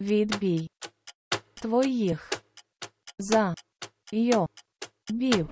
Відбій 0.00 0.70
твоїх 1.54 2.30
за 3.18 3.54
йо 4.12 4.46
бів. 5.10 5.48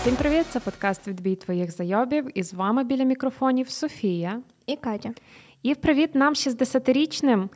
Всім 0.00 0.16
привіт! 0.16 0.46
Це 0.50 0.60
подкаст 0.60 1.08
Відбій 1.08 1.36
твоїх 1.36 1.70
зайобів. 1.70 2.38
І 2.38 2.42
з 2.42 2.54
вами 2.54 2.84
біля 2.84 3.04
мікрофонів 3.04 3.70
Софія. 3.70 4.42
І 4.66 4.76
Катя. 4.76 5.12
І 5.62 5.74
привіт 5.74 6.14
нам 6.14 6.34
60-річним. 6.34 7.48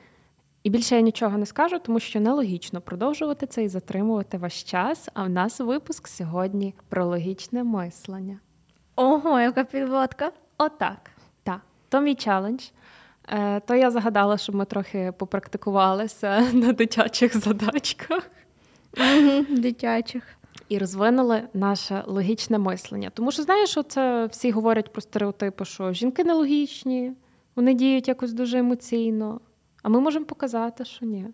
І 0.62 0.70
більше 0.70 0.95
я 0.95 1.00
нічого 1.00 1.38
не 1.38 1.46
скажу, 1.46 1.79
тому 1.79 2.00
що 2.00 2.20
нелогічно 2.20 2.80
продовжувати 2.80 3.46
це 3.46 3.64
і 3.64 3.68
затримувати 3.68 4.38
ваш 4.38 4.62
час. 4.62 5.08
А 5.14 5.24
в 5.24 5.30
нас 5.30 5.61
випуск 5.61 6.08
сьогодні 6.08 6.74
про 6.88 7.06
логічне 7.06 7.64
мислення. 7.64 8.38
Ого, 8.96 9.40
яка 9.40 9.64
підводка. 9.64 10.32
Отак. 10.58 11.10
Так. 11.42 11.60
То 11.88 12.00
мій 12.00 12.14
челендж. 12.14 12.62
Е, 13.28 13.60
То 13.60 13.74
я 13.74 13.91
загадала, 13.91 14.38
щоб 14.38 14.55
ми 14.55 14.64
трохи 14.64 15.12
попрактикувалися 15.19 16.41
на 16.52 16.73
дитячих 16.73 17.36
задачках. 17.38 18.30
Дитячих. 19.48 20.22
І 20.69 20.78
розвинули 20.78 21.42
наше 21.55 22.02
логічне 22.06 22.59
мислення. 22.59 23.10
Тому 23.10 23.33
що, 23.33 23.42
знаєш, 23.42 23.70
що 23.70 23.83
це 23.83 24.27
всі 24.27 24.50
говорять 24.50 24.92
про 24.92 25.02
стереотипи, 25.02 25.64
що 25.64 25.92
жінки 25.92 26.24
нелогічні, 26.24 27.12
вони 27.56 27.74
діють 27.74 28.08
якось 28.08 28.33
дуже 28.33 28.58
емоційно, 28.58 29.41
а 29.83 29.88
ми 29.88 30.00
можемо 30.00 30.24
показати, 30.24 30.84
що 30.84 31.06
ні. 31.06 31.27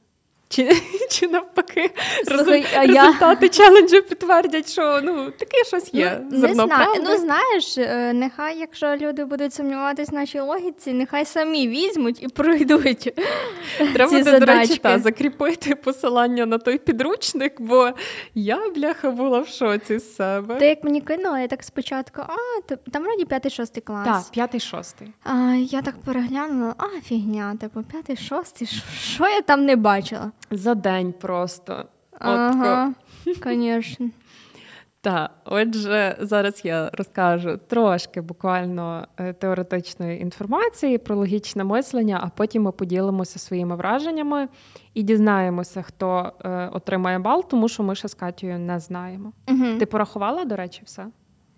Чи 0.52 0.82
чи 1.10 1.28
навпаки 1.28 1.90
Слухай, 2.24 2.64
резу... 2.76 2.92
результати 2.92 3.46
я... 3.46 3.48
челенджу 3.48 4.02
підтвердять, 4.02 4.72
що 4.72 5.00
ну 5.02 5.30
таке 5.30 5.64
щось 5.66 5.94
є. 5.94 6.20
Ну, 6.30 6.38
не 6.38 6.54
знаю. 6.54 7.02
Ну 7.04 7.16
знаєш, 7.16 7.78
е, 7.78 8.12
нехай, 8.12 8.58
якщо 8.58 8.96
люди 8.96 9.24
будуть 9.24 9.54
сумніватись 9.54 10.08
в 10.08 10.14
нашій 10.14 10.40
логіці, 10.40 10.92
нехай 10.92 11.24
самі 11.24 11.68
візьмуть 11.68 12.22
і 12.22 12.28
пройдуть. 12.28 13.14
Треба 13.94 14.10
ці 14.10 14.18
до 14.18 14.30
задачки. 14.30 14.52
речі, 14.52 14.76
та, 14.76 14.98
закріпити 14.98 15.74
посилання 15.74 16.46
на 16.46 16.58
той 16.58 16.78
підручник, 16.78 17.60
бо 17.60 17.90
я, 18.34 18.70
бляха, 18.70 19.10
була 19.10 19.40
в 19.40 19.48
шоці 19.48 19.98
з 19.98 20.16
себе. 20.16 20.54
Ти 20.54 20.66
як 20.66 20.84
мені 20.84 21.00
кинула, 21.00 21.40
я 21.40 21.48
так 21.48 21.62
спочатку, 21.62 22.22
а 22.22 22.36
там 22.90 23.02
вроді 23.02 23.24
п'ятий-шостий 23.24 23.82
клас. 23.82 24.04
Так, 24.04 24.32
п'ятий-шостий. 24.32 25.12
Я 25.58 25.82
так 25.82 25.94
переглянула, 26.04 26.74
а 26.78 27.00
фігня, 27.00 27.56
типу, 27.60 27.82
п'ятий-шостий, 27.82 28.68
що 29.00 29.28
я 29.28 29.40
там 29.40 29.64
не 29.64 29.76
бачила? 29.76 30.32
За 30.50 30.74
день 30.74 31.12
просто. 31.12 31.84
Ага, 32.18 32.94
звісно. 33.44 34.10
Так, 35.02 35.30
отже, 35.44 36.16
зараз 36.20 36.64
я 36.64 36.90
розкажу 36.92 37.58
трошки 37.66 38.20
буквально 38.20 39.06
е, 39.16 39.32
теоретичної 39.32 40.22
інформації 40.22 40.98
про 40.98 41.16
логічне 41.16 41.64
мислення, 41.64 42.20
а 42.22 42.28
потім 42.28 42.62
ми 42.62 42.72
поділимося 42.72 43.38
своїми 43.38 43.76
враженнями 43.76 44.48
і 44.94 45.02
дізнаємося, 45.02 45.82
хто 45.82 46.32
е, 46.44 46.68
отримає 46.72 47.18
бал, 47.18 47.48
тому 47.48 47.68
що 47.68 47.82
ми 47.82 47.94
ще 47.94 48.08
з 48.08 48.14
Катією 48.14 48.58
не 48.58 48.80
знаємо. 48.80 49.32
Угу. 49.48 49.78
Ти 49.78 49.86
порахувала, 49.86 50.44
до 50.44 50.56
речі, 50.56 50.82
все? 50.84 51.06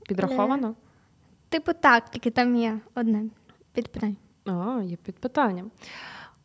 Підраховано? 0.09 0.69
Е, 0.69 0.75
типу, 1.49 1.73
так, 1.73 2.11
тільки 2.11 2.31
там 2.31 2.57
є 2.57 2.79
одне 2.95 3.25
підпитання. 3.73 4.17
А, 4.47 4.83
є 4.83 4.97
під 4.97 5.15
питанням. 5.15 5.71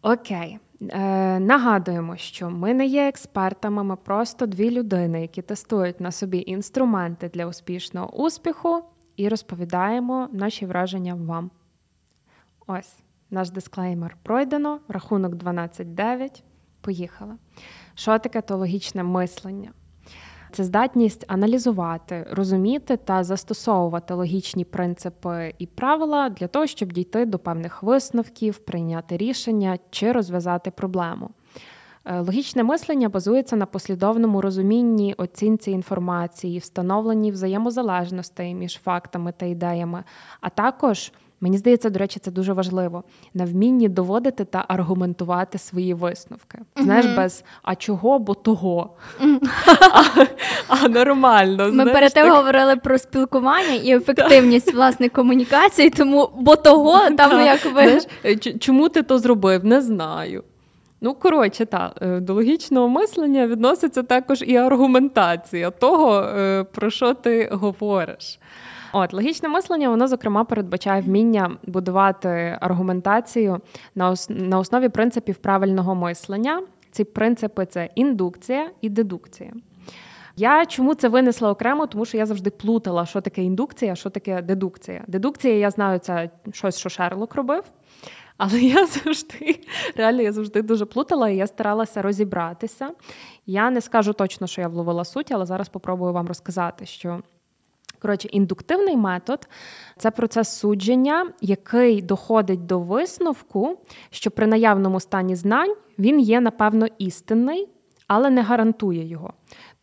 Окей. 0.01 0.59
Е, 0.81 1.39
Нагадуємо, 1.39 2.17
що 2.17 2.49
ми 2.49 2.73
не 2.73 2.85
є 2.85 3.07
експертами, 3.07 3.83
ми 3.83 3.95
просто 3.95 4.45
дві 4.45 4.71
людини, 4.71 5.21
які 5.21 5.41
тестують 5.41 5.99
на 6.01 6.11
собі 6.11 6.43
інструменти 6.47 7.29
для 7.29 7.45
успішного 7.45 8.23
успіху 8.23 8.83
і 9.15 9.29
розповідаємо 9.29 10.29
наші 10.31 10.65
враження 10.65 11.15
вам. 11.15 11.51
Ось 12.67 12.99
наш 13.29 13.49
дисклеймер 13.49 14.17
пройдено, 14.23 14.79
рахунок 14.87 15.33
12.9. 15.33 16.43
Поїхали. 16.81 17.35
Що 17.95 18.19
таке 18.19 18.41
то 18.41 18.57
логічне 18.57 19.03
мислення? 19.03 19.71
Це 20.57 20.63
здатність 20.63 21.25
аналізувати, 21.27 22.27
розуміти 22.31 22.97
та 22.97 23.23
застосовувати 23.23 24.13
логічні 24.13 24.65
принципи 24.65 25.53
і 25.59 25.65
правила 25.65 26.29
для 26.29 26.47
того, 26.47 26.67
щоб 26.67 26.93
дійти 26.93 27.25
до 27.25 27.39
певних 27.39 27.83
висновків, 27.83 28.57
прийняти 28.57 29.17
рішення 29.17 29.77
чи 29.89 30.11
розв'язати 30.11 30.71
проблему. 30.71 31.29
Е, 32.05 32.19
логічне 32.19 32.63
мислення 32.63 33.09
базується 33.09 33.55
на 33.55 33.65
послідовному 33.65 34.41
розумінні, 34.41 35.15
оцінці 35.17 35.71
інформації, 35.71 36.59
встановленні 36.59 37.31
взаємозалежностей 37.31 38.55
між 38.55 38.73
фактами 38.77 39.33
та 39.37 39.45
ідеями, 39.45 40.03
а 40.41 40.49
також 40.49 41.11
Мені 41.41 41.57
здається, 41.57 41.89
до 41.89 41.99
речі, 41.99 42.19
це 42.19 42.31
дуже 42.31 42.53
важливо 42.53 43.03
на 43.33 43.45
вмінні 43.45 43.89
доводити 43.89 44.45
та 44.45 44.65
аргументувати 44.67 45.57
свої 45.57 45.93
висновки. 45.93 46.57
Mm-hmm. 46.57 46.83
Знаєш, 46.83 47.05
без 47.05 47.43
а 47.63 47.75
чого, 47.75 48.19
бо 48.19 48.33
того. 48.33 48.89
Mm-hmm. 49.21 49.49
А, 49.91 50.25
а 50.67 50.87
нормально. 50.87 51.65
Ми 51.65 51.71
знаєш, 51.71 51.93
перед 51.93 52.13
тим 52.13 52.23
так... 52.23 52.35
говорили 52.35 52.75
про 52.75 52.97
спілкування 52.97 53.73
і 53.73 53.91
ефективність 53.97 54.73
власне 54.73 55.09
комунікації, 55.09 55.89
тому 55.89 56.29
бо 56.37 56.55
того 56.55 57.09
там 57.17 57.45
як 57.45 57.65
ви. 57.65 57.99
Е, 58.25 58.35
чому 58.37 58.89
ти 58.89 59.03
то 59.03 59.19
зробив? 59.19 59.65
Не 59.65 59.81
знаю. 59.81 60.43
Ну, 61.01 61.13
коротше, 61.13 61.65
так, 61.65 61.91
е, 62.01 62.19
до 62.19 62.33
логічного 62.33 62.89
мислення 62.89 63.47
відноситься 63.47 64.03
також 64.03 64.43
і 64.47 64.55
аргументація 64.55 65.71
того, 65.71 66.21
е, 66.21 66.63
про 66.63 66.89
що 66.89 67.13
ти 67.13 67.49
говориш. 67.51 68.39
От 68.93 69.13
логічне 69.13 69.49
мислення, 69.49 69.89
воно 69.89 70.07
зокрема 70.07 70.43
передбачає 70.43 71.01
вміння 71.01 71.57
будувати 71.63 72.57
аргументацію 72.61 73.61
на 73.95 74.15
на 74.29 74.59
основі 74.59 74.89
принципів 74.89 75.35
правильного 75.35 75.95
мислення. 75.95 76.63
Ці 76.91 77.03
принципи 77.03 77.65
це 77.65 77.89
індукція 77.95 78.69
і 78.81 78.89
дедукція. 78.89 79.53
Я 80.35 80.65
чому 80.65 80.95
це 80.95 81.09
винесла 81.09 81.51
окремо, 81.51 81.87
тому 81.87 82.05
що 82.05 82.17
я 82.17 82.25
завжди 82.25 82.49
плутала, 82.49 83.05
що 83.05 83.21
таке 83.21 83.43
індукція, 83.43 83.95
що 83.95 84.09
таке 84.09 84.41
дедукція. 84.41 85.03
Дедукція, 85.07 85.55
я 85.55 85.71
знаю, 85.71 85.99
це 85.99 86.29
щось, 86.53 86.79
що 86.79 86.89
Шерлок 86.89 87.35
робив. 87.35 87.63
Але 88.37 88.59
я 88.59 88.85
завжди 88.85 89.59
реально 89.95 90.21
я 90.21 90.31
завжди 90.31 90.61
дуже 90.61 90.85
плутала, 90.85 91.29
і 91.29 91.35
я 91.35 91.47
старалася 91.47 92.01
розібратися. 92.01 92.91
Я 93.45 93.69
не 93.69 93.81
скажу 93.81 94.13
точно, 94.13 94.47
що 94.47 94.61
я 94.61 94.67
вловила 94.67 95.05
суть, 95.05 95.31
але 95.31 95.45
зараз 95.45 95.69
попробую 95.69 96.13
вам 96.13 96.27
розказати, 96.27 96.85
що 96.85 97.21
Коротше, 98.01 98.27
індуктивний 98.31 98.97
метод 98.97 99.47
це 99.97 100.11
процес 100.11 100.49
судження, 100.59 101.31
який 101.41 102.01
доходить 102.01 102.65
до 102.65 102.79
висновку, 102.79 103.79
що 104.09 104.31
при 104.31 104.47
наявному 104.47 104.99
стані 104.99 105.35
знань 105.35 105.75
він 105.99 106.19
є, 106.19 106.41
напевно, 106.41 106.87
істинний, 106.97 107.67
але 108.07 108.29
не 108.29 108.41
гарантує 108.41 109.07
його. 109.07 109.33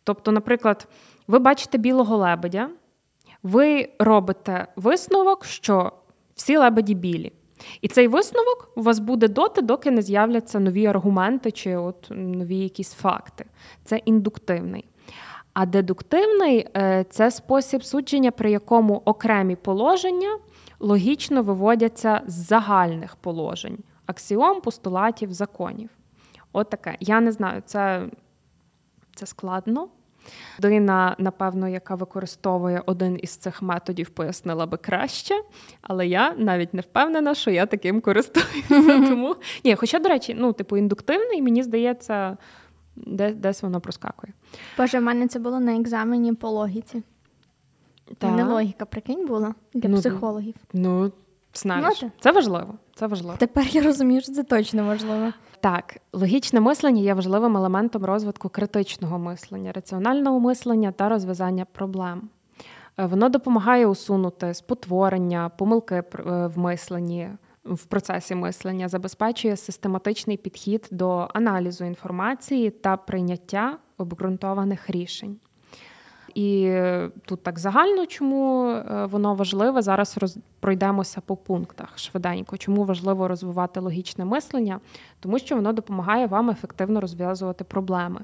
Тобто, 0.03 0.31
наприклад, 0.31 0.87
ви 1.27 1.39
бачите 1.39 1.77
білого 1.77 2.17
лебедя, 2.17 2.69
ви 3.43 3.89
робите 3.99 4.67
висновок, 4.75 5.45
що 5.45 5.91
всі 6.35 6.57
лебеді 6.57 6.95
білі. 6.95 7.33
І 7.81 7.87
цей 7.87 8.07
висновок 8.07 8.71
у 8.75 8.81
вас 8.81 8.99
буде 8.99 9.27
доти, 9.27 9.61
доки 9.61 9.91
не 9.91 10.01
з'являться 10.01 10.59
нові 10.59 10.85
аргументи 10.85 11.51
чи 11.51 11.75
от 11.75 12.07
нові 12.11 12.57
якісь 12.57 12.93
факти. 12.93 13.45
Це 13.83 13.97
індуктивний. 13.97 14.85
А 15.55 15.65
дедуктивний 15.65 16.67
е, 16.77 17.05
це 17.09 17.31
спосіб 17.31 17.83
судження, 17.83 18.31
при 18.31 18.51
якому 18.51 19.01
окремі 19.05 19.55
положення 19.55 20.37
логічно 20.79 21.43
виводяться 21.43 22.21
з 22.27 22.33
загальних 22.33 23.15
положень, 23.15 23.77
аксіом, 24.05 24.61
постулатів, 24.61 25.33
законів. 25.33 25.89
От 26.53 26.69
таке. 26.69 26.97
Я 26.99 27.21
не 27.21 27.31
знаю, 27.31 27.61
це 27.65 28.05
це 29.15 29.25
складно. 29.25 29.87
Дина, 30.59 31.15
напевно, 31.19 31.67
яка 31.67 31.95
використовує 31.95 32.83
один 32.85 33.19
із 33.21 33.37
цих 33.37 33.61
методів, 33.61 34.09
пояснила 34.09 34.65
би 34.65 34.77
краще, 34.77 35.35
але 35.81 36.07
я 36.07 36.33
навіть 36.37 36.73
не 36.73 36.81
впевнена, 36.81 37.35
що 37.35 37.51
я 37.51 37.65
таким 37.65 38.01
користуюся. 38.01 38.59
Тому 39.09 39.35
ні, 39.63 39.75
хоча, 39.75 39.99
до 39.99 40.09
речі, 40.09 40.35
ну, 40.37 40.53
типу, 40.53 40.77
індуктивний, 40.77 41.41
мені 41.41 41.63
здається 41.63 42.37
де, 42.95 43.33
десь 43.33 43.63
воно 43.63 43.79
проскакує. 43.79 44.33
Боже, 44.77 44.99
в 44.99 45.01
мене 45.01 45.27
це 45.27 45.39
було 45.39 45.59
на 45.59 45.75
екзамені 45.75 46.33
по 46.33 46.49
логіці. 46.49 47.03
Та. 48.17 48.31
Не 48.31 48.43
логіка, 48.43 48.85
прикинь, 48.85 49.27
була 49.27 49.55
для 49.73 49.89
ну, 49.89 49.97
психологів. 49.97 50.55
Ну, 50.73 51.11
знаєш, 51.53 52.01
ну, 52.01 52.11
це 52.19 52.31
важливо. 52.31 52.75
Це 52.95 53.07
важливо. 53.07 53.35
Тепер 53.37 53.67
я 53.71 53.81
розумію, 53.81 54.21
що 54.21 54.31
це 54.31 54.43
точно 54.43 54.85
важливо. 54.85 55.33
Так, 55.59 55.97
логічне 56.13 56.59
мислення 56.59 57.01
є 57.01 57.13
важливим 57.13 57.57
елементом 57.57 58.05
розвитку 58.05 58.49
критичного 58.49 59.19
мислення, 59.19 59.71
раціонального 59.71 60.39
мислення 60.39 60.91
та 60.91 61.09
розв'язання 61.09 61.65
проблем. 61.65 62.29
Е, 62.97 63.05
воно 63.05 63.29
допомагає 63.29 63.87
усунути 63.87 64.53
спотворення, 64.53 65.49
помилки 65.49 65.95
е, 65.95 66.03
в 66.47 66.57
мисленні, 66.57 67.29
в 67.65 67.85
процесі 67.85 68.35
мислення, 68.35 68.87
забезпечує 68.87 69.57
систематичний 69.57 70.37
підхід 70.37 70.87
до 70.91 71.27
аналізу 71.33 71.85
інформації 71.85 72.69
та 72.69 72.97
прийняття 72.97 73.77
обґрунтованих 73.97 74.89
рішень. 74.89 75.39
і 76.35 76.71
тут 77.25 77.43
так 77.43 77.59
загально, 77.59 78.05
чому 78.05 78.67
е, 78.69 79.05
воно 79.05 79.35
важливе. 79.35 79.81
Зараз 79.81 80.17
роз... 80.17 80.37
пройдемося 80.59 81.21
по 81.21 81.35
пунктах 81.35 81.99
швиденько. 81.99 82.57
Чому 82.57 82.83
важливо 82.83 83.27
розвивати 83.27 83.79
логічне 83.79 84.25
мислення? 84.25 84.79
Тому 85.19 85.39
що 85.39 85.55
воно 85.55 85.73
допомагає 85.73 86.27
вам 86.27 86.49
ефективно 86.49 87.01
розв'язувати 87.01 87.63
проблеми. 87.63 88.19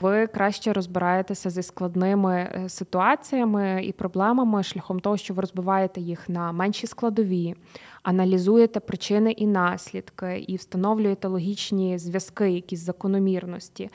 Ви 0.00 0.26
краще 0.26 0.72
розбираєтеся 0.72 1.50
зі 1.50 1.62
складними 1.62 2.34
е, 2.34 2.68
ситуаціями 2.68 3.84
і 3.84 3.92
проблемами 3.92 4.62
шляхом 4.62 5.00
того, 5.00 5.16
що 5.16 5.34
ви 5.34 5.40
розбиваєте 5.40 6.00
їх 6.00 6.28
на 6.28 6.52
менші 6.52 6.86
складові, 6.86 7.54
аналізуєте 8.02 8.80
причини 8.80 9.30
і 9.30 9.46
наслідки, 9.46 10.38
і 10.38 10.56
встановлюєте 10.56 11.28
логічні 11.28 11.98
зв'язки, 11.98 12.50
якісь 12.50 12.80
закономірності. 12.80 13.90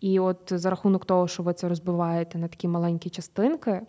І 0.00 0.20
от 0.20 0.38
за 0.46 0.70
рахунок 0.70 1.04
того, 1.04 1.28
що 1.28 1.42
ви 1.42 1.52
це 1.52 1.68
розбиваєте 1.68 2.38
на 2.38 2.48
такі 2.48 2.68
маленькі 2.68 3.10
частинки 3.10 3.80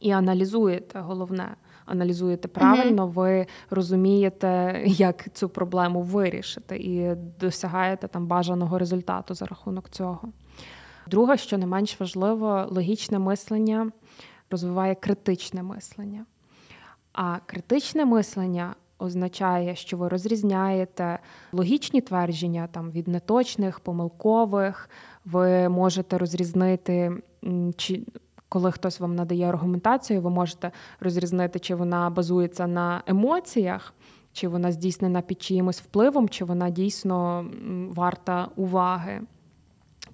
і 0.00 0.10
аналізуєте, 0.10 1.00
головне, 1.00 1.56
аналізуєте 1.86 2.48
правильно, 2.48 3.06
mm-hmm. 3.06 3.12
ви 3.12 3.46
розумієте, 3.70 4.82
як 4.86 5.32
цю 5.32 5.48
проблему 5.48 6.02
вирішити, 6.02 6.76
і 6.76 7.14
досягаєте 7.40 8.08
там 8.08 8.26
бажаного 8.26 8.78
результату 8.78 9.34
за 9.34 9.46
рахунок 9.46 9.90
цього. 9.90 10.28
Друге, 11.10 11.36
що 11.36 11.58
не 11.58 11.66
менш 11.66 12.00
важливо, 12.00 12.66
логічне 12.70 13.18
мислення 13.18 13.90
розвиває 14.50 14.94
критичне 14.94 15.62
мислення. 15.62 16.26
А 17.12 17.38
критичне 17.46 18.04
мислення 18.04 18.74
означає, 18.98 19.76
що 19.76 19.96
ви 19.96 20.08
розрізняєте 20.08 21.18
логічні 21.52 22.00
твердження 22.00 22.68
там 22.72 22.90
від 22.90 23.08
неточних, 23.08 23.80
помилкових. 23.80 24.90
Ви 25.24 25.68
можете 25.68 26.18
розрізнити, 26.18 27.12
чи 27.76 28.06
коли 28.48 28.72
хтось 28.72 29.00
вам 29.00 29.14
надає 29.14 29.48
аргументацію, 29.48 30.20
ви 30.20 30.30
можете 30.30 30.70
розрізнити, 31.00 31.58
чи 31.58 31.74
вона 31.74 32.10
базується 32.10 32.66
на 32.66 33.02
емоціях, 33.06 33.94
чи 34.32 34.48
вона 34.48 34.72
здійснена 34.72 35.20
під 35.20 35.42
чиїмось 35.42 35.80
впливом, 35.80 36.28
чи 36.28 36.44
вона 36.44 36.70
дійсно 36.70 37.46
варта 37.94 38.48
уваги. 38.56 39.20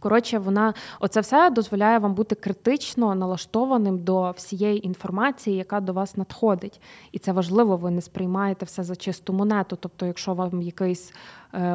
Коротше, 0.07 0.39
вона 0.39 0.75
оце 1.01 1.21
все 1.21 1.51
дозволяє 1.51 1.99
вам 1.99 2.15
бути 2.15 2.35
критично 2.35 3.15
налаштованим 3.15 3.99
до 3.99 4.31
всієї 4.31 4.87
інформації, 4.87 5.57
яка 5.57 5.81
до 5.81 5.93
вас 5.93 6.17
надходить. 6.17 6.81
І 7.13 7.19
це 7.19 7.33
важливо, 7.33 7.77
ви 7.77 7.91
не 7.91 8.01
сприймаєте 8.01 8.67
все 8.67 8.83
за 8.83 8.97
чисту 8.97 9.33
монету. 9.33 9.77
Тобто, 9.81 10.07
якщо 10.07 10.35
вам 10.35 10.63
якийсь 10.63 11.13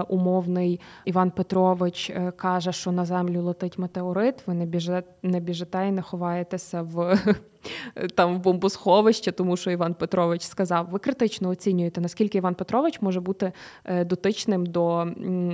умовний 0.09 0.79
Іван 1.05 1.31
Петрович 1.31 2.09
е, 2.09 2.31
каже, 2.35 2.71
що 2.71 2.91
на 2.91 3.05
землю 3.05 3.41
летить 3.41 3.77
метеорит, 3.77 4.47
ви 4.47 4.53
не 4.53 4.65
біжите, 4.65 5.03
не 5.23 5.39
біжите 5.39 5.87
і 5.87 5.91
не 5.91 6.01
ховаєтеся 6.01 6.81
в 6.81 7.19
там 8.15 8.35
в 8.35 8.39
бомбосховище, 8.39 9.31
тому 9.31 9.57
що 9.57 9.71
Іван 9.71 9.93
Петрович 9.93 10.43
сказав. 10.43 10.87
Ви 10.91 10.99
критично 10.99 11.49
оцінюєте, 11.49 12.01
наскільки 12.01 12.37
Іван 12.37 12.55
Петрович 12.55 13.01
може 13.01 13.19
бути 13.19 13.51
е, 13.85 14.05
дотичним 14.05 14.65
до 14.65 15.07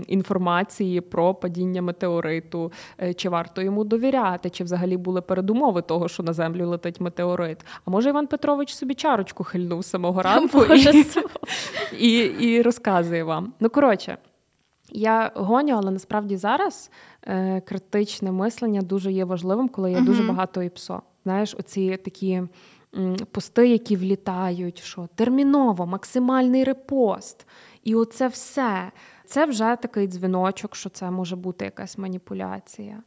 інформації 0.07 1.01
про 1.01 1.33
падіння 1.33 1.81
метеориту, 1.81 2.71
чи 3.15 3.29
варто 3.29 3.61
йому 3.61 3.83
довіряти, 3.83 4.49
чи 4.49 4.63
взагалі 4.63 4.97
були 4.97 5.21
передумови 5.21 5.81
того, 5.81 6.07
що 6.07 6.23
на 6.23 6.33
землю 6.33 6.67
летить 6.67 7.01
метеорит. 7.01 7.57
А 7.85 7.91
може 7.91 8.09
Іван 8.09 8.27
Петрович 8.27 8.73
собі 8.73 8.93
чарочку 8.93 9.43
хильнув 9.43 9.85
самого 9.85 10.21
ранку 10.27 10.65
і, 10.65 12.07
і, 12.07 12.19
і 12.25 12.61
розказує 12.61 13.23
вам. 13.23 13.53
Ну 13.59 13.69
коротше. 13.69 14.16
Я 14.91 15.31
гоню, 15.35 15.75
але 15.75 15.91
насправді 15.91 16.37
зараз 16.37 16.91
е, 17.23 17.61
критичне 17.61 18.31
мислення 18.31 18.81
дуже 18.81 19.11
є 19.11 19.25
важливим, 19.25 19.69
коли 19.69 19.91
є 19.91 19.97
uh-huh. 19.97 20.05
дуже 20.05 20.23
багато 20.23 20.63
іпсо. 20.63 21.01
Знаєш, 21.23 21.55
оці 21.59 21.97
такі 21.97 22.43
м, 22.95 23.15
пости, 23.31 23.67
які 23.67 23.95
влітають, 23.95 24.79
що 24.79 25.07
терміново, 25.15 25.85
максимальний 25.85 26.63
репост. 26.63 27.47
І 27.83 27.95
оце 27.95 28.27
все. 28.27 28.91
Це 29.25 29.45
вже 29.45 29.77
такий 29.81 30.07
дзвіночок, 30.07 30.75
що 30.75 30.89
це 30.89 31.11
може 31.11 31.35
бути 31.35 31.65
якась 31.65 31.97
маніпуляція. 31.97 33.03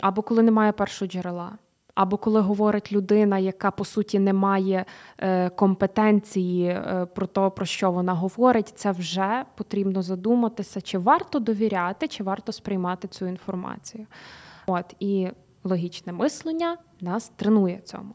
Або 0.00 0.22
коли 0.22 0.42
немає 0.42 0.72
першого 0.72 1.08
джерела. 1.10 1.58
Або 1.98 2.16
коли 2.16 2.40
говорить 2.40 2.92
людина, 2.92 3.38
яка 3.38 3.70
по 3.70 3.84
суті 3.84 4.18
не 4.18 4.32
має 4.32 4.84
е, 5.18 5.50
компетенції 5.50 6.66
е, 6.66 7.06
про 7.14 7.26
те, 7.26 7.50
про 7.50 7.66
що 7.66 7.90
вона 7.90 8.14
говорить, 8.14 8.72
це 8.76 8.90
вже 8.90 9.44
потрібно 9.56 10.02
задуматися, 10.02 10.80
чи 10.80 10.98
варто 10.98 11.38
довіряти, 11.38 12.08
чи 12.08 12.22
варто 12.24 12.52
сприймати 12.52 13.08
цю 13.08 13.26
інформацію. 13.26 14.06
От 14.66 14.94
і 15.00 15.28
логічне 15.64 16.12
мислення 16.12 16.76
нас 17.00 17.32
тренує 17.36 17.80
цьому. 17.84 18.14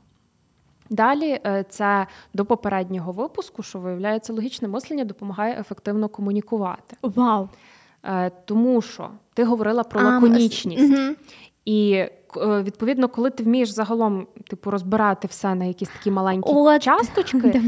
Далі 0.90 1.40
е, 1.46 1.66
це 1.70 2.08
до 2.34 2.46
попереднього 2.46 3.12
випуску, 3.12 3.64
що 3.64 3.80
виявляється, 3.80 4.34
логічне 4.34 4.68
мислення 4.68 5.06
допомагає 5.06 5.60
ефективно 5.60 6.10
комунікувати. 6.10 6.98
Вау! 7.02 7.50
Тому 8.46 8.82
що 8.82 9.10
ти 9.34 9.44
говорила 9.44 9.84
про 9.84 10.02
лаконічність. 10.02 10.94
Um, 10.94 11.16
і 11.66 12.06
відповідно, 12.38 13.10
коли 13.10 13.30
ти 13.30 13.44
вмієш 13.44 13.70
загалом 13.70 14.28
типу 14.50 14.72
розбирати 14.72 15.28
все 15.28 15.56
на 15.56 15.66
якісь 15.66 15.90
такі 15.90 16.12
маленькі 16.12 16.52
От, 16.54 16.82
часточки, 16.84 17.62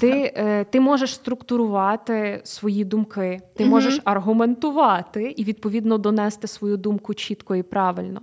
ти 0.00 0.32
е, 0.36 0.64
ти 0.64 0.80
можеш 0.80 1.14
структурувати 1.14 2.40
свої 2.44 2.84
думки, 2.84 3.40
ти 3.56 3.64
угу. 3.64 3.70
можеш 3.70 4.00
аргументувати 4.04 5.34
і 5.36 5.44
відповідно 5.44 5.98
донести 5.98 6.46
свою 6.46 6.76
думку 6.76 7.14
чітко 7.14 7.56
і 7.56 7.62
правильно. 7.62 8.20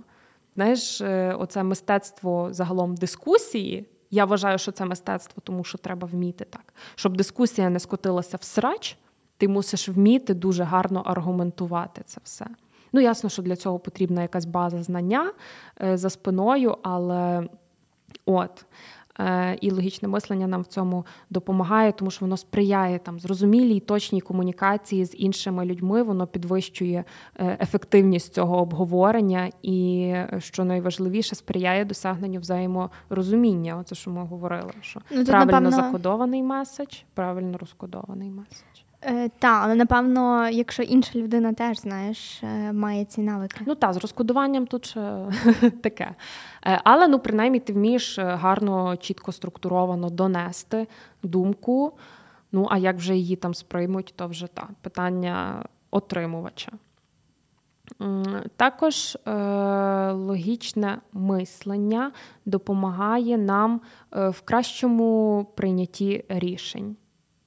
Знаєш, 0.54 1.00
е, 1.00 1.34
оце 1.38 1.62
мистецтво 1.62 2.48
загалом 2.50 2.94
дискусії. 2.94 3.86
Я 4.10 4.24
вважаю, 4.24 4.58
що 4.58 4.72
це 4.72 4.84
мистецтво, 4.84 5.42
тому 5.44 5.64
що 5.64 5.78
треба 5.78 6.08
вміти 6.12 6.44
так. 6.50 6.74
Щоб 6.94 7.16
дискусія 7.16 7.70
не 7.70 7.80
скотилася 7.80 8.36
в 8.36 8.42
срач, 8.42 8.98
ти 9.36 9.48
мусиш 9.48 9.88
вміти 9.88 10.34
дуже 10.34 10.64
гарно 10.64 11.02
аргументувати 11.06 12.02
це 12.04 12.20
все. 12.24 12.46
Ну, 12.92 13.00
ясно, 13.00 13.30
що 13.30 13.42
для 13.42 13.56
цього 13.56 13.78
потрібна 13.78 14.22
якась 14.22 14.44
база 14.44 14.82
знання 14.82 15.32
е, 15.82 15.96
за 15.96 16.10
спиною, 16.10 16.76
але 16.82 17.48
от. 18.26 18.64
Е, 19.20 19.58
і 19.60 19.70
логічне 19.70 20.08
мислення 20.08 20.46
нам 20.46 20.62
в 20.62 20.66
цьому 20.66 21.06
допомагає, 21.30 21.92
тому 21.92 22.10
що 22.10 22.24
воно 22.24 22.36
сприяє 22.36 22.98
там 22.98 23.20
зрозумілій 23.20 23.80
точній 23.80 24.20
комунікації 24.20 25.04
з 25.04 25.14
іншими 25.14 25.64
людьми, 25.64 26.02
воно 26.02 26.26
підвищує 26.26 27.04
е, 27.36 27.58
ефективність 27.60 28.34
цього 28.34 28.58
обговорення, 28.58 29.50
і 29.62 30.14
що 30.38 30.64
найважливіше, 30.64 31.34
сприяє 31.34 31.84
досягненню 31.84 32.40
взаєморозуміння. 32.40 33.76
Оце 33.76 33.94
що 33.94 34.10
ми 34.10 34.24
говорили, 34.24 34.72
що 34.80 35.00
ну, 35.10 35.24
правильно 35.24 35.60
напевно... 35.60 35.70
закодований 35.70 36.42
меседж, 36.42 36.96
правильно 37.14 37.58
розкодований 37.58 38.30
меседж. 38.30 38.77
Е, 39.02 39.28
Так, 39.28 39.60
але 39.64 39.74
напевно, 39.74 40.48
якщо 40.48 40.82
інша 40.82 41.18
людина 41.18 41.52
теж 41.52 41.80
знаєш, 41.80 42.42
е, 42.42 42.72
має 42.72 43.04
ці 43.04 43.20
навики. 43.20 43.60
Ну 43.66 43.74
так, 43.74 43.94
з 43.94 43.96
розкодуванням 43.96 44.66
тут 44.66 44.86
ще 44.86 45.26
таке. 45.82 46.14
Е, 46.66 46.80
але 46.84 47.08
ну, 47.08 47.18
принаймні, 47.18 47.60
ти 47.60 47.72
вмієш 47.72 48.18
е, 48.18 48.24
гарно, 48.24 48.96
чітко 48.96 49.32
структуровано 49.32 50.10
донести 50.10 50.86
думку. 51.22 51.92
Ну, 52.52 52.66
а 52.70 52.78
як 52.78 52.96
вже 52.96 53.16
її 53.16 53.36
там 53.36 53.54
сприймуть, 53.54 54.12
то 54.16 54.26
вже 54.26 54.46
так, 54.46 54.70
питання 54.82 55.64
отримувача. 55.90 56.72
Також 58.56 59.14
е, 59.26 59.32
логічне 60.12 60.98
мислення 61.12 62.12
допомагає 62.46 63.38
нам 63.38 63.80
в 64.12 64.40
кращому 64.44 65.46
прийнятті 65.56 66.24
рішень. 66.28 66.96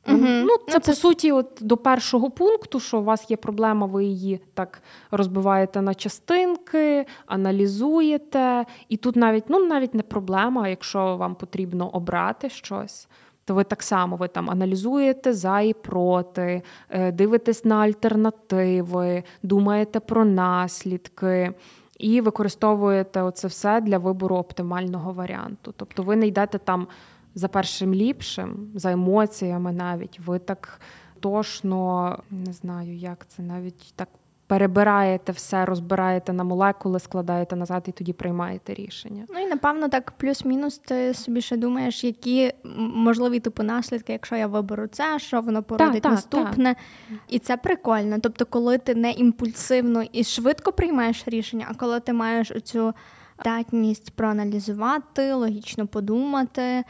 Угу. 0.08 0.18
Ну, 0.22 0.56
Це, 0.68 0.74
ну, 0.74 0.80
по 0.86 0.94
суті, 0.94 1.32
от 1.32 1.60
до 1.62 1.78
першого 1.78 2.30
пункту, 2.30 2.80
що 2.80 3.00
у 3.00 3.04
вас 3.04 3.32
є 3.32 3.38
проблема, 3.38 3.86
ви 3.88 4.06
її 4.06 4.40
так 4.54 4.82
розбиваєте 5.12 5.82
на 5.82 5.94
частинки, 5.94 7.06
аналізуєте. 7.26 8.66
І 8.90 8.98
тут 8.98 9.16
навіть 9.16 9.44
ну, 9.48 9.66
навіть 9.66 9.94
не 9.94 10.04
проблема, 10.04 10.68
якщо 10.68 11.18
вам 11.18 11.36
потрібно 11.36 11.90
обрати 11.90 12.50
щось. 12.50 13.08
То 13.46 13.56
ви 13.56 13.64
так 13.64 13.84
само 13.84 14.16
ви 14.16 14.28
там 14.28 14.50
аналізуєте 14.50 15.34
за 15.34 15.62
і 15.62 15.74
проти, 15.74 16.62
е, 16.90 17.12
дивитесь 17.12 17.66
на 17.66 17.76
альтернативи, 17.76 19.24
думаєте 19.44 20.00
про 20.00 20.26
наслідки 20.26 21.54
і 22.00 22.22
використовуєте 22.22 23.22
оце 23.22 23.48
все 23.48 23.82
для 23.82 23.98
вибору 23.98 24.36
оптимального 24.36 25.14
варіанту. 25.14 25.74
Тобто 25.78 26.04
ви 26.04 26.16
не 26.16 26.28
йдете 26.28 26.58
там 26.58 26.88
за 27.36 27.48
першим 27.48 27.94
ліпшим, 27.94 28.72
за 28.76 28.92
емоціями 28.92 29.72
навіть. 29.72 30.20
Ви 30.20 30.40
так 30.40 30.82
тошно 31.20 32.18
не 32.32 32.54
знаю, 32.54 32.96
як 32.96 33.28
це 33.28 33.42
навіть 33.42 33.94
так. 33.96 34.08
Перебираєте 34.48 35.32
все, 35.32 35.66
розбираєте 35.66 36.34
на 36.34 36.44
молекули, 36.44 37.00
складаєте 37.00 37.56
назад 37.56 37.84
і 37.88 37.92
тоді 37.92 38.14
приймаєте 38.14 38.74
рішення. 38.74 39.26
Ну 39.30 39.40
і 39.40 39.46
напевно 39.46 39.90
так, 39.90 40.12
плюс-мінус, 40.12 40.78
ти 40.78 41.14
собі 41.14 41.42
ще 41.42 41.58
думаєш, 41.58 42.04
які 42.04 42.52
можливі 42.78 43.40
типу 43.40 43.64
наслідки, 43.64 44.14
якщо 44.14 44.36
я 44.36 44.48
виберу 44.48 44.88
це, 44.88 45.20
що 45.20 45.42
воно 45.42 45.64
породить 45.64 46.02
так, 46.02 46.12
наступне. 46.12 46.76
Так. 47.10 47.18
І 47.28 47.40
це 47.40 47.58
прикольно. 47.58 48.20
Тобто, 48.20 48.46
коли 48.46 48.78
ти 48.78 48.96
не 48.96 49.12
імпульсивно 49.12 50.04
і 50.12 50.24
швидко 50.24 50.72
приймаєш 50.72 51.28
рішення, 51.28 51.66
а 51.70 51.74
коли 51.74 52.00
ти 52.00 52.14
маєш 52.14 52.52
оцю 52.52 52.94
здатність 53.42 54.12
проаналізувати, 54.12 55.34
логічно 55.34 55.88
подумати, 55.88 56.84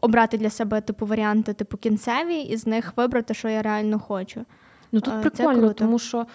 обрати 0.00 0.38
для 0.38 0.50
себе 0.50 0.80
типу 0.80 1.06
варіанти, 1.06 1.52
типу 1.52 1.76
кінцеві, 1.76 2.36
і 2.36 2.56
з 2.56 2.66
них 2.66 2.92
вибрати, 2.96 3.34
що 3.34 3.48
я 3.48 3.62
реально 3.62 3.98
хочу. 3.98 4.44
Ну 4.92 5.00
тут 5.00 5.22
прикольно, 5.22 5.72
тому 5.72 5.98
що 5.98 6.26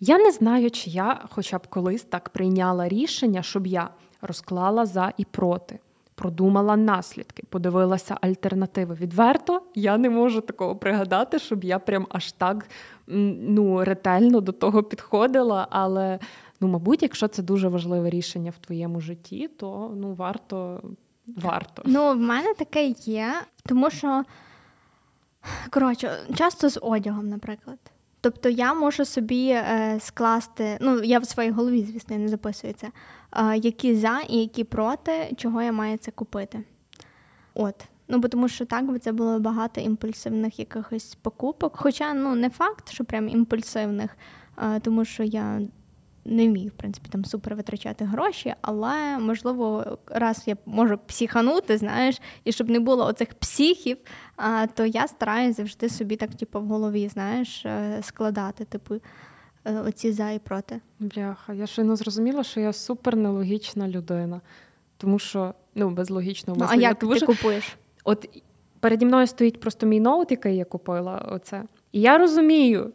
я 0.00 0.18
не 0.18 0.32
знаю, 0.32 0.70
чи 0.70 0.90
я 0.90 1.20
хоча 1.30 1.58
б 1.58 1.66
колись 1.66 2.02
так 2.02 2.28
прийняла 2.28 2.88
рішення, 2.88 3.42
щоб 3.42 3.66
я 3.66 3.90
розклала 4.22 4.86
за 4.86 5.12
і 5.16 5.24
проти. 5.24 5.78
Продумала 6.14 6.76
наслідки, 6.76 7.42
подивилася 7.48 8.18
альтернативи. 8.20 8.94
Відверто 8.94 9.62
я 9.74 9.98
не 9.98 10.10
можу 10.10 10.40
такого 10.40 10.76
пригадати, 10.76 11.38
щоб 11.38 11.64
я 11.64 11.78
прям 11.78 12.06
аж 12.10 12.32
так 12.32 12.66
ну, 13.06 13.84
ретельно 13.84 14.40
до 14.40 14.52
того 14.52 14.82
підходила. 14.82 15.66
Але, 15.70 16.18
ну, 16.60 16.68
мабуть, 16.68 17.02
якщо 17.02 17.28
це 17.28 17.42
дуже 17.42 17.68
важливе 17.68 18.10
рішення 18.10 18.50
в 18.50 18.66
твоєму 18.66 19.00
житті, 19.00 19.48
то 19.48 19.92
ну, 19.96 20.14
варто. 20.14 20.82
Варто. 21.26 21.82
Ну, 21.86 22.12
в 22.12 22.16
мене 22.16 22.54
таке 22.54 22.86
є, 22.86 23.34
тому 23.66 23.90
що 23.90 24.24
коротше, 25.70 26.18
часто 26.34 26.68
з 26.68 26.78
одягом, 26.82 27.28
наприклад. 27.28 27.78
Тобто 28.20 28.48
я 28.48 28.74
можу 28.74 29.04
собі 29.04 29.48
е, 29.48 29.98
скласти, 30.00 30.78
ну 30.80 31.02
я 31.02 31.18
в 31.18 31.26
своїй 31.26 31.50
голові, 31.50 31.82
звісно, 31.82 32.18
не 32.18 32.28
записую 32.28 32.72
це, 32.72 32.90
е, 33.32 33.56
які 33.56 33.96
за 33.96 34.20
і 34.28 34.36
які 34.36 34.64
проти, 34.64 35.34
чого 35.36 35.62
я 35.62 35.72
маю 35.72 35.98
це 35.98 36.10
купити. 36.10 36.64
От. 37.54 37.74
Ну, 38.08 38.18
бо 38.18 38.28
тому 38.28 38.48
що 38.48 38.64
так 38.64 38.86
би 38.86 38.98
це 38.98 39.12
було 39.12 39.38
багато 39.38 39.80
імпульсивних 39.80 40.58
якихось 40.58 41.14
покупок. 41.14 41.76
Хоча 41.76 42.14
ну 42.14 42.34
не 42.34 42.50
факт, 42.50 42.90
що 42.92 43.04
прям 43.04 43.28
імпульсивних, 43.28 44.16
е, 44.58 44.80
тому 44.80 45.04
що 45.04 45.22
я 45.22 45.60
не 46.24 46.48
вмію, 46.48 46.68
в 46.68 46.72
принципі, 46.72 47.08
там 47.10 47.24
супер 47.24 47.54
витрачати 47.54 48.04
гроші, 48.04 48.54
але 48.60 49.18
можливо, 49.18 49.98
раз 50.06 50.42
я 50.46 50.56
можу 50.66 50.98
психанути, 50.98 51.78
знаєш, 51.78 52.20
і 52.44 52.52
щоб 52.52 52.70
не 52.70 52.80
було 52.80 53.06
оцих 53.06 53.34
психів, 53.34 53.96
то 54.74 54.84
я 54.84 55.08
стараюся 55.08 55.56
завжди 55.56 55.88
собі 55.88 56.16
так, 56.16 56.34
типу, 56.34 56.60
в 56.60 56.66
голові, 56.66 57.08
знаєш, 57.08 57.66
е, 57.66 57.98
складати, 58.02 58.64
типу, 58.64 58.94
е, 59.64 59.80
оці 59.80 60.12
за 60.12 60.30
і 60.30 60.38
проти. 60.38 60.80
Бляха, 61.00 61.52
я 61.52 61.66
ще 61.66 61.84
не 61.84 61.96
зрозуміла, 61.96 62.44
що 62.44 62.60
я 62.60 62.72
супер 62.72 63.16
нелогічна 63.16 63.88
людина, 63.88 64.40
тому 64.96 65.18
що 65.18 65.54
ну, 65.74 65.90
без 65.90 66.10
логічного. 66.10 66.60
Ну, 66.60 66.66
а 66.70 66.74
як 66.74 66.98
ти 66.98 67.20
купуєш? 67.20 67.76
От 68.04 68.42
переді 68.80 69.06
мною 69.06 69.26
стоїть 69.26 69.60
просто 69.60 69.86
мій 69.86 70.00
ноут, 70.00 70.30
який 70.30 70.56
я 70.56 70.64
купила. 70.64 71.28
оце. 71.32 71.62
І 71.92 72.00
я 72.00 72.18
розумію, 72.18 72.92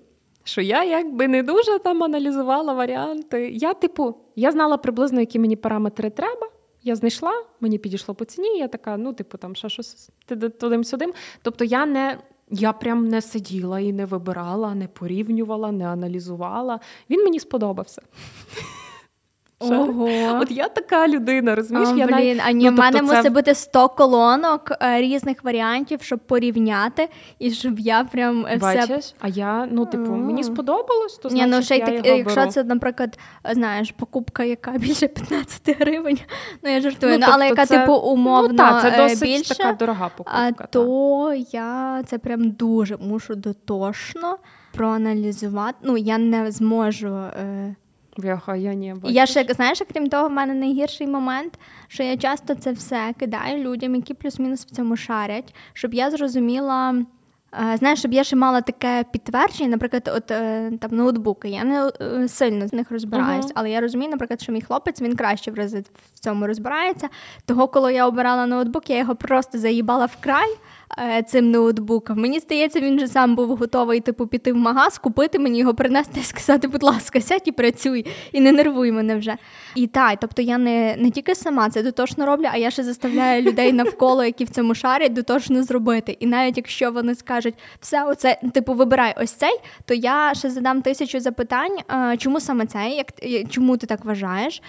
що 0.49 0.61
я 0.61 0.83
якби 0.83 1.27
не 1.27 1.43
дуже 1.43 1.79
там 1.79 2.03
аналізувала 2.03 2.73
варіанти. 2.73 3.49
Я, 3.49 3.73
типу, 3.73 4.15
я 4.35 4.51
знала 4.51 4.77
приблизно, 4.77 5.19
які 5.19 5.39
мені 5.39 5.55
параметри 5.55 6.09
треба. 6.09 6.47
Я 6.83 6.95
знайшла, 6.95 7.31
мені 7.59 7.77
підійшло 7.77 8.15
по 8.15 8.25
ціні, 8.25 8.59
я 8.59 8.67
така, 8.67 8.97
ну, 8.97 9.13
типу, 9.13 9.37
там 9.37 9.55
ще 9.55 9.69
щось 9.69 10.09
tudим-сюдим. 10.59 11.13
Тобто 11.41 11.65
я 11.65 11.85
не. 11.85 12.17
Я 12.51 12.73
прям 12.73 13.07
не 13.07 13.21
сиділа 13.21 13.79
і 13.79 13.93
не 13.93 14.05
вибирала, 14.05 14.75
не 14.75 14.87
порівнювала, 14.87 15.71
не 15.71 15.87
аналізувала. 15.87 16.79
Він 17.09 17.23
мені 17.23 17.39
сподобався. 17.39 18.01
Ого. 19.59 20.09
От 20.41 20.51
я 20.51 20.67
така 20.67 21.07
людина, 21.07 21.55
розумієш? 21.55 21.89
О, 21.93 21.97
я 21.97 22.07
блін, 22.07 22.37
на... 22.37 22.43
А 22.45 22.51
ні, 22.51 22.65
ну, 22.65 22.71
в 22.71 22.79
мене 22.79 22.99
тобто 22.99 23.15
мусить 23.15 23.33
бути 23.33 23.55
100 23.55 23.89
колонок 23.89 24.71
е, 24.81 25.01
різних 25.01 25.43
варіантів, 25.43 26.01
щоб 26.01 26.19
порівняти, 26.19 27.09
і 27.39 27.51
щоб 27.51 27.79
я 27.79 28.03
прям 28.03 28.45
е, 28.45 28.57
все... 28.57 28.59
Бачиш? 28.59 29.13
А 29.19 29.27
я, 29.27 29.67
ну, 29.71 29.85
типу, 29.85 30.11
мені 30.11 30.43
сподобалось, 30.43 31.17
то 31.17 31.29
ні, 31.29 31.45
ну, 31.45 31.61
ще 31.61 31.77
я 31.77 31.85
так, 31.85 32.05
його 32.05 32.17
Якщо 32.17 32.39
беру. 32.39 32.51
це, 32.51 32.63
наприклад, 32.63 33.19
знаєш, 33.51 33.91
покупка, 33.91 34.43
яка 34.43 34.71
більше 34.77 35.07
15 35.07 35.79
гривень, 35.79 36.19
ну 36.63 36.71
я 36.71 36.81
жартую, 36.81 37.13
ну, 37.13 37.19
тобто 37.19 37.33
але 37.33 37.47
яка, 37.47 37.65
це... 37.65 37.79
типу, 37.79 37.93
умовно 37.93 38.49
ну, 38.49 38.57
та, 38.57 38.81
це 38.81 38.89
е, 38.89 38.97
досить 38.97 39.21
більше, 39.21 39.55
така 39.55 39.73
дорога 39.73 40.09
покупка. 40.09 40.53
А, 40.59 40.65
то 40.65 41.33
я 41.51 42.03
це 42.05 42.17
прям 42.17 42.51
дуже 42.51 42.97
мушу 42.97 43.35
дотошно 43.35 44.37
проаналізувати. 44.71 45.77
Ну, 45.83 45.97
я 45.97 46.17
не 46.17 46.51
зможу. 46.51 47.15
Е... 47.15 47.75
Бляха, 48.19 48.55
я 48.55 48.75
не 48.75 48.95
бачу. 48.95 49.13
Я 49.13 49.25
ще 49.25 49.45
знаєш, 49.49 49.81
крім 49.93 50.09
того, 50.09 50.27
в 50.27 50.31
мене 50.31 50.53
найгірший 50.53 51.07
момент, 51.07 51.59
що 51.87 52.03
я 52.03 52.17
часто 52.17 52.55
це 52.55 52.71
все 52.71 53.13
кидаю 53.19 53.63
людям, 53.63 53.95
які 53.95 54.13
плюс-мінус 54.13 54.65
в 54.65 54.69
цьому 54.69 54.97
шарять, 54.97 55.55
щоб 55.73 55.93
я 55.93 56.11
зрозуміла. 56.11 56.95
Е, 57.73 57.77
знаєш, 57.77 57.99
щоб 57.99 58.13
я 58.13 58.23
ще 58.23 58.35
мала 58.35 58.61
таке 58.61 59.05
підтвердження, 59.11 59.69
наприклад, 59.69 60.11
от 60.15 60.31
е, 60.31 60.71
там 60.79 60.91
ноутбуки. 60.91 61.49
Я 61.49 61.63
не 61.63 61.91
е, 62.01 62.27
сильно 62.27 62.67
з 62.67 62.73
них 62.73 62.91
розбираюсь, 62.91 63.45
uh-huh. 63.45 63.51
але 63.55 63.71
я 63.71 63.81
розумію, 63.81 64.11
наприклад, 64.11 64.41
що 64.41 64.51
мій 64.51 64.61
хлопець 64.61 65.01
він 65.01 65.15
краще 65.15 65.51
в 65.51 65.55
рази 65.55 65.83
в 66.15 66.19
цьому 66.19 66.47
розбирається. 66.47 67.09
Того, 67.45 67.67
коли 67.67 67.93
я 67.93 68.07
обирала 68.07 68.45
ноутбук, 68.45 68.89
я 68.89 68.97
його 68.97 69.15
просто 69.15 69.57
заїбала 69.57 70.05
в 70.05 70.17
край. 70.19 70.49
Е, 70.51 70.57
цим 71.27 71.51
ноутбуком. 71.51 72.19
Мені 72.19 72.39
здається, 72.39 72.79
він 72.79 72.99
же 72.99 73.07
сам 73.07 73.35
був 73.35 73.55
готовий 73.55 73.99
типу 73.99 74.27
піти 74.27 74.53
в 74.53 74.55
магаз, 74.55 74.97
купити 74.97 75.39
мені 75.39 75.59
його 75.59 75.73
принести 75.73 76.19
і 76.19 76.23
сказати, 76.23 76.67
будь 76.67 76.83
ласка, 76.83 77.21
сядь 77.21 77.41
і 77.45 77.51
працюй, 77.51 78.05
і 78.31 78.41
не 78.41 78.51
нервуй 78.51 78.91
мене 78.91 79.15
вже. 79.15 79.37
І 79.75 79.87
так, 79.87 80.19
тобто 80.21 80.41
я 80.41 80.57
не 80.57 80.95
не 80.97 81.11
тільки 81.11 81.35
сама 81.35 81.69
це 81.69 81.83
дотошно 81.83 82.25
роблю, 82.25 82.47
а 82.51 82.57
я 82.57 82.71
ще 82.71 82.83
заставляю 82.83 83.41
людей 83.49 83.73
навколо, 83.73 84.23
які 84.23 84.43
в 84.43 84.49
цьому 84.49 84.75
шарять, 84.75 85.13
дотошно 85.13 85.63
зробити. 85.63 86.17
І 86.19 86.25
навіть 86.25 86.57
якщо 86.57 86.91
вони 86.91 87.15
скажуть, 87.15 87.55
все, 87.79 88.05
оце, 88.05 88.39
типу, 88.53 88.73
вибирай 88.73 89.15
ось 89.21 89.31
цей, 89.31 89.59
то 89.85 89.93
я 89.93 90.33
ще 90.33 90.49
задам 90.49 90.81
тисячу 90.81 91.19
запитань, 91.19 91.77
чому 92.17 92.39
саме 92.39 92.65
цей, 92.65 92.95
як 92.95 93.07
чому 93.49 93.77
ти 93.77 93.87
так 93.87 94.05
вважаєш, 94.05 94.61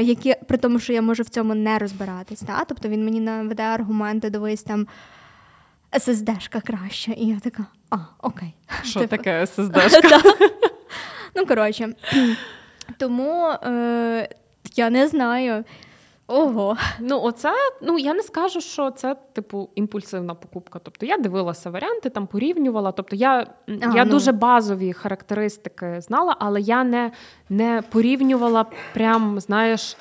які 0.00 0.34
при 0.48 0.58
тому, 0.58 0.78
що 0.78 0.92
я 0.92 1.02
можу 1.02 1.22
в 1.22 1.28
цьому 1.28 1.54
не 1.54 1.78
розбиратись. 1.78 2.40
Та? 2.40 2.64
Тобто 2.68 2.88
він 2.88 3.04
мені 3.04 3.20
наведе 3.20 3.62
аргументи, 3.62 4.30
дивись 4.30 4.62
там. 4.62 4.86
SSD-шка 5.92 6.66
краще. 6.66 7.12
І 7.16 7.26
я 7.26 7.40
така, 7.40 7.66
а, 7.90 7.96
окей. 8.22 8.54
Що 8.82 9.00
типу. 9.00 9.16
таке 9.16 9.40
SSD-шка? 9.40 10.22
Ну, 11.34 11.46
коротше. 11.46 11.94
Тому 12.98 13.48
е, 13.48 14.28
я 14.74 14.90
не 14.90 15.08
знаю. 15.08 15.64
Ого. 16.30 16.76
Ну, 17.00 17.20
оце, 17.22 17.52
ну 17.82 17.98
я 17.98 18.14
не 18.14 18.22
скажу, 18.22 18.60
що 18.60 18.90
це, 18.90 19.16
типу, 19.32 19.68
імпульсивна 19.74 20.34
покупка. 20.34 20.78
Тобто 20.82 21.06
я 21.06 21.18
дивилася 21.18 21.70
варіанти, 21.70 22.10
там 22.10 22.26
порівнювала. 22.26 22.92
Тобто 22.92 23.16
я 23.16 23.46
а, 23.68 23.72
я 23.94 24.04
ну. 24.04 24.10
дуже 24.10 24.32
базові 24.32 24.92
характеристики 24.92 26.00
знала, 26.00 26.36
але 26.38 26.60
я 26.60 26.84
не 26.84 27.10
не 27.48 27.82
порівнювала 27.90 28.66
прям, 28.94 29.40
знаєш, 29.40 29.96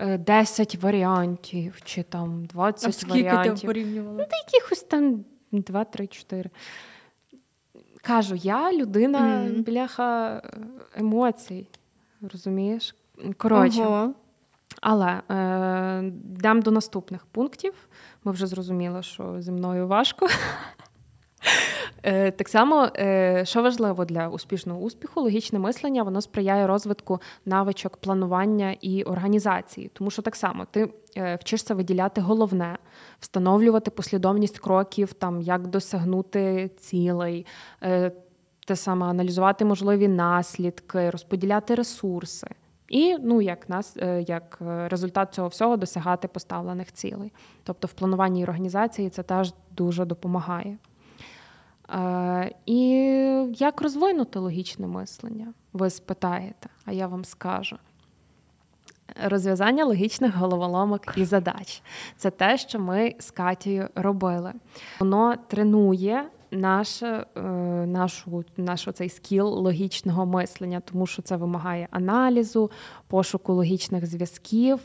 10 0.00 0.76
варіантів 0.76 1.80
чи 1.84 2.02
там 2.02 2.44
20 2.44 2.88
а 2.88 2.92
скільки 2.92 3.22
варіантів. 3.22 3.60
ти 3.60 3.66
порівнювала? 3.66 4.16
Ну, 4.18 4.24
та 4.24 4.36
якихось 4.36 4.82
там 4.82 5.24
2, 5.52 5.84
3, 5.84 6.06
4. 6.06 6.50
Кажу, 8.02 8.34
я 8.34 8.72
людина 8.72 9.18
mm. 9.20 9.64
бляха 9.64 10.42
емоцій. 10.94 11.66
Розумієш? 12.32 12.94
Коротше. 13.36 13.82
Ого. 13.82 14.14
Але 14.80 15.20
е, 15.30 16.12
йдемо 16.36 16.60
до 16.60 16.70
наступних 16.70 17.26
пунктів. 17.26 17.74
Ми 18.24 18.32
вже 18.32 18.46
зрозуміли, 18.46 19.02
що 19.02 19.42
зі 19.42 19.52
мною 19.52 19.88
важко. 19.88 20.28
Е, 22.06 22.30
так 22.30 22.48
само, 22.48 22.88
е, 22.98 23.42
що 23.44 23.62
важливо 23.62 24.04
для 24.04 24.28
успішного 24.28 24.80
успіху, 24.80 25.20
логічне 25.20 25.58
мислення 25.58 26.02
воно 26.02 26.20
сприяє 26.20 26.66
розвитку 26.66 27.20
навичок 27.46 27.96
планування 27.96 28.76
і 28.80 29.02
організації. 29.02 29.90
Тому 29.92 30.10
що 30.10 30.22
так 30.22 30.36
само 30.36 30.66
ти 30.70 30.88
е, 31.16 31.36
вчишся 31.36 31.74
виділяти 31.74 32.20
головне, 32.20 32.78
встановлювати 33.20 33.90
послідовність 33.90 34.58
кроків, 34.58 35.12
там 35.12 35.40
як 35.40 35.66
досягнути 35.66 36.70
цілей, 36.76 37.46
те 38.66 38.76
саме 38.76 39.06
аналізувати 39.06 39.64
можливі 39.64 40.08
наслідки, 40.08 41.10
розподіляти 41.10 41.74
ресурси. 41.74 42.46
І 42.88 43.16
ну, 43.20 43.40
як 43.40 43.68
нас, 43.68 43.96
як 44.26 44.58
результат 44.88 45.34
цього 45.34 45.48
всього 45.48 45.76
досягати 45.76 46.28
поставлених 46.28 46.92
цілей. 46.92 47.32
Тобто 47.62 47.86
в 47.86 47.92
плануванні 47.92 48.40
і 48.40 48.42
організації 48.42 49.10
це 49.10 49.22
теж 49.22 49.54
дуже 49.70 50.04
допомагає. 50.04 50.78
І 52.66 52.80
як 53.58 53.80
розвинути 53.80 54.38
логічне 54.38 54.86
мислення? 54.86 55.52
Ви 55.72 55.90
спитаєте, 55.90 56.68
а 56.84 56.92
я 56.92 57.06
вам 57.06 57.24
скажу. 57.24 57.76
Розв'язання 59.24 59.84
логічних 59.84 60.36
головоломок 60.36 61.02
і 61.16 61.24
задач 61.24 61.82
це 62.16 62.30
те, 62.30 62.58
що 62.58 62.80
ми 62.80 63.14
з 63.18 63.30
Катією 63.30 63.88
робили. 63.94 64.52
Воно 65.00 65.34
тренує 65.48 66.24
наш, 66.50 67.02
е, 67.02 67.26
нашу, 67.86 68.44
наш 68.56 68.88
цей 68.94 69.08
скіл 69.08 69.46
логічного 69.46 70.26
мислення, 70.26 70.80
тому 70.80 71.06
що 71.06 71.22
це 71.22 71.36
вимагає 71.36 71.88
аналізу, 71.90 72.70
пошуку 73.06 73.52
логічних 73.52 74.06
зв'язків. 74.06 74.80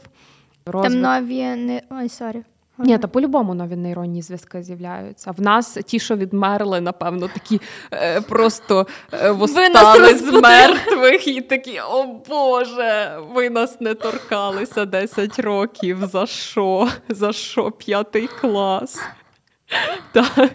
Розвит... 0.65 0.91
Там 0.91 1.01
нові 1.01 1.56
не 1.56 1.82
ой, 1.89 2.10
сорі. 2.10 2.44
Ні, 2.79 2.98
та 2.98 3.07
по-любому 3.07 3.53
нові 3.53 3.75
нейронні 3.75 4.21
зв'язки 4.21 4.63
з'являються. 4.63 5.31
В 5.31 5.41
нас 5.41 5.77
ті, 5.86 6.00
що 6.00 6.15
відмерли, 6.15 6.81
напевно, 6.81 7.27
такі 7.27 7.62
е, 7.93 8.21
просто 8.21 8.88
е, 9.13 9.31
восстали 9.31 10.15
з 10.15 10.31
мертвих 10.31 11.27
і 11.27 11.41
такі, 11.41 11.79
о 11.79 12.05
Боже, 12.29 13.19
ви 13.33 13.50
нас 13.50 13.81
не 13.81 13.93
торкалися 13.93 14.86
10 14.86 15.39
років. 15.39 16.05
За 16.05 16.25
що? 16.25 16.88
За 17.09 17.33
що? 17.33 17.71
П'ятий 17.71 18.27
клас? 18.27 19.00
Так. 20.12 20.50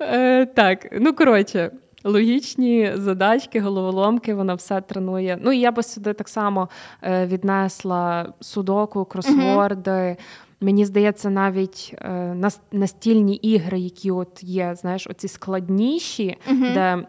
Е, 0.00 0.46
так, 0.46 0.86
ну 0.92 1.14
коротше. 1.14 1.70
Логічні 2.04 2.92
задачки, 2.94 3.60
головоломки, 3.60 4.34
вона 4.34 4.54
все 4.54 4.80
тренує. 4.80 5.38
Ну 5.40 5.52
і 5.52 5.58
я 5.58 5.72
би 5.72 5.82
сюди 5.82 6.12
так 6.12 6.28
само 6.28 6.68
е, 7.02 7.26
віднесла 7.26 8.32
судоку, 8.40 9.04
кросворди. 9.04 9.90
Uh-huh. 9.90 10.16
Мені 10.62 10.84
здається, 10.84 11.30
навіть 11.30 11.94
е, 11.98 12.50
настільні 12.72 13.34
ігри, 13.34 13.78
які 13.78 14.10
от 14.10 14.42
є, 14.42 14.74
знаєш, 14.74 15.06
оці 15.06 15.28
складніші, 15.28 16.36
uh-huh. 16.50 16.74
де 16.74 17.06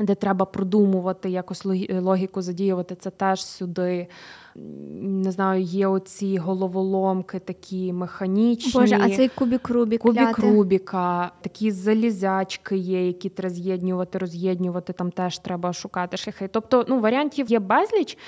де 0.00 0.14
треба 0.14 0.44
продумувати, 0.44 1.30
якось 1.30 1.64
логіку 1.90 2.42
задіювати, 2.42 2.94
це 2.94 3.10
теж 3.10 3.44
сюди. 3.44 4.06
Не 5.00 5.32
знаю, 5.32 5.62
є 5.62 5.86
оці 5.86 6.36
головоломки 6.38 7.38
такі 7.38 7.92
механічні. 7.92 8.72
Боже, 8.72 8.98
а 9.02 9.10
цей 9.10 9.28
кубік 9.28 9.68
Рубік. 9.68 10.00
Кубік 10.00 10.38
Рубіка, 10.38 11.32
такі 11.40 11.70
залізячки 11.70 12.76
є, 12.76 13.06
які 13.06 13.28
треба 13.28 13.54
з'єднювати, 13.54 14.18
роз'єднювати, 14.18 14.92
там 14.92 15.10
теж 15.10 15.38
треба 15.38 15.72
шукати 15.72 16.16
шляхи. 16.16 16.48
Тобто, 16.48 16.84
ну, 16.88 17.00
варіантів 17.00 17.50
є 17.50 17.58
безліч. 17.58 18.18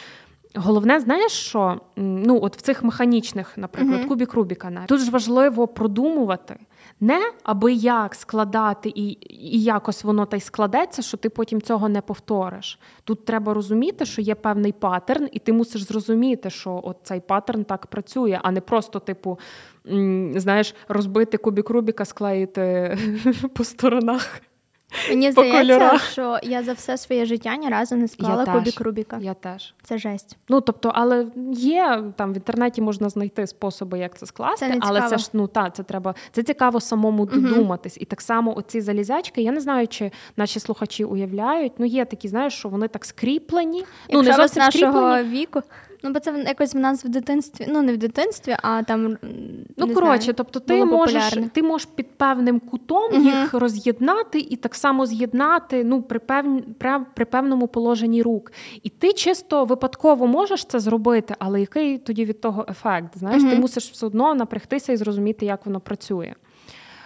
Головне, 0.54 1.00
знаєш, 1.00 1.32
що 1.32 1.80
ну 1.96 2.38
от 2.42 2.56
в 2.56 2.60
цих 2.60 2.82
механічних, 2.82 3.58
наприклад, 3.58 4.00
uh-huh. 4.00 4.06
кубік 4.06 4.34
Рубіка, 4.34 4.70
навіть, 4.70 4.88
тут 4.88 5.00
ж 5.00 5.10
важливо 5.10 5.68
продумувати, 5.68 6.56
не 7.00 7.20
аби 7.42 7.72
як 7.72 8.14
складати 8.14 8.92
і 8.94 9.18
і 9.30 9.62
якось 9.62 10.04
воно 10.04 10.26
та 10.26 10.36
й 10.36 10.40
складеться, 10.40 11.02
що 11.02 11.16
ти 11.16 11.28
потім 11.28 11.62
цього 11.62 11.88
не 11.88 12.00
повториш. 12.00 12.78
Тут 13.04 13.24
треба 13.24 13.54
розуміти, 13.54 14.06
що 14.06 14.22
є 14.22 14.34
певний 14.34 14.72
паттерн, 14.72 15.28
і 15.32 15.38
ти 15.38 15.52
мусиш 15.52 15.82
зрозуміти, 15.82 16.50
що 16.50 16.80
от 16.84 16.96
цей 17.02 17.20
паттерн 17.20 17.64
так 17.64 17.86
працює, 17.86 18.40
а 18.42 18.50
не 18.50 18.60
просто, 18.60 18.98
типу, 18.98 19.38
знаєш, 20.36 20.74
розбити 20.88 21.36
кубік 21.36 21.70
Рубіка, 21.70 22.04
склеїти 22.04 22.98
по 23.54 23.64
сторонах. 23.64 24.40
Мені 25.08 25.32
здається, 25.32 25.98
що 25.98 26.38
я 26.42 26.62
за 26.62 26.72
все 26.72 26.98
своє 26.98 27.26
життя 27.26 27.56
ні 27.56 27.68
разу 27.68 27.96
не 27.96 28.08
склала 28.08 28.44
я 28.46 28.52
кубік 28.52 28.80
Рубіка. 28.80 29.18
Я 29.20 29.34
теж. 29.34 29.74
Це 29.82 29.98
жесть. 29.98 30.36
Ну 30.48 30.60
тобто, 30.60 30.92
але 30.94 31.26
є 31.52 32.04
там 32.16 32.32
в 32.32 32.36
інтернеті 32.36 32.82
можна 32.82 33.08
знайти 33.08 33.46
способи, 33.46 33.98
як 33.98 34.18
це 34.18 34.26
скласти, 34.26 34.68
це 34.68 34.78
але 34.80 35.08
це 35.08 35.18
ж 35.18 35.28
ну 35.32 35.46
та 35.46 35.70
це 35.70 35.82
треба. 35.82 36.14
Це 36.32 36.42
цікаво 36.42 36.80
самому 36.80 37.26
додуматись. 37.26 37.96
І 38.00 38.04
так 38.04 38.20
само 38.20 38.56
оці 38.56 38.80
залізячки. 38.80 39.42
Я 39.42 39.52
не 39.52 39.60
знаю, 39.60 39.88
чи 39.88 40.10
наші 40.36 40.60
слухачі 40.60 41.04
уявляють. 41.04 41.72
Ну 41.78 41.86
є 41.86 42.04
такі, 42.04 42.28
знаєш, 42.28 42.54
що 42.54 42.68
вони 42.68 42.88
так 42.88 43.04
скріплені. 43.04 43.78
Якщо 43.78 43.96
ну 44.12 44.22
не 44.22 44.32
зовсім 44.32 44.62
нашого 44.62 44.92
скріплені. 44.92 45.28
віку. 45.28 45.62
Ну, 46.02 46.10
бо 46.10 46.20
це 46.20 46.44
якось 46.46 46.74
в 46.74 46.78
нас 46.78 47.04
в 47.04 47.08
дитинстві, 47.08 47.66
ну 47.68 47.82
не 47.82 47.92
в 47.92 47.96
дитинстві, 47.96 48.56
а 48.62 48.82
там. 48.82 49.18
Ну, 49.76 49.86
не 49.86 49.94
коротше, 49.94 50.22
знаю, 50.22 50.34
тобто 50.36 50.60
ти 50.60 50.84
можеш 50.84 51.34
ти 51.52 51.62
можеш 51.62 51.88
під 51.94 52.18
певним 52.18 52.60
кутом 52.60 53.12
uh 53.12 53.22
їх 53.22 53.54
роз'єднати 53.54 54.38
і 54.38 54.56
так 54.56 54.74
само 54.74 55.06
з'єднати 55.06 55.84
ну, 55.84 56.02
при 56.02 56.18
пев... 56.18 56.44
при 57.14 57.24
певному 57.24 57.68
положенні 57.68 58.22
рук. 58.22 58.52
І 58.82 58.88
ти 58.88 59.12
чисто 59.12 59.64
випадково 59.64 60.26
можеш 60.26 60.64
це 60.64 60.80
зробити, 60.80 61.34
але 61.38 61.60
який 61.60 61.98
тоді 61.98 62.24
від 62.24 62.40
того 62.40 62.66
ефект? 62.68 63.18
Знаєш, 63.18 63.42
uh 63.42 63.50
ти 63.50 63.56
мусиш 63.56 63.90
все 63.90 64.06
одно 64.06 64.34
напрягтися 64.34 64.92
і 64.92 64.96
зрозуміти, 64.96 65.46
як 65.46 65.66
воно 65.66 65.80
працює. 65.80 66.34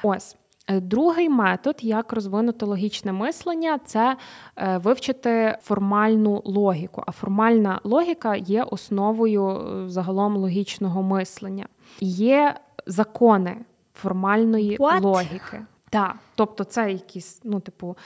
Ось. 0.03 0.37
Е, 0.69 0.81
другий 0.81 1.29
метод, 1.29 1.77
як 1.81 2.13
розвинути 2.13 2.67
логічне 2.67 3.13
мислення, 3.13 3.79
це 3.85 4.17
е, 4.57 4.79
вивчити 4.79 5.59
формальну 5.63 6.43
логіку. 6.45 7.03
А 7.07 7.13
формальна 7.13 7.81
логіка 7.85 8.37
є 8.37 8.63
основою 8.63 9.49
е, 9.49 9.89
загалом 9.89 10.37
логічного 10.37 11.03
мислення. 11.03 11.67
Є 12.01 12.55
закони 12.87 13.57
формальної 13.95 14.79
What? 14.79 15.01
логіки. 15.01 15.63
Так, 15.91 16.17
тобто 16.35 16.65
це 16.65 16.93
якісь, 16.93 17.41
ну, 17.45 17.61
типу, 17.61 17.97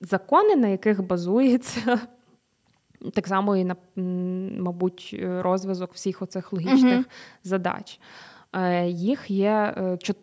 закони, 0.00 0.56
на 0.56 0.68
яких 0.68 1.06
базується. 1.06 2.00
Так 3.14 3.26
само 3.26 3.56
і 3.56 3.64
на, 3.64 3.76
мабуть, 4.62 5.16
розв'язок 5.22 5.92
всіх 5.94 6.22
оцих 6.22 6.52
логічних 6.52 6.98
uh 6.98 7.04
задач. 7.44 8.00
Їх 8.86 9.30
є 9.30 9.74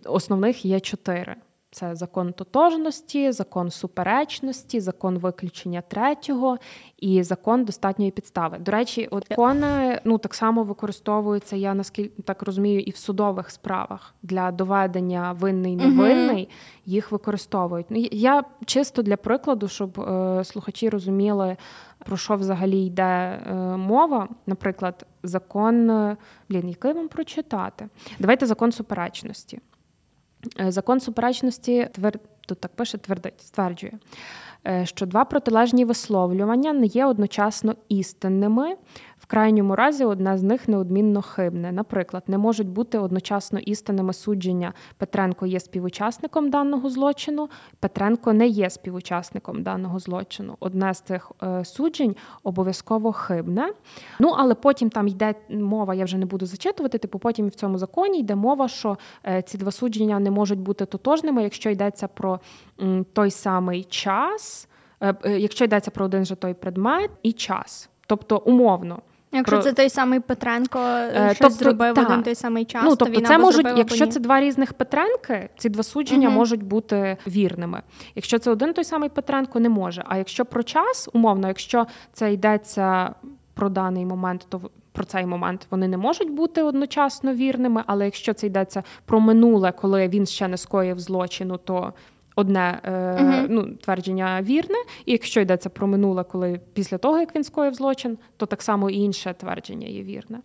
основних 0.05 0.65
є 0.65 0.79
чотири. 0.79 1.35
Це 1.71 1.95
закон 1.95 2.33
тотожності, 2.33 3.31
закон 3.31 3.71
суперечності, 3.71 4.79
закон 4.79 5.17
виключення 5.17 5.81
третього 5.81 6.57
і 6.97 7.23
закон 7.23 7.65
достатньої 7.65 8.11
підстави. 8.11 8.57
До 8.57 8.71
речі, 8.71 9.07
от 9.11 9.25
закони 9.29 10.01
ну 10.03 10.17
так 10.17 10.33
само 10.33 10.63
використовуються, 10.63 11.55
я 11.55 11.73
наскільки 11.73 12.21
так 12.21 12.43
розумію, 12.43 12.79
і 12.79 12.91
в 12.91 12.97
судових 12.97 13.51
справах 13.51 14.15
для 14.23 14.51
доведення 14.51 15.31
винний 15.31 15.75
невинний 15.75 16.43
угу. 16.43 16.53
їх 16.85 17.11
використовують. 17.11 17.85
Ну 17.89 18.07
я 18.11 18.43
чисто 18.65 19.01
для 19.01 19.17
прикладу, 19.17 19.67
щоб 19.67 19.99
е, 19.99 20.43
слухачі 20.43 20.89
розуміли, 20.89 21.57
про 22.05 22.17
що 22.17 22.35
взагалі 22.35 22.85
йде 22.85 23.03
е, 23.03 23.53
мова. 23.77 24.27
Наприклад, 24.45 25.05
закон 25.23 25.89
е, 25.89 26.17
блін, 26.49 26.69
який 26.69 26.93
вам 26.93 27.07
прочитати? 27.07 27.89
Давайте 28.19 28.45
закон 28.45 28.71
суперечності. 28.71 29.59
Е, 30.59 30.71
закон 30.71 30.99
суперечності 30.99 31.89
твер... 31.91 32.19
тут 32.47 32.59
так 32.59 32.75
пише 32.75 32.97
твердить, 32.97 33.41
стверджує, 33.41 33.93
е, 34.67 34.85
що 34.85 35.05
два 35.05 35.25
протилежні 35.25 35.85
висловлювання 35.85 36.73
не 36.73 36.85
є 36.85 37.05
одночасно 37.05 37.75
істинними, 37.89 38.75
крайньому 39.29 39.75
разі 39.75 40.05
одна 40.05 40.37
з 40.37 40.43
них 40.43 40.67
неодмінно 40.67 41.21
хибне. 41.21 41.71
Наприклад, 41.71 42.23
не 42.27 42.37
можуть 42.37 42.67
бути 42.67 42.99
одночасно 42.99 43.59
істинними 43.59 44.13
судження 44.13 44.73
Петренко 44.97 45.45
є 45.45 45.59
співучасником 45.59 46.49
даного 46.49 46.89
злочину, 46.89 47.49
Петренко 47.79 48.33
не 48.33 48.47
є 48.47 48.69
співучасником 48.69 49.63
даного 49.63 49.99
злочину. 49.99 50.55
Одне 50.59 50.93
з 50.93 51.01
цих 51.01 51.31
е, 51.43 51.65
суджень 51.65 52.15
обов'язково 52.43 53.11
хибне. 53.11 53.73
Ну 54.19 54.35
але 54.37 54.55
потім 54.55 54.89
там 54.89 55.07
йде 55.07 55.35
мова, 55.49 55.93
я 55.93 56.05
вже 56.05 56.17
не 56.17 56.25
буду 56.25 56.45
зачитувати. 56.45 56.97
Типу, 56.97 57.19
потім 57.19 57.47
в 57.47 57.55
цьому 57.55 57.77
законі 57.77 58.19
йде 58.19 58.35
мова, 58.35 58.67
що 58.67 58.97
е, 59.27 59.41
ці 59.41 59.57
два 59.57 59.71
судження 59.71 60.19
не 60.19 60.31
можуть 60.31 60.59
бути 60.59 60.85
тотожними, 60.85 61.43
якщо 61.43 61.69
йдеться 61.69 62.07
про 62.07 62.39
той 63.13 63.31
самий 63.31 63.83
час. 63.83 64.67
Е, 65.01 65.15
якщо 65.39 65.65
йдеться 65.65 65.91
про 65.91 66.05
один 66.05 66.25
же 66.25 66.35
той 66.35 66.53
предмет 66.53 67.11
і 67.23 67.31
час, 67.31 67.89
тобто 68.07 68.37
умовно, 68.37 69.01
Якщо 69.31 69.55
Про... 69.55 69.63
це 69.63 69.73
той 69.73 69.89
самий 69.89 70.19
Петренко 70.19 70.79
е, 70.79 71.25
щось 71.25 71.37
тобто, 71.39 71.55
зробив 71.55 71.95
в 71.95 71.99
один 71.99 72.23
той 72.23 72.35
самий 72.35 72.65
час, 72.65 72.83
ну, 72.85 72.95
тобто 72.95 73.21
то 73.21 73.27
це 73.27 73.37
можуть, 73.37 73.67
якщо 73.77 74.07
це 74.07 74.19
два 74.19 74.41
різних 74.41 74.73
Петренки, 74.73 75.49
ці 75.57 75.69
два 75.69 75.83
судження 75.83 76.27
угу. 76.27 76.37
можуть 76.37 76.63
бути 76.63 77.17
вірними. 77.27 77.81
Якщо 78.15 78.39
це 78.39 78.51
один 78.51 78.73
той 78.73 78.83
самий 78.83 79.09
Петренко, 79.09 79.59
не 79.59 79.69
може. 79.69 80.03
А 80.05 80.17
якщо 80.17 80.45
про 80.45 80.63
час, 80.63 81.09
умовно, 81.13 81.47
якщо 81.47 81.87
це 82.13 82.33
йдеться 82.33 83.15
про 83.53 83.69
даний 83.69 84.05
момент, 84.05 84.45
то 84.49 84.61
про 84.91 85.05
цей 85.05 85.25
момент 85.25 85.67
вони 85.71 85.87
не 85.87 85.97
можуть 85.97 86.31
бути 86.31 86.63
одночасно 86.63 87.33
вірними. 87.33 87.83
Але 87.87 88.05
якщо 88.05 88.33
це 88.33 88.47
йдеться 88.47 88.83
про 89.05 89.19
минуле, 89.19 89.71
коли 89.71 90.07
він 90.07 90.25
ще 90.25 90.47
не 90.47 90.57
скоїв 90.57 90.99
злочину, 90.99 91.57
то 91.57 91.93
одне 92.39 92.79
е, 92.83 92.91
uh 92.91 93.45
ну, 93.49 93.75
твердження 93.75 94.41
вірне, 94.41 94.77
і 95.05 95.11
якщо 95.11 95.41
йдеться 95.41 95.69
про 95.69 95.87
минуле, 95.87 96.23
коли 96.23 96.59
після 96.73 96.97
того, 96.97 97.19
як 97.19 97.35
він 97.35 97.43
скоїв 97.43 97.73
злочин, 97.73 98.17
то 98.37 98.45
так 98.45 98.61
само 98.61 98.89
і 98.89 98.95
інше 98.95 99.35
твердження 99.37 99.87
є 99.87 100.03
вірне. 100.03 100.39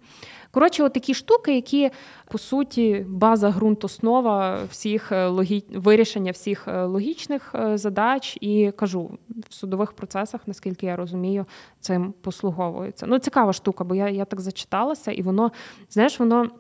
Коротше, 0.50 0.83
от 0.83 0.92
такі 0.92 1.14
штуки, 1.14 1.54
які 1.54 1.90
по 2.30 2.38
суті 2.38 3.07
база 3.09 3.50
ґрунт 3.50 3.85
основа 3.85 4.59
всіх 4.70 5.12
е, 5.12 5.26
логі... 5.26 5.64
вирішення 5.74 6.30
всіх 6.30 6.68
е, 6.68 6.85
логічних 6.85 7.54
е, 7.54 7.78
задач, 7.78 8.38
і 8.40 8.72
кажу 8.76 9.11
в 9.48 9.54
судових 9.54 9.92
процесах, 9.92 10.40
наскільки 10.46 10.87
я 10.87 10.96
розумію, 10.96 11.46
цим 11.80 12.14
послуговуються. 12.20 13.07
Ну, 13.07 13.18
цікава 13.18 13.52
штука, 13.52 13.85
бо 13.85 13.94
я, 13.94 14.09
я 14.09 14.24
так 14.24 14.40
зачиталася, 14.40 15.12
і 15.12 15.22
воно, 15.22 15.52
знаєш, 15.90 16.20
воно 16.20 16.50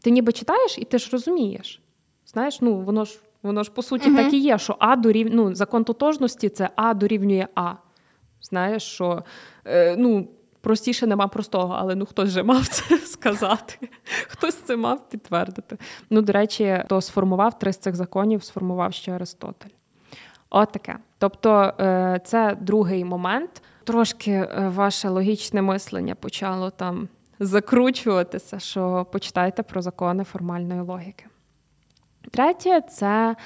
ти 0.00 0.10
ніби 0.10 0.32
читаєш, 0.32 0.78
і 0.78 0.84
ти 0.84 0.98
ж 0.98 1.08
розумієш. 1.12 1.82
Знаєш, 2.26 2.60
ну 2.60 2.80
воно 2.80 3.04
ж 3.04 3.18
Воно 3.46 3.62
ж 3.62 3.70
по 3.70 3.82
суті 3.82 4.10
uh 4.10 4.16
так 4.16 4.32
і 4.32 4.38
є, 4.38 4.58
що 4.58 4.76
А 4.78 4.96
дорівнює, 4.96 5.36
ну, 5.36 5.54
закон 5.54 5.84
тотожності 5.84 6.48
це 6.48 6.70
А 6.76 6.94
дорівнює 6.94 7.46
А. 7.54 7.72
Знаєш, 8.42 8.82
що 8.82 9.24
е, 9.64 9.96
ну, 9.98 10.28
простіше 10.60 11.06
нема 11.06 11.28
простого, 11.28 11.76
але 11.78 11.94
ну 11.94 12.06
хтось 12.06 12.30
же 12.30 12.42
мав 12.42 12.66
це 12.68 12.98
сказати, 13.06 13.88
хтось 14.28 14.54
це 14.54 14.76
мав 14.76 15.08
підтвердити. 15.08 15.78
Ну, 16.10 16.22
до 16.22 16.32
речі, 16.32 16.84
то 16.88 17.00
сформував 17.00 17.58
три 17.58 17.72
з 17.72 17.76
цих 17.76 17.96
законів, 17.96 18.44
сформував 18.44 18.92
ще 18.92 19.12
Аристотель. 19.12 19.70
От 20.50 20.72
таке. 20.72 20.96
Тобто, 21.18 21.72
е, 21.80 22.20
це 22.24 22.56
другий 22.60 23.04
момент. 23.04 23.62
Трошки 23.84 24.30
е, 24.30 24.72
ваше 24.74 25.08
логічне 25.08 25.62
мислення 25.62 26.14
почало 26.14 26.70
там 26.70 27.08
закручуватися, 27.40 28.58
що 28.58 29.06
почитайте 29.12 29.62
про 29.62 29.82
закони 29.82 30.24
формальної 30.24 30.80
логіки. 30.80 31.24
Третє 32.30 32.80
це 32.80 33.36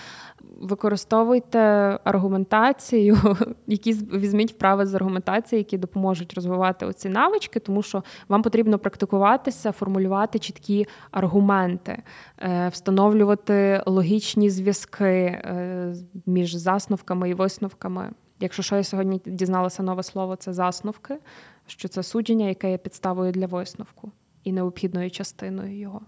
використовуйте 0.61 1.59
аргументацію, 2.05 3.17
які 3.67 3.93
візьміть 3.93 4.53
вправи 4.53 4.87
з 4.87 4.95
аргументації, 4.95 5.59
які 5.59 5.79
допоможуть 5.79 6.35
розвивати 6.35 6.87
оці 6.87 7.09
навички, 7.09 7.61
тому 7.61 7.83
що 7.83 8.03
вам 8.29 8.43
потрібно 8.43 8.79
практикуватися, 8.79 9.73
формулювати 9.73 10.39
чіткі 10.39 10.87
аргументи, 11.11 12.03
е, 12.39 12.69
встановлювати 12.69 13.83
логічні 13.87 14.51
зв'язки 14.51 15.05
е, 15.05 15.95
між 16.27 16.55
засновками 16.55 17.31
і 17.31 17.35
висновками. 17.35 18.11
Якщо 18.41 18.63
що 18.63 18.77
я 18.77 18.85
сьогодні 18.85 19.21
дізналася 19.27 19.83
нове 19.83 20.03
слово, 20.03 20.37
це 20.37 20.53
засновки, 20.53 21.19
що 21.67 21.89
це 21.89 22.03
судження, 22.03 22.47
яке 22.47 22.71
є 22.71 22.79
підставою 22.79 23.33
для 23.33 23.47
висновку 23.47 24.13
і 24.45 24.53
необхідною 24.53 25.11
частиною 25.11 25.79
його. 25.79 26.01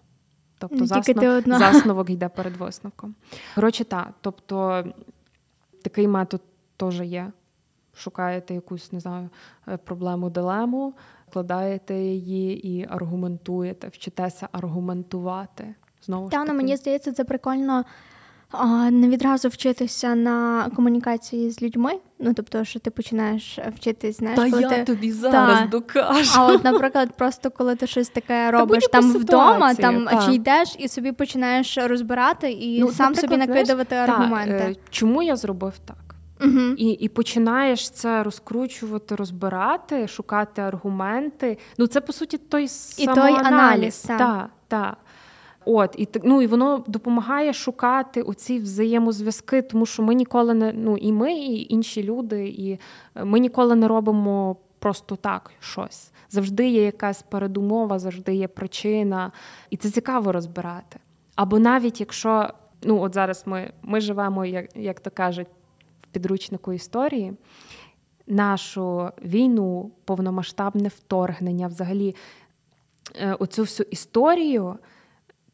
Тобто 0.69 0.87
заснов... 0.87 1.59
засновок 1.59 2.11
йде 2.11 2.29
перед 2.29 2.57
висновком. 2.57 3.15
Коротше, 3.55 3.85
так. 3.85 4.09
Тобто 4.21 4.85
такий 5.83 6.09
метод 6.09 6.41
теж 6.77 7.01
є. 7.01 7.33
Шукаєте 7.95 8.55
якусь, 8.55 8.93
не 8.93 9.01
знаю, 9.01 9.29
е, 9.69 9.77
проблему, 9.77 10.31
дилему, 10.31 10.95
вкладаєте 11.29 11.95
її 11.95 12.69
і 12.69 12.87
аргументуєте, 12.91 13.89
вчитеся 13.89 14.49
аргументувати. 14.53 15.75
Знову 16.03 16.29
Та, 16.29 16.45
ну, 16.45 16.55
мені 16.55 16.77
здається, 16.77 17.13
це 17.13 17.25
прикольно 17.25 17.85
не 18.91 19.09
відразу 19.09 19.49
вчитися 19.49 20.15
на 20.15 20.71
комунікації 20.77 21.51
з 21.51 21.63
людьми. 21.63 21.93
Ну 22.19 22.35
тобто, 22.35 22.65
що 22.65 22.81
ти 22.81 22.91
починаєш 22.91 23.59
вчитись, 23.77 24.17
знаєш, 24.17 24.39
Та 24.39 24.51
коли 24.51 24.63
я 24.63 24.69
ти... 24.69 24.85
тобі 24.85 25.13
зараз 25.13 25.59
та. 25.59 25.67
докажу. 25.67 26.33
А 26.37 26.47
от, 26.47 26.65
наприклад, 26.65 27.17
просто 27.17 27.51
коли 27.51 27.77
ти 27.77 27.87
щось 27.87 28.09
таке 28.09 28.51
робиш 28.51 28.85
там 28.93 29.03
ситуації, 29.03 29.25
вдома, 29.25 29.75
там 29.75 30.05
та. 30.05 30.27
чи 30.27 30.35
йдеш 30.35 30.75
і 30.79 30.89
собі 30.89 31.13
починаєш 31.13 31.79
розбирати 31.79 32.51
і 32.51 32.81
ну, 32.81 32.93
сам 32.93 33.15
собі 33.15 33.37
накидувати 33.37 33.95
знаєш, 33.95 34.11
аргументи. 34.11 34.59
Та, 34.59 34.65
е, 34.65 34.75
чому 34.91 35.23
я 35.23 35.37
зробив 35.37 35.73
так? 35.85 35.97
Угу. 36.45 36.61
І 36.77 36.91
і 36.91 37.09
починаєш 37.09 37.91
це 37.91 38.23
розкручувати, 38.23 39.15
розбирати, 39.15 40.09
шукати 40.09 40.63
аргументи. 40.63 41.59
Ну 41.79 41.87
це 41.87 42.01
по 42.01 42.13
суті 42.13 42.39
той 42.39 42.69
самоаналіз. 42.69 43.39
І 43.39 43.41
той 43.41 43.47
аналіз. 43.47 43.99
Так, 43.99 44.19
та, 44.19 44.49
та. 44.69 44.97
От 45.65 45.95
і 45.99 46.09
ну, 46.25 46.43
і 46.43 46.47
воно 46.47 46.85
допомагає 46.87 47.53
шукати 47.53 48.23
оці 48.23 48.59
взаємозв'язки, 48.59 49.63
тому 49.63 49.87
що 49.87 50.03
ми 50.03 50.15
ніколи 50.15 50.55
не 50.55 50.73
ну 50.73 50.97
і 50.97 51.13
ми, 51.13 51.33
і 51.33 51.73
інші 51.73 52.03
люди, 52.03 52.49
і 52.49 52.79
е, 53.15 53.25
ми 53.25 53.39
ніколи 53.39 53.77
не 53.77 53.89
робимо 53.89 54.57
просто 54.79 55.17
так 55.17 55.51
щось. 55.61 56.13
Завжди 56.31 56.69
є 56.69 56.85
якась 56.85 57.23
передумова, 57.23 57.99
завжди 57.99 58.35
є 58.35 58.49
причина, 58.49 59.33
і 59.71 59.77
це 59.77 59.91
цікаво 59.91 60.33
розбирати. 60.33 60.99
Або 61.35 61.59
навіть 61.59 62.01
якщо 62.01 62.49
ну 62.83 63.01
от 63.01 63.15
зараз 63.15 63.43
ми 63.47 63.73
ми 63.83 64.01
живемо, 64.01 64.45
як, 64.45 64.77
як 64.77 65.01
то 65.01 65.11
кажуть, 65.11 65.49
в 66.03 66.07
підручнику 66.07 66.73
історії. 66.73 67.33
Нашу 68.27 69.11
війну, 69.25 69.91
повномасштабне 70.05 70.89
вторгнення, 70.89 71.67
взагалі, 71.67 72.17
е, 73.15 73.35
оцю 73.35 73.63
всю 73.63 73.87
історію 73.91 74.79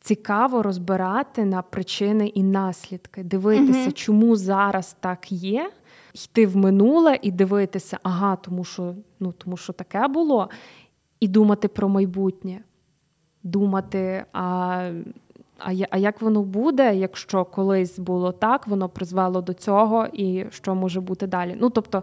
цікаво 0.08 0.62
розбирати 0.62 1.44
на 1.44 1.62
причини 1.62 2.26
і 2.26 2.42
наслідки, 2.42 3.22
дивитися, 3.22 3.82
угу. 3.82 3.92
чому 3.92 4.36
зараз 4.36 4.96
так 5.00 5.32
є, 5.32 5.70
йти 6.14 6.46
в 6.46 6.56
минуле 6.56 7.18
і 7.22 7.30
дивитися, 7.30 7.98
ага, 8.02 8.36
тому 8.36 8.64
що 8.64 8.94
ну, 9.20 9.32
тому 9.32 9.56
що 9.56 9.72
таке 9.72 10.08
було, 10.08 10.48
і 11.20 11.28
думати 11.28 11.68
про 11.68 11.88
майбутнє. 11.88 12.60
Думати, 13.42 14.24
а 14.32 14.90
а, 15.58 15.72
а 15.90 15.98
як 15.98 16.22
воно 16.22 16.42
буде, 16.42 16.96
якщо 16.96 17.44
колись 17.44 17.98
було 17.98 18.32
так, 18.32 18.66
воно 18.66 18.88
призвело 18.88 19.40
до 19.42 19.54
цього, 19.54 20.06
і 20.12 20.44
що 20.50 20.74
може 20.74 21.00
бути 21.00 21.26
далі? 21.26 21.56
Ну, 21.60 21.70
тобто, 21.70 22.02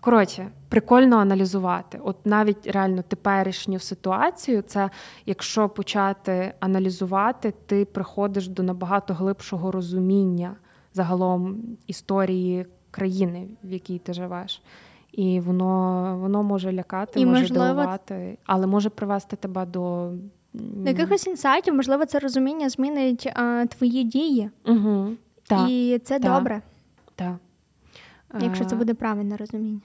Коротше, 0.00 0.50
прикольно 0.68 1.16
аналізувати. 1.16 2.00
От 2.04 2.16
навіть 2.26 2.66
реально 2.66 3.02
теперішню 3.02 3.78
ситуацію, 3.78 4.62
це 4.62 4.90
якщо 5.26 5.68
почати 5.68 6.54
аналізувати, 6.60 7.54
ти 7.66 7.84
приходиш 7.84 8.48
до 8.48 8.62
набагато 8.62 9.14
глибшого 9.14 9.70
розуміння 9.70 10.56
загалом 10.94 11.62
історії 11.86 12.66
країни, 12.90 13.48
в 13.64 13.72
якій 13.72 13.98
ти 13.98 14.12
живеш. 14.12 14.62
І 15.12 15.40
воно 15.40 16.16
воно 16.20 16.42
може 16.42 16.72
лякати, 16.72 17.20
і, 17.20 17.26
може 17.26 17.40
можливо... 17.40 17.64
дивувати, 17.64 18.38
але 18.46 18.66
може 18.66 18.90
привести 18.90 19.36
тебе 19.36 19.66
до 19.66 20.12
до 20.52 20.90
якихось 20.90 21.26
інсайтів, 21.26 21.74
можливо, 21.74 22.06
це 22.06 22.18
розуміння 22.18 22.68
змінить 22.68 23.26
а, 23.34 23.66
твої 23.66 24.04
дії. 24.04 24.50
Угу. 24.66 25.10
І 25.68 26.00
це 26.04 26.18
так. 26.18 26.32
добре. 26.32 26.62
Так. 27.14 27.36
Якщо 28.38 28.64
це 28.64 28.76
буде 28.76 28.94
правильне 28.94 29.36
розуміння. 29.36 29.80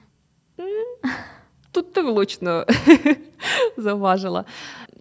Тут 1.72 1.92
ти 1.92 2.02
влучно 2.02 2.64
зауважила. 3.76 4.44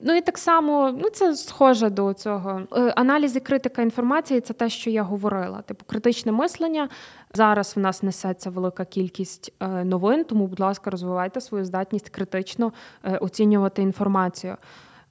Ну 0.02 0.16
і 0.16 0.22
так 0.22 0.38
само, 0.38 0.96
ну 1.02 1.10
це 1.10 1.36
схоже 1.36 1.90
до 1.90 2.14
цього. 2.14 2.62
Е, 2.72 2.94
аналіз 2.96 3.36
і 3.36 3.40
критика 3.40 3.82
інформації 3.82 4.42
це 4.42 4.54
те, 4.54 4.70
що 4.70 4.90
я 4.90 5.04
говорила. 5.04 5.62
Типу, 5.62 5.86
критичне 5.86 6.32
мислення. 6.32 6.90
Зараз 7.34 7.74
в 7.76 7.80
нас 7.80 8.04
несеться 8.04 8.50
велика 8.50 8.86
кількість 8.86 9.54
е, 9.60 9.68
новин, 9.84 10.24
тому, 10.24 10.48
будь 10.48 10.60
ласка, 10.60 10.90
розвивайте 10.90 11.42
свою 11.42 11.66
здатність 11.66 12.10
критично 12.10 12.74
е, 13.04 13.18
оцінювати 13.18 13.82
інформацію. 13.82 14.58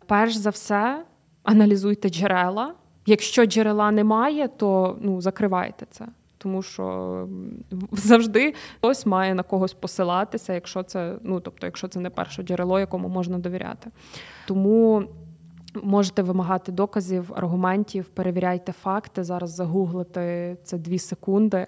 Перш 0.06 0.34
за 0.34 0.50
все, 0.50 1.04
аналізуйте 1.42 2.08
джерела. 2.08 2.74
Якщо 3.06 3.46
джерела 3.46 3.90
немає, 3.90 4.48
то 4.48 4.98
ну 5.00 5.20
закривайте 5.20 5.86
це 5.90 6.06
тому 6.44 6.62
що 6.62 7.28
завжди 7.92 8.54
хтось 8.76 9.07
має 9.07 9.35
на 9.35 9.42
когось 9.42 9.74
посилатися, 9.74 10.52
якщо 10.52 10.83
це 10.83 11.16
ну 11.22 11.40
тобто, 11.40 11.66
якщо 11.66 11.88
це 11.88 12.00
не 12.00 12.11
перше 12.11 12.42
джерело, 12.42 12.80
якому 12.80 13.09
можна 13.09 13.38
довіряти. 13.38 13.90
Тому. 14.46 15.04
Можете 15.82 16.22
вимагати 16.22 16.72
доказів, 16.72 17.32
аргументів, 17.37 18.04
перевіряйте 18.04 18.72
факти. 18.72 19.24
Зараз 19.24 19.50
загуглити 19.50 20.56
це 20.64 20.78
дві 20.78 20.98
секунди, 20.98 21.66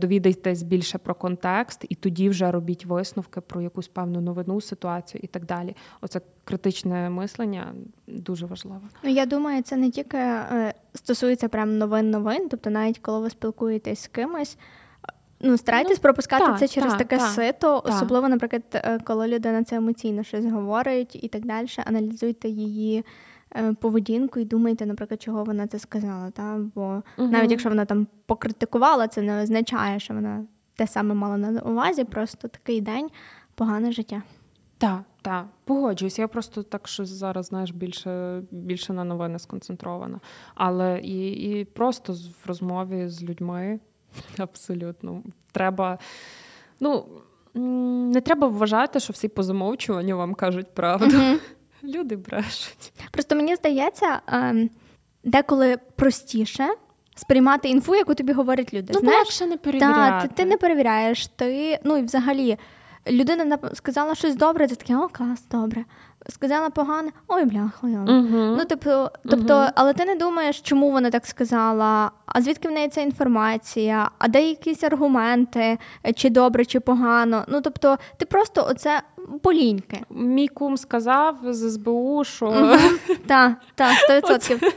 довідайтесь 0.00 0.62
більше 0.62 0.98
про 0.98 1.14
контекст, 1.14 1.84
і 1.88 1.94
тоді 1.94 2.28
вже 2.28 2.50
робіть 2.50 2.86
висновки 2.86 3.40
про 3.40 3.62
якусь 3.62 3.88
певну 3.88 4.20
новину, 4.20 4.60
ситуацію 4.60 5.20
і 5.24 5.26
так 5.26 5.44
далі. 5.44 5.76
Оце 6.00 6.20
критичне 6.44 7.10
мислення 7.10 7.74
дуже 8.06 8.46
важливе. 8.46 8.80
Ну 9.02 9.10
я 9.10 9.26
думаю, 9.26 9.62
це 9.62 9.76
не 9.76 9.90
тільки 9.90 10.16
е, 10.16 10.74
стосується 10.94 11.48
прям 11.48 11.78
новин-новин, 11.78 12.48
тобто 12.50 12.70
навіть 12.70 12.98
коли 12.98 13.20
ви 13.20 13.30
спілкуєтесь 13.30 14.00
з 14.00 14.06
кимось. 14.06 14.58
Ну, 15.40 15.58
старайтесь 15.58 15.96
ну, 15.96 16.02
пропускати 16.02 16.44
та, 16.44 16.58
це 16.58 16.68
через 16.68 16.92
та, 16.92 16.98
таке 16.98 17.18
та, 17.18 17.28
сито, 17.28 17.82
особливо, 17.84 18.28
наприклад, 18.28 18.62
е, 18.74 18.98
коли 19.04 19.28
людина 19.28 19.64
це 19.64 19.76
емоційно 19.76 20.22
щось 20.22 20.44
говорить 20.44 21.24
і 21.24 21.28
так 21.28 21.46
далі. 21.46 21.66
Аналізуйте 21.86 22.48
її 22.48 22.98
Е, 22.98 23.04
поведінку 23.80 24.40
і 24.40 24.44
думаєте, 24.44 24.86
наприклад, 24.86 25.22
чого 25.22 25.44
вона 25.44 25.66
це 25.66 25.78
сказала. 25.78 26.30
Та? 26.30 26.60
Бо 26.74 27.02
угу. 27.18 27.28
навіть 27.28 27.50
якщо 27.50 27.68
вона 27.68 27.84
там 27.84 28.06
покритикувала, 28.26 29.08
це 29.08 29.22
не 29.22 29.42
означає, 29.42 30.00
що 30.00 30.14
вона 30.14 30.44
те 30.76 30.86
саме 30.86 31.14
мала 31.14 31.36
на 31.36 31.60
увазі, 31.60 32.04
просто 32.04 32.48
такий 32.48 32.80
день 32.80 33.08
погане 33.54 33.92
життя. 33.92 34.22
Так, 34.78 35.02
так, 35.22 35.46
погоджуюсь. 35.64 36.18
Я 36.18 36.28
просто 36.28 36.62
так, 36.62 36.88
що 36.88 37.04
зараз 37.04 37.46
знаєш 37.46 37.70
більше 37.70 38.42
більше 38.50 38.92
на 38.92 39.04
новини 39.04 39.38
сконцентрована. 39.38 40.20
Але 40.54 41.00
і 41.00 41.30
і 41.30 41.64
просто 41.64 42.12
в 42.12 42.46
розмові 42.46 43.08
з 43.08 43.22
людьми 43.22 43.80
абсолютно 44.38 45.22
треба. 45.52 45.98
Ну 46.80 47.04
не 48.10 48.20
треба 48.20 48.48
вважати, 48.48 49.00
що 49.00 49.12
всі 49.12 49.28
по 49.28 49.42
замовчуванню 49.42 50.16
вам 50.16 50.34
кажуть 50.34 50.74
правду. 50.74 51.16
uh 51.16 51.38
Люди 51.84 52.16
брешуть. 52.16 52.92
Просто 53.10 53.36
мені 53.36 53.56
здається, 53.56 54.20
ем, 54.26 54.70
деколи 55.24 55.76
простіше 55.96 56.68
сприймати 57.14 57.68
інфу, 57.68 57.94
яку 57.94 58.14
тобі 58.14 58.32
говорять 58.32 58.74
люди. 58.74 58.92
Ну, 58.94 59.00
Знаєш, 59.00 59.40
не 59.40 59.56
перевіряти. 59.56 59.94
Так, 59.94 60.22
ти, 60.22 60.28
ти 60.28 60.44
не 60.44 60.56
перевіряєш, 60.56 61.26
ти 61.26 61.78
ну 61.84 61.96
і 61.96 62.02
взагалі 62.02 62.58
людина 63.10 63.58
сказала 63.74 64.14
щось 64.14 64.36
добре, 64.36 64.66
ти 64.68 64.74
таке, 64.74 64.96
о, 64.96 65.08
клас, 65.08 65.44
добре. 65.50 65.84
Сказала 66.28 66.70
погане, 66.70 67.10
ой, 67.28 67.44
бляха. 67.44 67.86
Uh-huh. 67.86 68.56
Ну, 68.56 68.64
тобто, 68.68 69.10
тобто, 69.30 69.54
uh-huh. 69.54 69.72
але 69.74 69.92
ти 69.94 70.04
не 70.04 70.14
думаєш, 70.14 70.60
чому 70.60 70.90
вона 70.90 71.10
так 71.10 71.26
сказала, 71.26 72.10
а 72.26 72.40
звідки 72.42 72.68
в 72.68 72.72
неї 72.72 72.88
ця 72.88 73.00
інформація, 73.00 74.10
а 74.18 74.28
де 74.28 74.48
якісь 74.48 74.84
аргументи, 74.84 75.78
чи 76.14 76.30
добре, 76.30 76.64
чи 76.64 76.80
погано. 76.80 77.44
Ну, 77.48 77.60
тобто, 77.60 77.98
ти 78.16 78.26
просто 78.26 78.66
оце 78.70 79.02
поліньки. 79.42 80.00
Мій 80.10 80.48
кум 80.48 80.76
сказав 80.76 81.36
з 81.44 81.70
СБУ, 81.70 82.24
що 82.24 82.78
так, 83.26 83.52
так, 83.74 83.96
100%. 84.10 84.72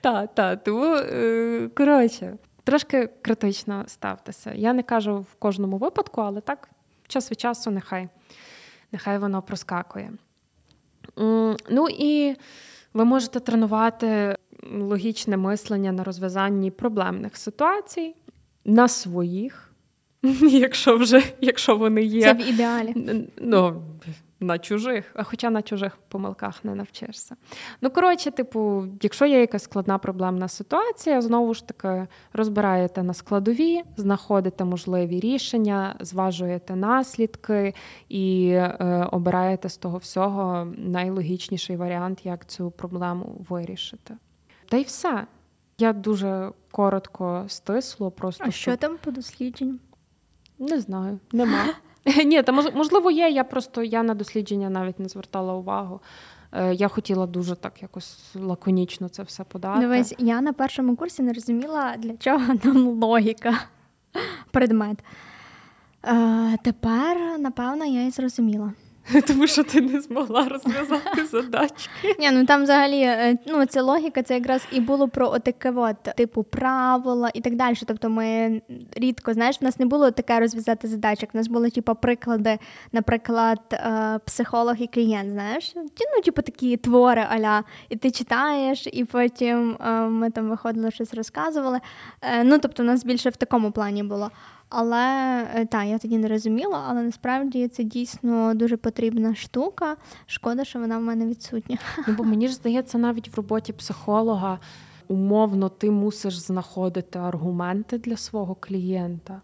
Так, 0.00 0.34
так, 0.34 0.64
тому 0.64 0.94
е, 0.94 1.70
коротше, 1.76 2.36
трошки 2.64 3.08
критично 3.22 3.84
ставтеся. 3.86 4.52
Я 4.54 4.72
не 4.72 4.82
кажу 4.82 5.26
в 5.32 5.34
кожному 5.34 5.76
випадку, 5.76 6.20
але 6.20 6.40
так 6.40 6.68
час 7.08 7.30
від 7.30 7.40
часу 7.40 7.70
нехай 7.70 8.08
нехай 8.92 9.18
воно 9.18 9.42
проскакує. 9.42 10.12
Ну 11.70 11.88
і 11.90 12.36
ви 12.94 13.04
можете 13.04 13.40
тренувати 13.40 14.36
логічне 14.72 15.36
мислення 15.36 15.92
на 15.92 16.04
розв'язанні 16.04 16.70
проблемних 16.70 17.36
ситуацій, 17.36 18.14
на 18.64 18.88
своїх, 18.88 19.72
якщо 20.42 20.96
вже 20.96 21.22
якщо 21.40 21.76
вони 21.76 22.02
є. 22.02 22.22
Це 22.22 22.34
в 22.34 22.48
ідеалі. 22.48 23.26
Ну, 23.36 23.82
на 24.40 24.58
чужих, 24.58 25.04
а 25.14 25.22
хоча 25.22 25.50
на 25.50 25.62
чужих 25.62 25.96
помилках 26.08 26.64
не 26.64 26.74
навчишся. 26.74 27.36
Ну, 27.80 27.90
коротше, 27.90 28.30
типу, 28.30 28.86
якщо 29.02 29.26
є 29.26 29.40
якась 29.40 29.62
складна 29.62 29.98
проблемна 29.98 30.48
ситуація, 30.48 31.22
знову 31.22 31.54
ж 31.54 31.68
таки 31.68 32.06
розбираєте 32.32 33.02
на 33.02 33.14
складові, 33.14 33.82
знаходите 33.96 34.64
можливі 34.64 35.20
рішення, 35.20 35.96
зважуєте 36.00 36.76
наслідки 36.76 37.74
і 38.08 38.50
е, 38.50 39.08
обираєте 39.12 39.68
з 39.68 39.76
того 39.76 39.98
всього 39.98 40.72
найлогічніший 40.78 41.76
варіант, 41.76 42.26
як 42.26 42.46
цю 42.46 42.70
проблему 42.70 43.44
вирішити. 43.48 44.16
Та 44.68 44.76
й 44.76 44.82
все. 44.82 45.26
Я 45.78 45.92
дуже 45.92 46.52
коротко 46.70 47.44
стисло. 47.48 48.10
просто... 48.10 48.44
А 48.46 48.50
що 48.50 48.76
там 48.76 48.98
по 49.04 49.10
дослідженню? 49.10 49.78
Не 50.58 50.80
знаю, 50.80 51.20
нема. 51.32 51.64
Ні, 52.24 52.42
та 52.42 52.52
можливо 52.52 53.10
є. 53.10 53.28
Я 53.28 53.44
просто 53.44 53.82
я 53.82 54.02
на 54.02 54.14
дослідження 54.14 54.70
навіть 54.70 54.98
не 54.98 55.08
звертала 55.08 55.54
увагу. 55.54 56.00
Е, 56.52 56.74
я 56.74 56.88
хотіла 56.88 57.26
дуже 57.26 57.56
так 57.56 57.82
якось 57.82 58.34
лаконічно 58.34 59.08
це 59.08 59.22
все 59.22 59.44
подати. 59.44 59.80
Дивись, 59.80 60.14
я 60.18 60.40
на 60.40 60.52
першому 60.52 60.96
курсі 60.96 61.22
не 61.22 61.32
розуміла, 61.32 61.96
для 61.98 62.16
чого 62.16 62.54
нам 62.64 62.86
логіка 62.86 63.54
предмет. 64.50 64.98
Е, 66.04 66.56
Тепер, 66.64 67.38
напевно, 67.38 67.84
я 67.84 68.06
і 68.06 68.10
зрозуміла. 68.10 68.72
Тому 69.26 69.46
що 69.46 69.64
ти 69.64 69.80
не 69.80 70.00
змогла 70.00 70.48
розв'язати 70.48 71.24
задачки. 71.24 72.16
Ні, 72.18 72.30
ну 72.30 72.46
там 72.46 72.62
взагалі 72.62 73.00
е, 73.00 73.38
ну 73.46 73.66
ця 73.66 73.82
логіка, 73.82 74.22
це 74.22 74.34
якраз 74.34 74.62
і 74.72 74.80
було 74.80 75.08
про 75.08 75.28
отаке 75.28 75.72
от, 75.76 76.02
типу 76.16 76.42
правила 76.42 77.30
і 77.34 77.40
так 77.40 77.56
далі. 77.56 77.76
Тобто 77.86 78.10
ми 78.10 78.60
рідко, 78.96 79.34
знаєш, 79.34 79.60
в 79.60 79.64
нас 79.64 79.78
не 79.78 79.86
було 79.86 80.10
таке 80.10 80.40
розв'язати 80.40 80.88
задачок. 80.88 81.30
У 81.34 81.38
нас 81.38 81.48
були 81.48 81.70
типу, 81.70 81.94
приклади, 81.94 82.58
наприклад, 82.92 83.60
е, 83.72 84.20
психолог 84.24 84.74
і 84.78 84.86
клієнт, 84.86 85.30
знаєш, 85.30 85.72
ну, 85.76 86.22
типу 86.24 86.42
такі 86.42 86.76
твори 86.76 87.26
аля, 87.30 87.64
і 87.88 87.96
ти 87.96 88.10
читаєш, 88.10 88.88
і 88.92 89.04
потім 89.04 89.76
е, 89.86 89.90
ми 90.00 90.30
там 90.30 90.48
виходили, 90.48 90.90
щось 90.90 91.14
розказували. 91.14 91.80
Ну, 92.44 92.58
тобто, 92.58 92.82
у 92.82 92.86
нас 92.86 93.04
більше 93.04 93.30
в 93.30 93.36
такому 93.36 93.72
плані 93.72 94.02
було. 94.02 94.30
Але 94.68 95.42
е, 95.54 95.66
так, 95.66 95.86
я 95.86 95.98
тоді 95.98 96.18
не 96.18 96.28
розуміла, 96.28 96.84
але 96.88 97.02
насправді 97.02 97.68
це 97.68 97.84
дійсно 97.84 98.54
дуже 98.54 98.76
потрібна 98.76 99.34
штука. 99.34 99.96
Шкода, 100.26 100.64
що 100.64 100.78
вона 100.78 100.98
в 100.98 101.02
мене 101.02 101.26
відсутня. 101.26 101.78
Ну 102.08 102.14
бо 102.14 102.24
мені 102.24 102.48
ж 102.48 102.54
здається, 102.54 102.98
навіть 102.98 103.28
в 103.28 103.36
роботі 103.36 103.72
психолога 103.72 104.58
умовно 105.08 105.68
ти 105.68 105.90
мусиш 105.90 106.38
знаходити 106.38 107.18
аргументи 107.18 107.98
для 107.98 108.16
свого 108.16 108.54
клієнта. 108.54 109.40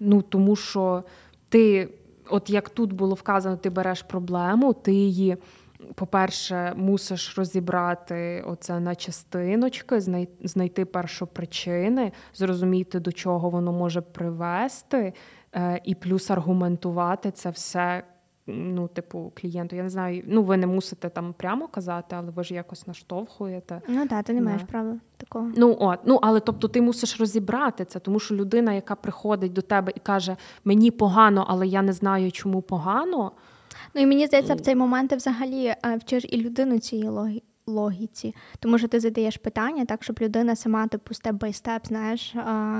Ну 0.00 0.22
тому 0.22 0.56
що 0.56 1.04
ти, 1.48 1.88
от 2.30 2.50
як 2.50 2.68
тут 2.68 2.92
було 2.92 3.14
вказано, 3.14 3.56
ти 3.56 3.70
береш 3.70 4.02
проблему, 4.02 4.72
ти 4.72 4.92
її 4.92 5.36
по-перше, 5.94 6.72
мусиш 6.76 7.38
розібрати 7.38 8.44
оце 8.46 8.80
на 8.80 8.94
частиночки, 8.94 10.00
знайти 10.44 10.84
першопричини, 10.84 12.12
зрозуміти, 12.34 13.00
до 13.00 13.12
чого 13.12 13.50
воно 13.50 13.72
може 13.72 14.00
привести, 14.00 15.12
е, 15.54 15.80
і 15.84 15.94
плюс 15.94 16.30
аргументувати 16.30 17.30
це 17.30 17.50
все. 17.50 18.02
Ну, 18.46 18.88
типу, 18.88 19.32
клієнту. 19.34 19.76
Я 19.76 19.82
не 19.82 19.88
знаю, 19.88 20.22
ну 20.26 20.42
ви 20.42 20.56
не 20.56 20.66
мусите 20.66 21.08
там 21.08 21.32
прямо 21.32 21.68
казати, 21.68 22.16
але 22.18 22.30
ви 22.30 22.44
ж 22.44 22.54
якось 22.54 22.86
наштовхуєте. 22.86 23.82
Ну 23.88 24.06
так, 24.06 24.24
ти 24.24 24.32
не 24.32 24.42
маєш 24.42 24.62
права 24.62 24.96
такого. 25.16 25.50
Ну 25.56 25.76
от, 25.80 25.98
ну 26.04 26.18
але 26.22 26.40
тобто 26.40 26.68
ти 26.68 26.82
мусиш 26.82 27.20
розібрати 27.20 27.84
це, 27.84 27.98
тому 27.98 28.20
що 28.20 28.34
людина, 28.34 28.72
яка 28.72 28.94
приходить 28.94 29.52
до 29.52 29.62
тебе 29.62 29.92
і 29.94 30.00
каже, 30.00 30.36
мені 30.64 30.90
погано, 30.90 31.44
але 31.48 31.66
я 31.66 31.82
не 31.82 31.92
знаю, 31.92 32.32
чому 32.32 32.62
погано. 32.62 33.32
Ну 33.94 34.02
і 34.02 34.06
мені 34.06 34.26
здається, 34.26 34.54
в 34.54 34.60
цей 34.60 34.74
момент 34.74 35.10
ти 35.10 35.16
взагалі 35.16 35.64
е, 35.64 35.96
вчиш 35.96 36.24
і 36.28 36.36
людину 36.36 36.78
цієї 36.78 37.08
логі... 37.08 37.42
логіці, 37.66 38.34
тому 38.58 38.78
що 38.78 38.88
ти 38.88 39.00
задаєш 39.00 39.36
питання 39.36 39.84
так, 39.84 40.04
щоб 40.04 40.18
людина 40.20 40.56
сама 40.56 40.86
типу 40.86 41.14
степ 41.14 41.34
бай 41.36 41.52
степ, 41.52 41.86
знаєш, 41.86 42.34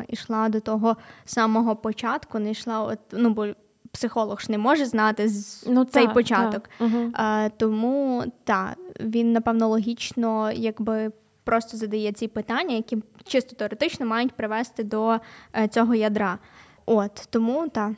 йшла 0.09 0.49
до 0.49 0.61
того 0.61 0.97
самого 1.25 1.77
початку, 1.77 2.39
не 2.39 2.51
йшла 2.51 2.81
от 2.81 2.99
ну 3.13 3.31
бо. 3.31 3.47
Психолог 3.93 4.41
ж 4.41 4.53
не 4.53 4.59
може 4.59 4.85
знати 4.87 5.31
ну, 5.67 5.85
цей 5.85 6.07
та, 6.07 6.13
початок. 6.13 6.69
Та. 6.79 6.85
Угу. 6.85 7.11
А, 7.13 7.49
Тому 7.57 8.25
так, 8.45 8.77
він, 9.01 9.33
напевно, 9.33 9.69
логічно 9.69 10.53
якби 10.53 11.13
просто 11.45 11.77
задає 11.77 12.13
ці 12.13 12.29
питання, 12.29 12.75
які 12.75 12.99
чисто 13.25 13.57
теоретично 13.57 14.07
мають 14.07 14.33
привести 14.33 14.85
до 14.85 15.19
е, 15.57 15.69
цього 15.69 15.95
ядра. 15.95 16.39
От 16.87 17.29
Тому 17.31 17.69
так. 17.69 17.93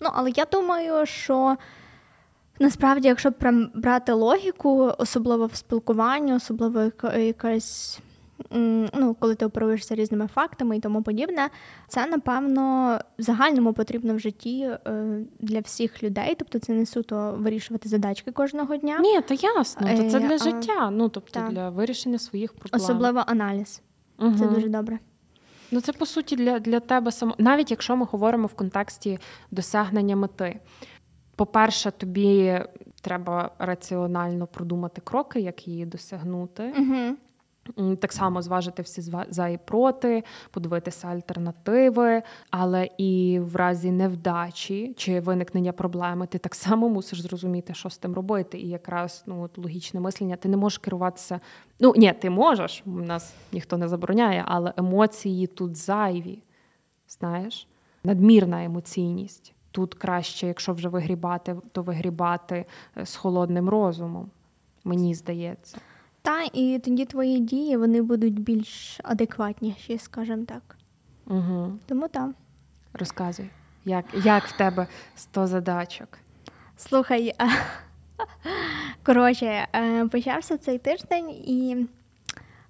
Ну, 0.00 0.08
але 0.12 0.30
я 0.36 0.44
думаю, 0.44 1.06
що 1.06 1.56
Насправді, 2.60 3.08
якщо 3.08 3.32
прям 3.32 3.70
брати 3.74 4.12
логіку, 4.12 4.92
особливо 4.98 5.46
в 5.46 5.54
спілкуванні, 5.54 6.34
особливо 6.34 6.90
якась. 7.16 8.00
Ну, 8.94 9.16
коли 9.20 9.34
ти 9.34 9.46
оперуєшся 9.46 9.94
різними 9.94 10.26
фактами 10.34 10.76
і 10.76 10.80
тому 10.80 11.02
подібне, 11.02 11.50
це 11.88 12.06
напевно 12.06 12.98
в 13.18 13.22
загальному 13.22 13.72
потрібно 13.72 14.14
в 14.14 14.18
житті 14.18 14.70
е, 14.86 15.18
для 15.40 15.60
всіх 15.60 16.02
людей. 16.02 16.34
Тобто 16.38 16.58
це 16.58 16.72
не 16.72 16.86
суто 16.86 17.34
вирішувати 17.38 17.88
задачки 17.88 18.32
кожного 18.32 18.76
дня. 18.76 18.98
Ні, 19.00 19.20
то 19.20 19.34
ясно. 19.34 19.88
То 19.96 20.10
це 20.10 20.20
для 20.20 20.34
е, 20.34 20.38
життя, 20.38 20.90
ну 20.90 21.08
тобто 21.08 21.40
так. 21.40 21.50
для 21.50 21.70
вирішення 21.70 22.18
своїх 22.18 22.52
проблем. 22.52 22.82
Особливо 22.82 23.24
аналіз. 23.26 23.82
Угу. 24.18 24.34
Це 24.38 24.46
дуже 24.46 24.68
добре. 24.68 24.98
Ну 25.70 25.80
це 25.80 25.92
по 25.92 26.06
суті 26.06 26.36
для 26.36 26.58
для 26.58 26.80
тебе 26.80 27.12
само, 27.12 27.34
навіть 27.38 27.70
якщо 27.70 27.96
ми 27.96 28.06
говоримо 28.10 28.46
в 28.46 28.54
контексті 28.54 29.18
досягнення 29.50 30.16
мети. 30.16 30.60
По-перше, 31.36 31.90
тобі 31.90 32.60
треба 33.00 33.50
раціонально 33.58 34.46
продумати 34.46 35.00
кроки, 35.04 35.40
як 35.40 35.68
її 35.68 35.86
досягнути. 35.86 36.72
Угу. 36.78 37.16
Так 37.96 38.12
само 38.12 38.42
зважити 38.42 38.82
всі 38.82 39.02
за 39.28 39.48
і 39.48 39.58
проти, 39.64 40.24
подивитися 40.50 41.08
альтернативи, 41.08 42.22
але 42.50 42.88
і 42.98 43.40
в 43.42 43.56
разі 43.56 43.90
невдачі 43.90 44.94
чи 44.96 45.20
виникнення 45.20 45.72
проблеми, 45.72 46.26
ти 46.26 46.38
так 46.38 46.54
само 46.54 46.88
мусиш 46.88 47.20
зрозуміти, 47.20 47.74
що 47.74 47.90
з 47.90 47.98
тим 47.98 48.14
робити. 48.14 48.58
І 48.58 48.68
якраз 48.68 49.24
ну 49.26 49.42
от 49.42 49.58
логічне 49.58 50.00
мислення, 50.00 50.36
ти 50.36 50.48
не 50.48 50.56
можеш 50.56 50.78
керуватися. 50.78 51.40
Ну 51.80 51.94
ні, 51.96 52.12
ти 52.12 52.30
можеш, 52.30 52.82
нас 52.86 53.34
ніхто 53.52 53.76
не 53.76 53.88
забороняє, 53.88 54.44
але 54.46 54.72
емоції 54.76 55.46
тут 55.46 55.76
зайві. 55.76 56.42
Знаєш, 57.08 57.68
надмірна 58.04 58.64
емоційність 58.64 59.54
тут 59.72 59.94
краще, 59.94 60.46
якщо 60.46 60.72
вже 60.72 60.88
вигрібати, 60.88 61.56
то 61.72 61.82
вигрібати 61.82 62.64
е, 62.96 63.06
з 63.06 63.16
холодним 63.16 63.68
розумом. 63.68 64.30
Мені 64.84 65.14
здається. 65.14 65.78
Та, 66.22 66.42
і 66.52 66.80
тоді 66.84 67.04
твої 67.04 67.40
дії 67.40 67.76
вони 67.76 68.02
будуть 68.02 68.40
більш 68.40 69.00
адекватніші, 69.04 69.98
скажімо 69.98 70.44
так. 70.44 70.76
Угу. 71.26 71.72
Тому 71.86 72.08
так. 72.08 72.30
Розказуй, 72.92 73.50
як 73.84 74.04
як 74.24 74.44
в 74.44 74.56
тебе 74.56 74.86
100 75.16 75.46
задачок? 75.46 76.18
Слухай, 76.76 77.34
коротше, 79.06 79.68
е, 79.74 80.08
почався 80.08 80.56
цей 80.58 80.78
тиждень, 80.78 81.30
і 81.30 81.86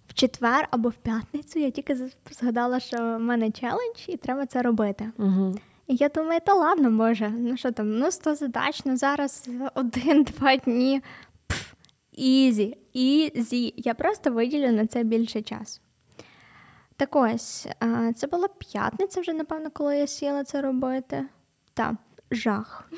в 0.09 0.15
четвер 0.15 0.69
або 0.71 0.89
в 0.89 0.95
п'ятницю 0.95 1.59
я 1.59 1.71
тільки 1.71 2.11
згадала, 2.31 2.81
що 2.81 2.97
в 2.97 3.19
мене 3.19 3.51
челендж, 3.51 4.09
і 4.09 4.17
треба 4.17 4.47
це 4.47 4.63
робити. 4.63 5.11
Угу. 5.19 5.55
Я 5.93 6.09
думаю, 6.09 6.41
та 6.47 6.55
ладно, 6.55 6.91
Боже, 6.91 7.29
ну 7.29 7.57
що 7.57 7.73
там, 7.73 7.99
ну 7.99 8.11
100 8.11 8.35
задач, 8.35 8.83
ну 8.85 8.97
зараз 8.97 9.49
один-два 9.75 10.57
дні. 10.65 11.03
Easy, 12.13 12.77
easy. 12.93 13.75
Я 13.77 13.95
просто 13.95 14.31
виділю 14.31 14.73
на 14.73 14.87
це 14.87 15.03
більше 15.03 15.43
часу. 15.43 15.81
Так 16.97 17.17
ось, 17.17 17.69
це 18.17 18.27
була 18.27 18.49
п'ятниця 18.49 19.21
вже, 19.21 19.33
напевно, 19.33 19.71
коли 19.71 19.97
я 19.97 20.07
сіла 20.07 20.45
це 20.45 20.61
робити. 20.61 21.25
Та, 21.75 21.97
жах. 22.31 22.91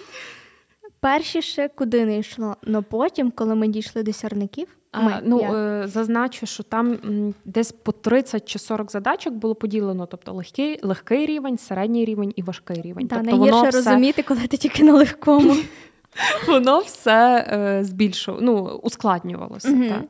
Перші 1.00 1.42
ще 1.42 1.68
куди 1.68 2.04
не 2.04 2.18
йшло, 2.18 2.56
але 2.66 2.82
потім, 2.82 3.30
коли 3.30 3.54
ми 3.54 3.68
дійшли 3.68 4.02
до 4.02 4.12
сірників, 4.12 4.76
ми, 5.02 5.20
ну, 5.24 5.54
е, 5.54 5.88
Зазначу, 5.88 6.46
що 6.46 6.62
там 6.62 6.98
десь 7.44 7.72
по 7.72 7.92
30 7.92 8.48
чи 8.48 8.58
40 8.58 8.90
задачок 8.90 9.34
було 9.34 9.54
поділено, 9.54 10.06
тобто 10.06 10.32
легкий 10.32 10.80
легкий 10.82 11.26
рівень, 11.26 11.58
середній 11.58 12.04
рівень 12.04 12.32
і 12.36 12.42
важкий 12.42 12.82
рівень. 12.82 13.08
Так, 13.08 13.18
тобто 13.22 13.36
найгірше 13.36 13.68
все... 13.68 13.78
розуміти, 13.78 14.22
коли 14.22 14.46
ти 14.46 14.56
тільки 14.56 14.84
на 14.84 14.92
легкому. 14.92 15.56
Воно 16.48 16.78
все 16.78 17.46
е, 17.52 17.84
збільшувало, 17.84 18.42
ну, 18.44 18.80
ускладнювалося. 18.82 19.70
Угу. 19.70 19.88
Так, 19.88 20.02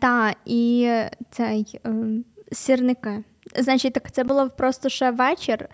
та, 0.00 0.34
і 0.44 0.90
цей 1.30 1.80
е, 1.86 1.94
сірники. 2.52 3.24
Значить, 3.58 3.92
так 3.92 4.12
це 4.12 4.24
було 4.24 4.50
просто 4.50 4.88
ще 4.88 5.10
вечір. 5.10 5.68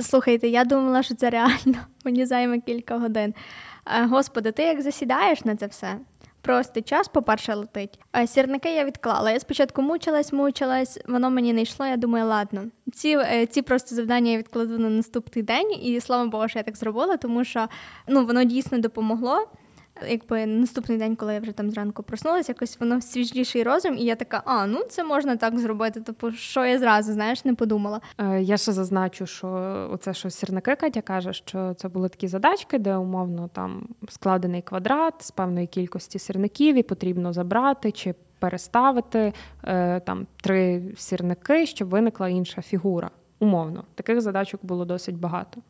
Слухайте, 0.00 0.48
я 0.48 0.64
думала, 0.64 1.02
що 1.02 1.14
це 1.14 1.30
реально 1.30 1.78
мені 2.04 2.26
займе 2.26 2.60
кілька 2.60 2.98
годин. 2.98 3.34
Господи, 4.08 4.52
ти 4.52 4.62
як 4.62 4.82
засідаєш 4.82 5.44
на 5.44 5.56
це 5.56 5.66
все? 5.66 5.96
Просто 6.46 6.82
час, 6.82 7.08
по-перше, 7.08 7.54
летить. 7.54 7.98
А 8.12 8.26
сірники 8.26 8.74
я 8.74 8.84
відклала. 8.84 9.30
Я 9.30 9.40
спочатку 9.40 9.82
мучилась, 9.82 10.32
мучилась, 10.32 10.98
воно 11.08 11.30
мені 11.30 11.52
не 11.52 11.62
йшло. 11.62 11.86
Я 11.86 11.96
думаю, 11.96 12.26
ладно, 12.26 12.64
ці 12.92 13.08
е, 13.08 13.46
ці 13.46 13.62
просто 13.62 13.94
завдання 13.94 14.30
я 14.30 14.38
відкладу 14.38 14.78
на 14.78 14.90
наступний 14.90 15.42
день, 15.42 15.72
і 15.82 16.00
слава 16.00 16.26
Богу, 16.26 16.48
що 16.48 16.58
я 16.58 16.62
так 16.62 16.76
зробила, 16.76 17.16
тому 17.16 17.44
що 17.44 17.68
ну 18.08 18.26
воно 18.26 18.44
дійсно 18.44 18.78
допомогло 18.78 19.48
якби 20.08 20.46
наступний 20.46 20.98
день, 20.98 21.16
коли 21.16 21.34
я 21.34 21.40
вже 21.40 21.52
там 21.52 21.70
зранку 21.70 22.02
проснулася, 22.02 22.52
якось 22.52 22.80
воно 22.80 23.00
свіжіший 23.00 23.62
розум, 23.62 23.94
і 23.98 24.04
я 24.04 24.16
така, 24.16 24.42
а 24.44 24.66
ну 24.66 24.82
це 24.88 25.04
можна 25.04 25.36
так 25.36 25.58
зробити. 25.58 26.00
Типу, 26.00 26.32
що 26.32 26.64
я 26.64 26.78
зразу 26.78 27.12
знаєш, 27.12 27.44
не 27.44 27.54
подумала. 27.54 28.00
Е, 28.18 28.42
я 28.42 28.56
ще 28.56 28.72
зазначу, 28.72 29.26
що 29.26 29.48
оце 29.92 30.14
що 30.14 30.30
сірники 30.30 30.76
Катя 30.76 31.00
каже, 31.00 31.32
що 31.32 31.74
це 31.74 31.88
були 31.88 32.08
такі 32.08 32.28
задачки, 32.28 32.78
де 32.78 32.96
умовно 32.96 33.48
там 33.52 33.88
складений 34.08 34.62
квадрат 34.62 35.14
з 35.18 35.30
певної 35.30 35.66
кількості 35.66 36.18
сірників, 36.18 36.76
і 36.76 36.82
потрібно 36.82 37.32
забрати 37.32 37.92
чи 37.92 38.14
переставити 38.38 39.32
е, 39.64 40.00
там 40.00 40.26
три 40.42 40.82
сірники, 40.96 41.66
щоб 41.66 41.88
виникла 41.88 42.28
інша 42.28 42.62
фігура. 42.62 43.10
Умовно, 43.38 43.84
таких 43.94 44.20
задачок 44.20 44.60
було 44.64 44.84
досить 44.84 45.16
багато. 45.16 45.60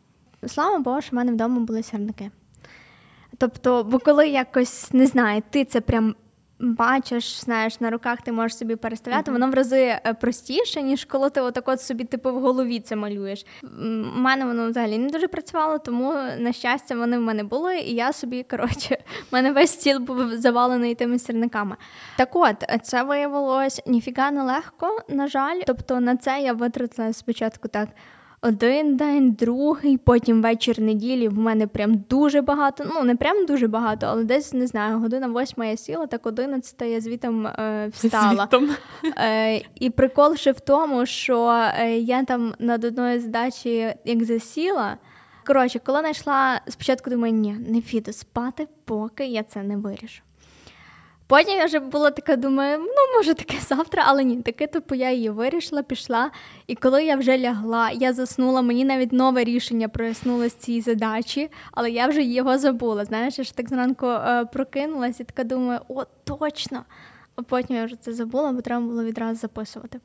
Слава 0.47 0.79
Богу, 0.79 1.01
що 1.01 1.11
в 1.11 1.15
мене 1.15 1.33
вдома 1.33 1.61
були 1.61 1.83
сірники. 1.83 2.31
Тобто, 3.39 3.85
бо 3.85 3.99
коли 3.99 4.29
якось 4.29 4.93
не 4.93 5.07
знаю, 5.07 5.43
ти 5.51 5.65
це 5.65 5.81
прям 5.81 6.15
бачиш, 6.61 7.41
знаєш, 7.41 7.81
на 7.81 7.91
руках 7.91 8.23
ти 8.23 8.33
можеш 8.33 8.59
собі 8.59 8.77
переставляти, 8.77 9.31
mm-hmm. 9.31 9.35
воно 9.35 9.51
в 9.51 9.55
рази 9.55 9.81
е, 9.81 10.15
простіше, 10.21 10.83
ніж 10.83 11.05
коли 11.05 11.31
ти 11.31 11.41
отак 11.41 11.69
от 11.69 11.81
собі 11.81 12.05
типу 12.05 12.33
в 12.33 12.41
голові 12.41 12.81
це 12.81 12.97
малюєш. 12.97 13.47
У 13.63 14.21
мене 14.21 14.45
воно 14.45 14.71
взагалі 14.71 14.99
не 14.99 15.11
дуже 15.11 15.29
працювало, 15.29 15.79
тому 15.79 16.13
на 16.39 16.53
щастя 16.53 16.97
вони 16.97 17.19
в 17.19 17.21
мене 17.21 17.45
були, 17.45 17.79
і 17.79 17.95
я 17.95 18.13
собі 18.13 18.43
коротше, 18.43 18.99
в 19.31 19.35
мене 19.35 19.53
весь 19.53 19.71
стіл 19.71 19.99
був 19.99 20.37
завалений 20.37 20.95
тими 20.95 21.19
сірниками. 21.19 21.77
Так 22.17 22.37
от 22.37 22.65
це 22.83 23.03
виявилось 23.03 23.83
ніфіга 23.87 24.31
не 24.31 24.43
легко, 24.43 24.99
на 25.09 25.29
жаль. 25.29 25.61
Тобто 25.67 26.01
на 26.01 26.17
це 26.17 26.41
я 26.41 26.53
витратила 26.53 27.13
спочатку 27.13 27.69
так 27.69 27.89
один 28.47 28.97
день, 28.97 29.33
другий, 29.33 29.99
потім 29.99 30.43
вечір 30.43 30.81
неділі. 30.81 31.29
В 31.29 31.39
мене 31.39 31.67
прям 31.67 32.05
дуже 32.11 32.41
багато. 32.43 32.85
Ну 32.95 33.05
не 33.05 33.17
прям 33.17 33.47
дуже 33.47 33.69
багато, 33.69 34.07
але 34.07 34.25
десь 34.25 34.53
не 34.53 34.67
знаю. 34.67 34.99
Година 34.99 35.29
восьма 35.29 35.67
я 35.67 35.77
сіла, 35.77 36.07
так 36.07 36.27
одинадцята 36.27 36.85
я 36.85 37.01
звітом 37.01 37.47
е, 37.47 37.91
встала. 37.93 38.49
Звітом. 38.51 38.71
Е, 39.19 39.63
І 39.75 39.91
прикол 39.91 40.37
ще 40.37 40.53
в 40.53 40.61
тому, 40.61 41.07
що 41.07 41.69
е, 41.79 41.99
я 41.99 42.25
там 42.25 42.55
над 42.59 42.85
одною 42.85 43.21
здачі 43.21 43.95
як 44.05 44.25
засіла. 44.25 44.97
Коротше, 45.47 45.81
коли 45.85 46.01
знайшла 46.01 46.61
спочатку, 46.69 47.11
думаю, 47.11 47.35
ні, 47.35 47.57
не 47.69 47.81
піду 47.81 48.13
спати, 48.13 48.69
поки 48.85 49.27
я 49.27 49.43
це 49.43 49.63
не 49.63 49.77
вирішу. 49.77 50.23
Потім 51.29 51.59
я 51.59 51.65
вже 51.65 51.79
була 51.79 52.11
така, 52.11 52.37
думаю, 52.37 52.79
ну 52.79 53.17
може 53.17 53.35
таке 53.35 53.59
завтра, 53.61 54.03
але 54.07 54.25
ні, 54.25 54.43
таке 54.43 54.67
типу 54.67 54.95
я 54.95 55.11
її 55.13 55.31
вирішила, 55.31 55.83
пішла. 55.83 56.31
І 56.67 56.75
коли 56.75 57.05
я 57.05 57.17
вже 57.17 57.39
лягла, 57.39 57.91
я 57.91 58.13
заснула, 58.13 58.63
мені 58.63 58.85
навіть 58.85 59.13
нове 59.13 59.45
рішення 59.45 59.89
прояснилось 59.89 60.53
цієї 60.55 60.83
задачі, 60.83 61.51
але 61.73 61.91
я 61.91 62.07
вже 62.07 62.23
його 62.23 62.59
забула. 62.59 63.05
Знаєш, 63.05 63.39
я 63.39 63.45
ж 63.45 63.57
так 63.57 63.69
зранку 63.69 64.07
е, 64.07 64.45
прокинулась 64.45 65.21
і 65.21 65.25
така 65.25 65.45
думаю, 65.45 65.81
о, 65.89 66.05
точно! 66.25 66.85
А 67.37 67.43
потім 67.43 67.77
я 67.77 67.85
вже 67.85 67.97
це 67.97 68.13
забула, 68.13 68.53
бо 68.53 68.61
треба 68.61 68.87
було 68.87 69.05
відразу 69.05 69.41
записувати. 69.41 70.01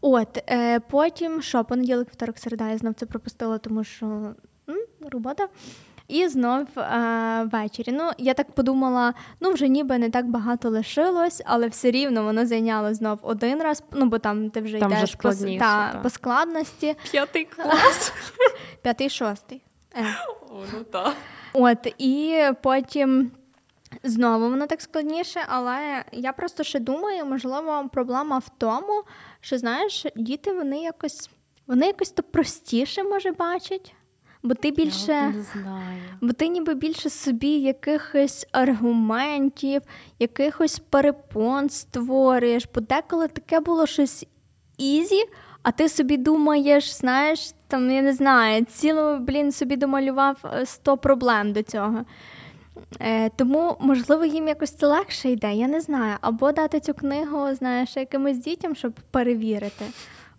От, 0.00 0.38
е, 0.50 0.80
потім 0.80 1.42
що, 1.42 1.64
понеділок, 1.64 2.08
второк, 2.12 2.38
середа, 2.38 2.70
я 2.70 2.78
знов 2.78 2.94
це 2.94 3.06
пропустила, 3.06 3.58
тому 3.58 3.84
що 3.84 4.06
м, 4.68 4.78
робота. 5.10 5.48
І 6.08 6.28
знов 6.28 6.78
е, 6.78 7.48
ввечері. 7.52 7.92
Ну, 7.92 8.10
я 8.18 8.34
так 8.34 8.52
подумала, 8.52 9.14
ну 9.40 9.52
вже 9.52 9.68
ніби 9.68 9.98
не 9.98 10.10
так 10.10 10.26
багато 10.26 10.70
лишилось, 10.70 11.42
але 11.44 11.68
все 11.68 11.90
рівно 11.90 12.24
воно 12.24 12.46
зайняло 12.46 12.94
знов 12.94 13.18
один 13.22 13.62
раз. 13.62 13.82
Ну 13.92 14.06
бо 14.06 14.18
там 14.18 14.50
ти 14.50 14.60
вже 14.60 14.78
там 14.78 14.92
йдеш 14.92 15.14
по, 15.14 15.30
та, 15.58 16.00
по 16.02 16.10
складності. 16.10 16.96
П'ятий 17.10 17.44
клас. 17.44 18.12
П'ятий 18.82 19.10
шостий. 19.10 19.62
Е. 19.96 20.04
О, 20.50 20.54
ну 20.72 20.84
так. 20.84 21.14
От 21.52 21.94
і 21.98 22.42
потім. 22.62 23.30
Знову 24.02 24.50
воно 24.50 24.66
так 24.66 24.80
складніше, 24.80 25.40
але 25.48 26.04
я 26.12 26.32
просто 26.32 26.64
ще 26.64 26.80
думаю, 26.80 27.26
можливо, 27.26 27.88
проблема 27.92 28.38
в 28.38 28.48
тому, 28.58 29.02
що 29.40 29.58
знаєш, 29.58 30.06
діти 30.16 30.52
вони 30.52 30.82
якось 30.82 31.30
вони 31.66 31.86
якось 31.86 32.10
то 32.10 32.22
простіше 32.22 33.02
може 33.02 33.32
бачать. 33.32 33.94
Бо 34.44 34.54
ти 34.54 34.70
більше 34.70 35.12
Я 35.12 35.28
не 35.30 35.42
знаю. 35.42 35.98
бо 36.20 36.32
ти 36.32 36.48
ніби 36.48 36.74
більше 36.74 37.10
собі 37.10 37.48
якихось 37.48 38.46
аргументів, 38.52 39.82
якихось 40.18 40.78
перепон 40.78 41.68
створюєш. 41.70 42.68
Бо 42.74 42.80
деколи 42.80 43.28
таке 43.28 43.60
було 43.60 43.86
щось 43.86 44.26
easy, 44.78 45.24
а 45.62 45.70
ти 45.70 45.88
собі 45.88 46.16
думаєш, 46.16 46.94
знаєш, 46.96 47.52
там 47.68 47.90
я 47.90 48.02
не 48.02 48.12
знаю, 48.12 48.64
цілу 48.64 49.18
блін 49.18 49.52
собі 49.52 49.76
домалював 49.76 50.44
100 50.64 50.96
проблем 50.96 51.52
до 51.52 51.62
цього. 51.62 52.04
Е, 53.00 53.30
Тому, 53.36 53.76
можливо, 53.80 54.24
їм 54.24 54.48
якось 54.48 54.70
це 54.70 54.86
легше 54.86 55.30
йде, 55.30 55.54
я 55.54 55.68
не 55.68 55.80
знаю. 55.80 56.16
Або 56.20 56.52
дати 56.52 56.80
цю 56.80 56.94
книгу, 56.94 57.54
знаєш, 57.54 57.96
якимось 57.96 58.38
дітям, 58.38 58.74
щоб 58.74 58.92
перевірити 59.10 59.84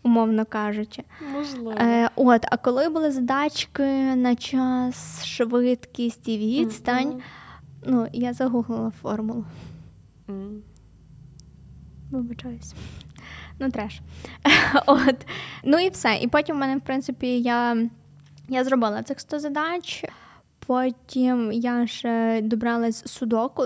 умовно 0.06 0.46
кажучи. 0.46 1.04
Можливо. 1.34 1.72
Е, 1.72 2.10
От, 2.16 2.46
а 2.52 2.58
коли 2.58 2.90
були 2.90 3.12
задачки 3.12 3.84
на 4.16 4.36
час, 4.36 5.26
швидкість 5.26 6.28
і 6.28 6.38
відстань, 6.38 7.08
mm-hmm. 7.08 7.22
ну, 7.86 8.08
я 8.14 8.34
загуглила 8.34 8.92
формулу. 9.02 9.46
Mm. 10.28 10.60
Вибачаюсь. 12.12 12.74
Ну, 13.60 13.72
треш. 13.72 14.02
От. 14.86 15.28
Ну 15.64 15.80
і 15.80 15.90
все. 15.90 16.20
І 16.22 16.28
потім 16.28 16.56
в 16.56 16.60
мене, 16.60 16.78
в 16.78 16.82
принципі, 16.82 17.42
я 17.42 17.90
я 18.50 18.64
зробила 18.64 19.04
цих 19.04 19.20
100 19.20 19.40
задач. 19.40 20.06
Потім 20.68 21.52
я 21.52 21.88
ще 21.88 22.42
добралась 22.44 23.08
судоку. 23.08 23.66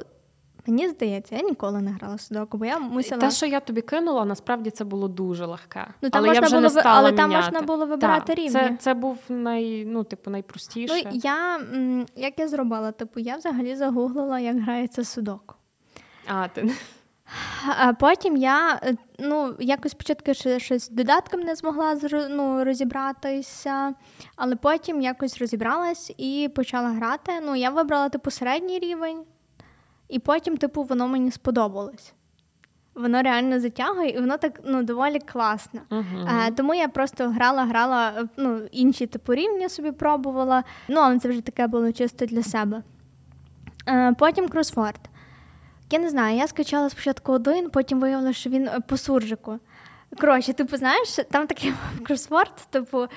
Мені 0.69 0.89
здається, 0.89 1.35
я 1.35 1.41
ніколи 1.41 1.81
не 1.81 1.91
грала 1.91 2.17
судоку, 2.17 2.57
бо 2.57 2.65
я 2.65 2.79
мусила... 2.79 3.21
Те, 3.21 3.31
що 3.31 3.45
я 3.45 3.59
тобі 3.59 3.81
кинула, 3.81 4.25
насправді 4.25 4.69
це 4.69 4.83
було 4.83 5.07
дуже 5.07 5.45
легке. 5.45 5.87
Ну, 6.01 6.09
там 6.09 6.19
але 6.19 6.27
можна 6.27 6.41
я 6.41 6.47
вже 6.47 6.55
було, 6.55 6.61
не 6.61 6.69
стала 6.69 6.99
Але 6.99 7.11
міняти. 7.11 7.17
там 7.17 7.41
можна 7.41 7.61
було 7.61 7.85
вибирати 7.85 8.25
так, 8.25 8.37
рівні. 8.37 8.51
Це 8.51 8.77
це 8.79 8.93
був 8.93 9.17
най, 9.29 9.85
ну, 9.85 10.03
типу, 10.03 10.31
найпростіше. 10.31 11.01
Ну, 11.05 11.11
я, 11.13 11.59
Як 12.15 12.39
я 12.39 12.47
зробила? 12.47 12.91
Типу, 12.91 13.19
я 13.19 13.35
взагалі 13.35 13.75
загуглила, 13.75 14.39
як 14.39 14.59
грається 14.61 15.03
судоку. 15.03 15.55
А, 16.27 16.47
ти... 16.47 16.71
А 17.79 17.93
Потім 17.93 18.37
я 18.37 18.79
е, 18.83 18.95
ну, 19.19 19.55
якось 19.59 19.91
спочатку 19.91 20.33
ще 20.33 20.59
щось 20.59 20.89
додатком 20.89 21.39
не 21.39 21.55
змогла 21.55 21.99
ну, 22.29 22.63
розібратися, 22.63 23.93
але 24.35 24.55
потім 24.55 25.01
якось 25.01 25.37
розібралась 25.37 26.11
і 26.17 26.49
почала 26.55 26.89
грати. 26.89 27.31
Ну, 27.45 27.55
Я 27.55 27.69
вибрала 27.69 28.09
типу 28.09 28.31
середній 28.31 28.79
рівень. 28.79 29.23
І 30.09 30.19
потім, 30.19 30.57
типу, 30.57 30.83
воно 30.83 31.07
мені 31.07 31.31
сподобалось. 31.31 32.13
Воно 32.95 33.21
реально 33.21 33.59
затягує, 33.59 34.09
і 34.09 34.19
воно 34.19 34.37
так 34.37 34.59
ну, 34.65 34.83
доволі 34.83 35.19
класно. 35.19 35.81
Uh-huh. 35.89 36.29
А, 36.29 36.51
Тому 36.51 36.73
я 36.73 36.87
просто 36.87 37.29
грала, 37.29 37.65
грала, 37.65 38.27
ну, 38.37 38.61
інші 38.71 39.07
типу 39.07 39.35
рівні 39.35 39.69
собі 39.69 39.91
пробувала. 39.91 40.63
Ну, 40.87 40.99
але 40.99 41.19
це 41.19 41.29
вже 41.29 41.41
таке 41.41 41.67
було 41.67 41.91
чисто 41.91 42.25
для 42.25 42.43
себе. 42.43 42.83
А, 43.85 44.13
Потім 44.17 44.49
кросфорд. 44.49 44.99
Я 45.91 45.99
не 45.99 46.09
знаю, 46.09 46.37
я 46.37 46.47
скачала 46.47 46.89
спочатку 46.89 47.31
один, 47.31 47.69
потім 47.69 47.99
виявила, 47.99 48.33
що 48.33 48.49
він 48.49 48.67
е, 48.67 48.79
по 48.87 48.97
суржику. 48.97 49.59
Коротше, 50.17 50.53
типу, 50.53 50.77
знаєш, 50.77 51.19
там 51.31 51.47
такий 51.47 51.73
кросворд, 52.05 52.53
типу, 52.69 53.01
е, 53.01 53.07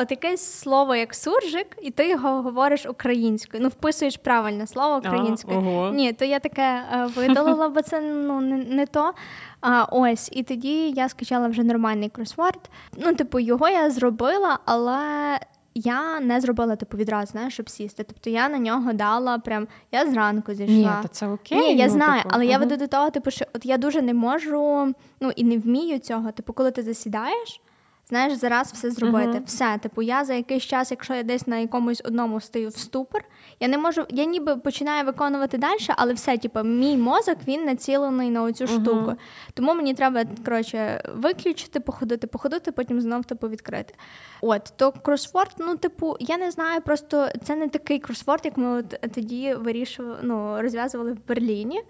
от 0.00 0.10
якесь 0.10 0.60
слово 0.60 0.94
як 0.94 1.14
суржик, 1.14 1.78
і 1.82 1.90
ти 1.90 2.08
його 2.08 2.42
говориш 2.42 2.86
українською. 2.86 3.62
Ну, 3.62 3.68
вписуєш 3.68 4.16
правильне 4.16 4.66
слово 4.66 4.96
українською. 4.96 5.58
А, 5.58 5.60
ого. 5.60 5.90
Ні, 5.90 6.12
то 6.12 6.24
я 6.24 6.38
таке 6.38 6.82
е, 6.92 7.08
видалила, 7.16 7.68
бо 7.68 7.82
це 7.82 8.00
ну, 8.00 8.40
не, 8.40 8.56
не 8.56 8.86
то. 8.86 9.12
А, 9.60 9.84
Ось, 9.84 10.28
і 10.32 10.42
тоді 10.42 10.90
я 10.90 11.08
скачала 11.08 11.48
вже 11.48 11.64
нормальний 11.64 12.08
кросворд. 12.08 12.70
Ну, 12.96 13.14
типу, 13.14 13.40
його 13.40 13.68
я 13.68 13.90
зробила, 13.90 14.58
але 14.64 15.38
я 15.74 16.20
не 16.20 16.40
зробила 16.40 16.76
типу 16.76 16.96
відразу, 16.96 17.32
знаєш, 17.32 17.54
щоб 17.54 17.70
сісти. 17.70 18.04
Тобто 18.04 18.30
я 18.30 18.48
на 18.48 18.58
нього 18.58 18.92
дала 18.92 19.38
прям 19.38 19.68
я 19.92 20.10
зранку 20.10 20.54
зійшла. 20.54 20.74
Ні, 20.74 21.02
то 21.02 21.08
це 21.08 21.28
окей. 21.28 21.58
Ні, 21.58 21.76
я 21.76 21.86
ну, 21.86 21.92
знаю, 21.92 22.22
типу, 22.22 22.34
але 22.34 22.44
ага. 22.44 22.52
я 22.52 22.58
веду 22.58 22.76
до 22.76 22.86
того, 22.86 23.10
типу, 23.10 23.30
що 23.30 23.44
от 23.54 23.66
я 23.66 23.78
дуже 23.78 24.02
не 24.02 24.14
можу, 24.14 24.94
ну 25.20 25.30
і 25.36 25.44
не 25.44 25.58
вмію 25.58 25.98
цього. 25.98 26.32
Типу, 26.32 26.52
коли 26.52 26.70
ти 26.70 26.82
засідаєш, 26.82 27.60
знаєш, 28.12 28.32
зараз 28.32 28.72
все 28.72 28.90
зробити. 28.90 29.28
Мгм. 29.28 29.42
Все, 29.46 29.78
типу, 29.82 30.02
я 30.02 30.24
за 30.24 30.34
якийсь 30.34 30.62
час, 30.62 30.90
якщо 30.90 31.14
я 31.14 31.22
десь 31.22 31.46
на 31.46 31.56
якомусь 31.56 32.02
одному 32.04 32.40
стою 32.40 32.68
в 32.68 32.76
ступор, 32.76 33.24
я 33.60 33.68
не 33.68 33.78
можу, 33.78 34.06
я 34.10 34.24
ніби 34.24 34.56
починаю 34.56 35.04
виконувати 35.06 35.58
далі, 35.58 35.78
але 35.88 36.12
все, 36.14 36.38
типу, 36.38 36.62
мій 36.62 36.96
мозок 36.96 37.36
він 37.48 37.64
націлений 37.64 38.30
на 38.30 38.42
оцю 38.42 38.64
Мгм. 38.64 38.82
штуку. 38.82 39.14
Тому 39.54 39.74
мені 39.74 39.94
треба 39.94 40.24
коротше 40.44 41.02
виключити, 41.14 41.80
походити, 41.80 42.26
походити, 42.26 42.72
потім 42.72 43.00
знов 43.00 43.24
типу 43.24 43.48
відкрити. 43.48 43.94
От 44.40 44.72
то 44.76 44.92
кросворд, 44.92 45.54
ну 45.58 45.76
типу, 45.76 46.16
я 46.20 46.38
не 46.38 46.50
знаю, 46.50 46.80
просто 46.80 47.28
це 47.44 47.56
не 47.56 47.68
такий 47.68 47.98
кросворд, 47.98 48.40
як 48.44 48.56
ми 48.56 48.78
от 48.78 49.00
тоді 49.14 49.54
вирішували, 49.54 50.16
ну 50.22 50.62
розв'язували 50.62 51.12
в 51.12 51.26
Берліні. 51.28 51.82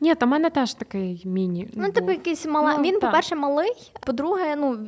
Ні, 0.00 0.14
та 0.14 0.26
в 0.26 0.28
мене 0.28 0.50
теж 0.50 0.74
такий 0.74 1.22
міні. 1.24 1.68
Ну, 1.74 1.84
був. 1.84 1.92
типу, 1.92 2.10
якийсь 2.10 2.46
мала. 2.46 2.74
Ну, 2.76 2.82
він, 2.82 2.92
так. 2.92 3.00
по-перше, 3.00 3.34
малий. 3.34 3.92
По-друге, 4.06 4.56
ну 4.56 4.78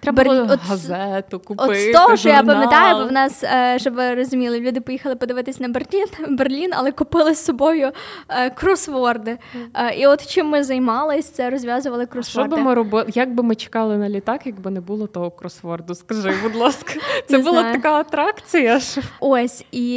Треба 0.00 0.24
було 0.24 0.46
от 0.50 0.60
газету 0.60 1.40
купити. 1.40 1.70
От 1.70 1.76
з 1.78 1.92
того, 1.92 2.16
що 2.16 2.28
я 2.28 2.42
пам'ятаю, 2.42 2.96
бо 2.96 3.08
в 3.08 3.12
нас, 3.12 3.44
е, 3.44 3.76
щоб 3.80 3.94
ви 3.94 4.14
розуміли, 4.14 4.60
люди 4.60 4.80
поїхали 4.80 5.16
подивитись 5.16 5.60
на 5.60 5.68
Берлін, 5.68 6.06
Берлін, 6.36 6.70
але 6.74 6.92
купили 6.92 7.34
з 7.34 7.44
собою 7.44 7.92
е, 8.28 8.50
кросворди. 8.50 9.38
Е, 9.74 9.94
і 9.94 10.06
от 10.06 10.26
чим 10.26 10.46
ми 10.46 10.64
займались, 10.64 11.30
це 11.30 11.50
розв'язували 11.50 12.04
Що 12.04 12.12
кросворди. 12.12 12.56
би 12.56 12.62
ми 12.62 12.74
робили? 12.74 13.06
Як 13.14 13.34
би 13.34 13.42
ми 13.42 13.54
чекали 13.54 13.96
на 13.96 14.08
літак, 14.08 14.46
якби 14.46 14.70
не 14.70 14.80
було 14.80 15.06
того 15.06 15.30
кросворду? 15.30 15.94
Скажи, 15.94 16.34
будь 16.42 16.56
ласка, 16.56 16.92
це 17.28 17.38
була 17.38 17.60
знаю. 17.60 17.74
така 17.74 17.92
атракція. 17.92 18.80
Ось, 19.20 19.64
і 19.72 19.96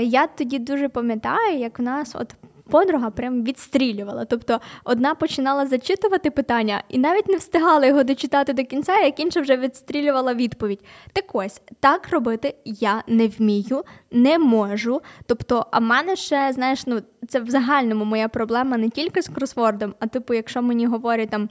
я 0.00 0.26
тоді 0.38 0.58
дуже 0.58 0.88
пам'ятаю, 0.88 1.58
як 1.58 1.78
в 1.78 1.82
нас 1.82 2.14
от. 2.14 2.34
Подруга 2.70 3.10
прям 3.10 3.44
відстрілювала. 3.44 4.24
Тобто 4.24 4.60
одна 4.84 5.14
починала 5.14 5.66
зачитувати 5.66 6.30
питання 6.30 6.82
і 6.88 6.98
навіть 6.98 7.28
не 7.28 7.36
встигала 7.36 7.86
його 7.86 8.04
дочитати 8.04 8.52
до 8.52 8.64
кінця, 8.64 8.98
як 8.98 9.20
інша 9.20 9.40
вже 9.40 9.56
відстрілювала 9.56 10.34
відповідь. 10.34 10.80
Так 11.12 11.34
ось 11.34 11.60
так 11.80 12.08
робити 12.10 12.54
я 12.64 13.02
не 13.06 13.28
вмію, 13.28 13.84
не 14.10 14.38
можу. 14.38 15.00
Тобто, 15.26 15.66
а 15.70 15.80
мене 15.80 16.16
ще, 16.16 16.52
знаєш, 16.52 16.86
ну 16.86 17.00
це 17.28 17.40
в 17.40 17.50
загальному 17.50 18.04
моя 18.04 18.28
проблема 18.28 18.76
не 18.76 18.90
тільки 18.90 19.22
з 19.22 19.28
кросвордом, 19.28 19.94
а 20.00 20.06
типу, 20.06 20.34
якщо 20.34 20.62
мені 20.62 20.86
говорять 20.86 21.30
там 21.30 21.48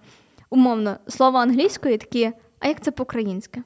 умовно 0.49 0.97
слово 1.07 1.37
англійською, 1.37 1.97
такі, 1.97 2.31
а 2.59 2.67
як 2.67 2.81
це 2.81 2.91
по-українськи? 2.91 3.63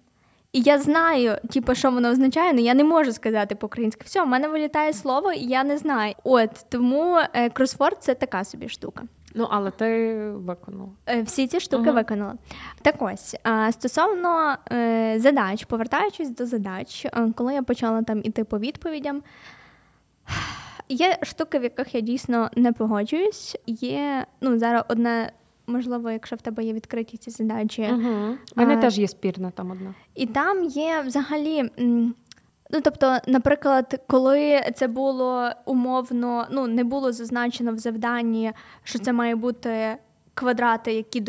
І 0.54 0.62
я 0.62 0.80
знаю, 0.80 1.38
типу, 1.50 1.76
що 1.76 1.92
воно 1.92 2.10
означає, 2.10 2.52
але 2.52 2.62
я 2.62 2.74
не 2.74 2.84
можу 2.84 3.14
сказати 3.14 3.56
по-українськи. 3.56 4.02
Все, 4.06 4.24
в 4.24 4.28
мене 4.28 4.48
вилітає 4.48 4.94
слово, 4.94 5.32
і 5.32 5.40
я 5.46 5.64
не 5.64 5.78
знаю. 5.78 6.14
От 6.24 6.50
тому 6.70 7.20
е, 7.34 7.50
кросворд 7.50 7.98
це 8.00 8.14
така 8.16 8.44
собі 8.44 8.70
штука. 8.70 9.04
Ну, 9.36 9.48
але 9.52 9.72
ти 9.72 10.16
виконала. 10.32 10.90
Е, 11.08 11.22
Всі 11.22 11.48
ці 11.48 11.60
штуки 11.60 11.84
Ага. 11.90 11.92
виконала. 11.92 12.34
Так 12.82 12.96
ось 13.00 13.36
а, 13.44 13.72
стосовно 13.72 14.56
е, 14.72 15.16
задач, 15.20 15.66
повертаючись 15.66 16.30
до 16.30 16.46
задач, 16.46 17.06
е, 17.06 17.32
коли 17.36 17.54
я 17.54 17.64
почала 17.64 18.02
там 18.04 18.22
іти 18.24 18.44
по 18.44 18.60
відповідям. 18.60 19.22
Є 20.90 21.18
штуки, 21.24 21.60
в 21.60 21.64
яких 21.64 21.96
я 21.96 22.02
дійсно 22.02 22.50
не 22.56 22.74
погоджуюсь. 22.74 23.58
Є 23.68 24.26
ну 24.42 24.60
зараз 24.60 24.84
одне, 24.88 25.32
можливо, 25.72 26.12
якщо 26.12 26.36
в 26.36 26.42
тебе 26.42 26.64
є 26.64 26.74
відкриті 26.74 27.18
ці 27.20 27.32
задачі, 27.32 27.90
Угу. 27.92 28.36
У 28.56 28.60
мене 28.60 28.74
А, 28.74 28.82
теж 28.82 29.00
є 29.00 29.08
спірна 29.08 29.52
там 29.52 29.72
одна. 29.72 29.94
І 30.16 30.26
там 30.26 30.64
є 30.64 31.02
взагалі. 31.06 31.72
Ну, 32.74 32.82
тобто, 32.84 33.18
наприклад, 33.28 34.02
коли 34.08 34.62
це 34.76 34.88
було 34.88 35.50
умовно, 35.66 36.48
ну 36.52 36.68
не 36.68 36.84
було 36.84 37.12
зазначено 37.12 37.74
в 37.74 37.78
завданні, 37.78 38.52
що 38.84 39.00
це 39.00 39.14
має 39.14 39.36
бути 39.36 39.98
квадрати, 40.34 40.94
які 40.94 41.20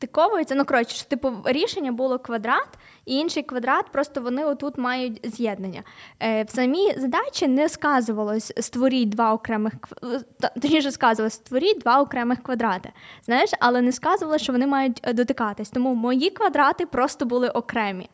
дотиковуються. 0.00 0.54
Ну, 0.54 0.64
коротше, 0.64 0.96
що, 0.96 1.04
типу, 1.08 1.32
рішення 1.44 1.92
було 1.92 2.18
квадрат, 2.18 2.68
і 3.06 3.16
інший 3.16 3.42
квадрат, 3.42 3.84
просто 3.92 4.20
вони 4.20 4.44
отут 4.44 4.78
мають 4.78 5.20
з'єднання. 5.36 5.82
Е, 6.20 6.42
в 6.42 6.50
самій 6.50 6.94
задачі 6.98 7.48
не 7.48 7.68
сказувалось 7.68 8.52
створіть 8.60 9.08
два 9.08 9.32
окремих 9.32 9.72
кв- 9.74 10.24
точніше 10.60 10.92
сказувалось, 10.92 11.34
створіть 11.34 11.78
два 11.78 12.00
окремих 12.02 12.42
квадрати. 12.42 12.92
Знаєш, 13.24 13.50
але 13.60 13.80
не 13.82 13.92
сказувалось, 13.92 14.42
що 14.42 14.52
вони 14.52 14.66
мають 14.66 15.00
е, 15.02 15.12
дотикатись. 15.12 15.70
Тому 15.70 15.94
мої 15.94 16.30
квадрати 16.30 16.86
просто 16.86 17.26
були 17.26 17.48
окремі. 17.48 18.08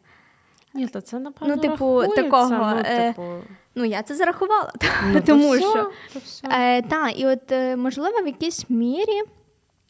Ні, 0.75 0.87
то 0.87 1.01
це 1.01 1.19
напевно. 1.19 1.55
Ну, 1.57 1.63
типу, 1.63 2.01
рахується. 2.01 2.23
такого, 2.23 2.51
Ну, 2.51 2.83
е, 2.87 3.09
типу, 3.13 3.23
Ну, 3.75 3.85
я 3.85 4.03
це 4.03 4.15
зарахувала, 4.15 4.73
ну, 5.13 5.21
то 5.21 5.37
все, 5.37 5.59
що 5.61 5.91
то 6.13 6.19
все. 6.25 6.49
е, 6.53 6.83
та, 6.83 7.09
і 7.09 7.27
от 7.27 7.53
е, 7.53 7.77
можливо 7.77 8.23
в 8.23 8.27
якійсь 8.27 8.71
мірі, 8.71 9.23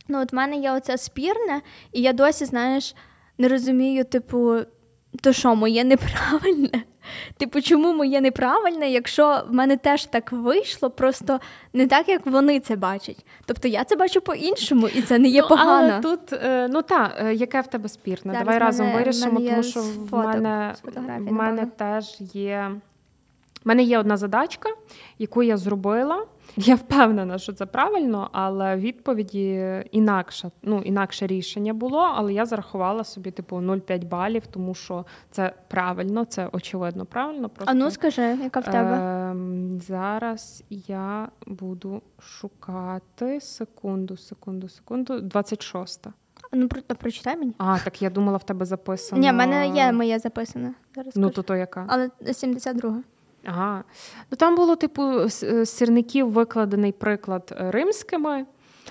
ну 0.09 0.21
от 0.21 0.33
в 0.33 0.37
мене 0.37 0.57
є 0.57 0.73
оця 0.73 0.97
спірне, 0.97 1.61
і 1.93 2.03
я 2.03 2.13
досі, 2.13 2.45
знаєш, 2.45 2.95
не 3.39 3.49
розумію, 3.49 4.05
типу, 4.05 4.57
то 5.23 5.33
що, 5.33 5.55
моє 5.55 5.85
неправильне? 5.85 6.71
Типу, 7.37 7.61
чому 7.61 7.93
моє 7.93 8.21
неправильне, 8.21 8.91
якщо 8.91 9.45
в 9.49 9.55
мене 9.55 9.77
теж 9.77 10.05
так 10.05 10.33
вийшло, 10.33 10.91
просто 10.91 11.41
не 11.73 11.87
так, 11.87 12.09
як 12.09 12.27
вони 12.27 12.61
це 12.61 12.77
бачать. 12.77 13.27
Тобто 13.47 13.69
я 13.69 13.85
це 13.85 13.97
бачу 13.97 14.21
по-іншому, 14.21 14.89
і 14.89 15.03
це 15.03 15.19
не 15.19 15.29
є 15.29 15.43
ну, 15.43 15.49
погано. 15.49 15.93
Але 15.93 16.01
тут, 16.01 16.33
е, 16.33 16.69
ну 16.71 16.83
так, 16.83 17.17
е, 17.19 17.35
яке 17.35 17.61
в 17.61 17.67
тебе 17.67 17.89
спірне? 17.89 18.33
Зараз 18.33 18.45
Давай 18.45 18.59
разом 18.59 18.87
мене- 18.87 18.99
вирішимо, 18.99 19.33
мене 19.33 19.51
тому 19.51 19.63
що 19.63 19.81
в 19.81 20.13
мене, 20.13 20.75
в 21.19 21.33
мене 21.33 21.67
теж 21.67 22.17
є. 22.35 22.71
В 23.65 23.69
мене 23.69 23.83
є 23.83 23.99
одна 23.99 24.17
задачка, 24.17 24.69
яку 25.19 25.43
я 25.43 25.57
зробила. 25.57 26.27
Я 26.57 26.75
впевнена, 26.75 27.39
що 27.39 27.53
це 27.53 27.67
правильно, 27.67 28.29
але 28.33 28.77
відповіді 28.77 29.85
інакше, 29.91 30.51
ну, 30.63 30.83
інакше 30.83 31.27
рішення 31.27 31.75
було, 31.75 31.99
але 31.99 32.33
я 32.33 32.47
зарахувала 32.47 33.05
собі, 33.05 33.31
типу, 33.31 33.57
0,5 33.57 34.05
балів, 34.05 34.47
тому 34.47 34.75
що 34.75 35.07
це 35.31 35.53
правильно, 35.69 36.25
це 36.25 36.49
очевидно 36.53 37.05
правильно. 37.07 37.49
Просто, 37.49 37.73
А 37.73 37.75
ну 37.75 37.91
скажи, 37.91 38.23
яка 38.23 38.61
в 38.61 38.65
тебе? 38.65 39.31
Ем, 39.31 39.81
зараз 39.81 40.65
я 40.71 41.29
буду 41.47 42.03
шукати 42.19 43.41
секунду, 43.41 44.17
секунду, 44.17 44.69
секунду. 44.69 45.21
26. 45.21 46.07
Ну, 46.53 46.69
прото 46.69 46.95
прочитай 46.95 47.37
мені. 47.37 47.53
А, 47.59 47.79
так 47.85 48.03
я 48.03 48.11
думала, 48.11 48.37
в 48.39 48.45
тебе 48.45 48.65
записано. 48.65 49.21
Ні, 49.23 49.31
в 49.31 49.35
мене 49.35 49.69
є 49.69 49.93
моє 49.93 50.19
записане. 50.19 50.75
Зараз 50.95 51.17
Ну, 51.17 51.31
то 51.31 51.43
то 51.43 51.57
яка? 51.57 51.87
Але 51.89 52.11
72 52.33 53.03
Ага. 53.47 53.85
Ну 54.31 54.37
там 54.37 54.57
було, 54.57 54.77
типу, 54.77 55.29
з 55.29 55.65
з 55.65 55.71
сірників 55.71 56.31
викладений 56.31 56.93
приклад 56.93 57.55
е, 57.61 57.71
римськими. 57.71 58.47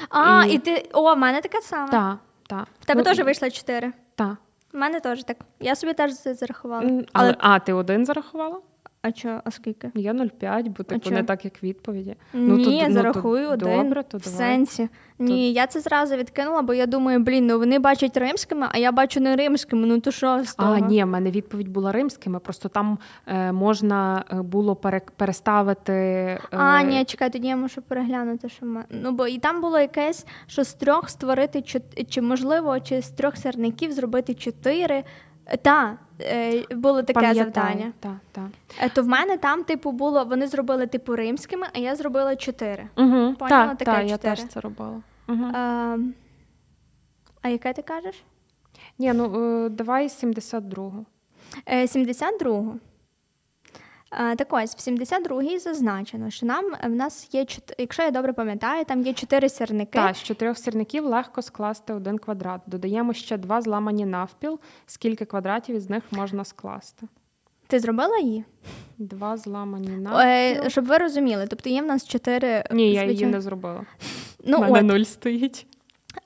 А, 0.10 0.46
І- 0.48 0.54
і 0.54 0.58
ти. 0.60 0.90
О, 0.94 1.14
в 1.14 1.18
мене 1.18 1.42
таке 1.42 1.62
саме. 1.62 1.92
Так, 1.92 2.18
так. 2.48 2.68
В 2.82 2.86
тебе 2.86 2.98
Ну, 2.98 3.04
теж 3.04 3.20
вийшло 3.26 3.50
чотири? 3.50 3.92
Так. 4.16 4.36
У 4.74 4.78
мене 4.78 5.00
теж 5.00 5.24
так. 5.24 5.38
Я 5.60 5.76
собі 5.76 5.94
теж 5.94 6.16
це 6.18 6.34
зарахувала. 6.34 6.92
Але, 7.14 7.36
а, 7.40 7.60
ти 7.60 7.74
один 7.74 8.06
зарахувала? 8.06 8.60
А 9.06 9.12
що, 9.12 9.42
а 9.44 9.52
скільки? 9.52 9.92
Я 9.96 10.14
0,5, 10.14 10.64
бо 10.78 10.84
типу 10.84 11.10
чо? 11.10 11.16
не 11.16 11.24
так, 11.24 11.46
як 11.46 11.64
відповіді. 11.64 12.16
Ні, 12.34 12.66
то- 12.66 12.86
то 12.88 12.94
зарахую 12.94 13.50
один. 13.50 13.78
Добре, 13.84 14.04
то 14.04 14.18
в 14.18 14.22
давай. 14.22 14.38
сенсі. 14.38 14.90
Ні, 15.20 15.54
я 15.54 15.68
це 15.68 15.80
зразу 15.80 16.16
відкинула, 16.16 16.62
бо 16.62 16.74
я 16.74 16.86
думаю, 16.86 17.20
блін, 17.20 17.48
ну 17.48 17.60
вони 17.60 17.80
бачать 17.80 18.18
римськими, 18.18 18.68
а 18.72 18.78
я 18.78 18.92
бачу 18.92 19.20
не 19.20 19.36
римськими. 19.36 19.88
Ну 19.88 20.00
то 20.00 20.12
що 20.12 20.44
з 20.44 20.56
того? 20.56 20.74
А, 20.74 20.80
ні, 20.80 21.04
в 21.04 21.08
мене 21.08 21.32
відповідь 21.32 21.68
була 21.68 21.92
римськими, 21.92 22.40
просто 22.40 22.70
там 22.70 22.98
е, 23.28 23.52
можна 23.52 24.24
е, 24.32 24.36
було 24.42 24.76
пере, 24.76 25.02
переставити. 25.18 25.94
Е, 25.94 26.40
А, 26.52 26.82
ні, 26.82 27.06
чекай, 27.06 27.30
тоді 27.30 27.48
я 27.48 27.56
мушу 27.56 27.82
переглянути, 27.82 28.50
що 28.50 28.66
ми. 28.66 28.84
Ну, 28.90 29.12
бо 29.12 29.28
і 29.28 29.38
там 29.38 29.62
було 29.62 29.80
якесь, 29.80 30.26
що 30.48 30.64
з 30.64 30.74
трьох 30.74 31.10
створити 31.10 31.60
чот- 31.60 32.06
чи 32.10 32.22
можливо, 32.22 32.80
чи 32.80 33.02
з 33.02 33.10
трьох 33.10 33.38
сірників 33.38 33.92
зробити 33.92 34.34
чотири. 34.34 35.04
Так, 35.62 35.98
е, 36.22 36.64
було 36.76 37.04
таке 37.04 37.14
пам'ятаю. 37.20 37.36
завдання. 37.54 37.94
Та, 38.00 38.20
так. 38.32 38.46
Е, 38.82 38.90
То 38.90 39.04
в 39.04 39.08
мене 39.08 39.38
там, 39.38 39.64
типу, 39.64 39.92
було, 39.92 40.26
вони 40.26 40.48
зробили 40.48 40.88
типу 40.88 41.16
римськими, 41.16 41.68
а 41.74 41.80
я 41.80 41.96
зробила 41.96 42.36
чотири. 42.36 42.88
Угу, 42.98 43.10
Поняла, 43.10 43.68
так, 43.68 43.78
таке 43.78 43.92
так, 43.92 44.10
я 44.10 44.18
теж 44.18 44.44
це 44.48 44.60
робила. 44.60 45.02
Угу. 45.30 45.44
А, 45.54 45.98
а 47.42 47.50
яке 47.50 47.74
ти 47.74 47.82
кажеш? 47.82 48.24
Ні, 49.00 49.14
ну 49.14 49.26
е, 49.66 49.70
давай 49.70 50.08
72-го. 50.08 51.06
Е, 51.66 51.86
72-гу. 51.86 52.76
А, 52.76 52.93
так 54.36 54.48
ось, 54.54 54.76
в 54.76 54.90
72-й 54.92 55.60
зазначено, 55.60 56.30
що 56.30 56.46
нам 56.46 56.66
е, 56.84 56.88
в 56.88 56.92
нас 56.96 57.30
є, 57.34 57.46
якщо 57.78 58.04
я 58.04 58.12
добре 58.12 58.34
пам'ятаю, 58.34 58.86
там 58.86 59.02
є 59.02 59.14
чотири 59.14 59.50
сірники. 59.50 59.92
Так, 60.00 60.16
з 60.16 60.24
чотирьох 60.24 60.58
сірників 60.58 61.06
легко 61.06 61.42
скласти 61.42 61.94
один 61.94 62.18
квадрат. 62.18 62.62
Додаємо 62.68 63.14
ще 63.14 63.38
два 63.38 63.62
зламані 63.62 64.06
навпіл. 64.06 64.60
Скільки 64.86 65.26
квадратів 65.26 65.76
із 65.76 65.90
них 65.90 66.04
можна 66.12 66.46
скласти? 66.46 67.08
Ти 67.68 67.80
зробила 67.80 68.18
її? 68.18 68.44
Два 68.98 69.38
зламані 69.38 69.88
Е, 69.88 69.98
навпіл. 69.98 70.70
щоб 70.70 70.86
ви 70.86 70.98
розуміли, 70.98 71.48
тобто 71.50 71.70
є 71.70 71.82
в 71.82 71.86
нас 71.86 72.08
чотири. 72.08 72.64
Ні, 72.72 72.92
я 72.94 73.04
її 73.04 73.26
не 73.26 73.42
зробила. 73.42 73.86
Ну, 74.46 74.60
мене 74.60 74.80
от, 74.80 74.86
нуль 74.86 75.04
стоїть. 75.04 75.68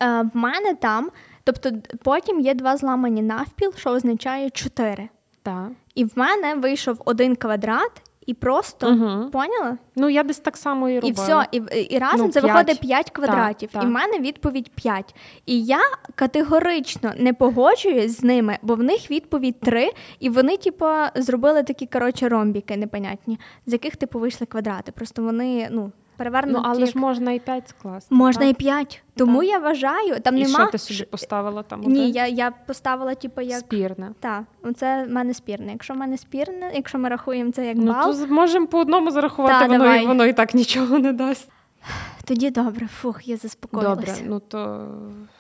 е, 0.04 0.22
в 0.34 0.38
мене 0.38 0.74
там, 0.76 1.10
тобто 1.44 1.72
потім 2.04 2.40
є 2.40 2.54
два 2.54 2.78
зламані 2.78 3.22
навпіл, 3.22 3.74
що 3.76 3.90
означає 3.90 4.50
чотири. 4.50 5.10
Так. 5.44 5.70
І 5.98 6.06
в 6.06 6.12
мене 6.16 6.56
вийшов 6.56 7.02
один 7.06 7.36
квадрат 7.36 7.92
і 8.26 8.34
просто 8.34 8.88
Угу. 8.90 9.30
поняла? 9.32 9.78
Ну, 9.96 10.10
я 10.10 10.24
десь 10.24 10.40
так 10.40 10.58
само 10.58 10.90
і 10.90 11.00
робила. 11.00 11.10
І 11.10 11.14
все, 11.14 11.46
і, 11.52 11.82
і 11.96 11.98
разом 12.00 12.26
Ну, 12.28 12.32
це 12.32 12.42
п'ять. 12.42 12.52
виходить 12.54 12.80
5 12.80 13.10
квадратів. 13.10 13.70
так. 13.72 13.84
І 13.84 13.86
в 13.86 13.90
мене 13.90 14.20
відповідь 14.20 14.72
5. 14.76 15.16
І 15.46 15.64
я 15.66 15.80
категорично 16.16 17.14
не 17.18 17.34
погоджуюсь 17.34 18.18
з 18.18 18.24
ними, 18.24 18.58
бо 18.62 18.76
в 18.76 18.84
них 18.84 19.12
відповідь 19.12 19.60
3, 19.60 19.90
і 20.20 20.30
вони, 20.30 20.58
типу, 20.58 20.86
зробили 21.16 21.64
такі 21.64 21.86
коротше 21.86 22.30
ромбіки 22.30 22.78
непонятні, 22.78 23.40
з 23.66 23.74
яких 23.74 23.96
типу 23.96 24.20
вийшли 24.20 24.48
квадрати. 24.48 24.92
Просто 24.92 25.24
вони 25.24 25.68
ну 25.72 25.92
перевернуті. 26.18 26.60
Ну, 26.64 26.70
але 26.70 26.86
ж 26.86 26.98
можна 26.98 27.32
і 27.32 27.40
5 27.40 27.70
скласти. 27.70 28.16
можна 28.16 28.42
так? 28.42 28.50
і 28.52 28.54
5. 28.54 29.04
Тому 29.16 29.40
Так. 29.40 29.50
я 29.50 29.60
вважаю, 29.60 30.20
там 30.20 30.38
І 30.38 30.44
нема 30.44 30.60
що 30.60 30.72
ти 30.72 30.78
собі 30.78 31.04
поставила 31.04 31.64
там? 31.64 31.82
Ні, 31.82 31.86
один? 31.88 32.16
я, 32.16 32.28
я 32.28 32.52
поставила, 32.52 33.16
типу, 33.16 33.42
як. 33.42 33.60
Спірне. 33.60 34.12
Так, 34.20 34.44
це 34.76 35.04
в 35.06 35.12
мене 35.12 35.34
спірне. 35.34 35.72
Якщо 35.72 35.94
в 35.94 35.98
мене 35.98 36.18
спірне, 36.18 36.72
якщо 36.74 37.00
ми 37.00 37.10
рахуємо 37.10 37.52
це 37.52 37.66
як 37.68 37.78
Ну, 37.78 37.94
бал, 37.94 38.16
то 38.16 38.28
можемо 38.28 38.68
по 38.68 38.80
одному 38.80 39.12
зарахувати, 39.12 39.54
Та, 39.60 39.66
воно, 39.66 39.78
давай. 39.80 40.04
і, 40.04 40.08
воно 40.08 40.26
і 40.26 40.34
так 40.34 40.54
нічого 40.54 41.00
не 41.00 41.14
дасть. 41.14 41.50
тоді 42.26 42.50
добре, 42.50 42.88
фух, 42.88 43.28
я 43.28 43.38
заспокоїлася. 43.38 43.96
Добре, 43.96 44.14
ну 44.26 44.40
то, 44.40 44.88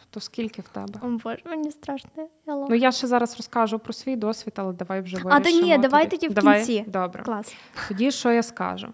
то 0.09 0.19
скільки 0.19 0.61
в 0.61 0.67
тебе? 0.67 0.99
О 1.01 1.07
Боже, 1.23 1.37
мені 1.45 1.71
страшно. 1.71 2.09
Я. 2.47 2.55
Ну 2.69 2.75
я 2.75 2.91
ще 2.91 3.07
зараз 3.07 3.37
розкажу 3.37 3.79
про 3.79 3.93
свій 3.93 4.15
досвід, 4.15 4.53
але 4.57 4.73
давай 4.73 5.01
вже 5.01 5.15
вирішимо. 5.17 5.35
А, 5.35 5.39
та 5.39 5.51
ні, 5.51 5.77
давай 5.77 6.09
тоді 6.09 6.27
в 6.27 6.33
Давай? 6.33 6.57
кінці. 6.57 6.83
Добре. 6.87 7.23
Клас. 7.23 7.55
Тоді 7.87 8.11
що 8.11 8.31
я 8.31 8.43
скажу? 8.43 8.87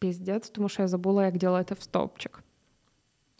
Піздець, 0.00 0.50
тому 0.50 0.68
що 0.68 0.82
я 0.82 0.88
забула, 0.88 1.24
як 1.24 1.36
ділити 1.36 1.74
в 1.74 1.82
стовпчик. 1.82 2.42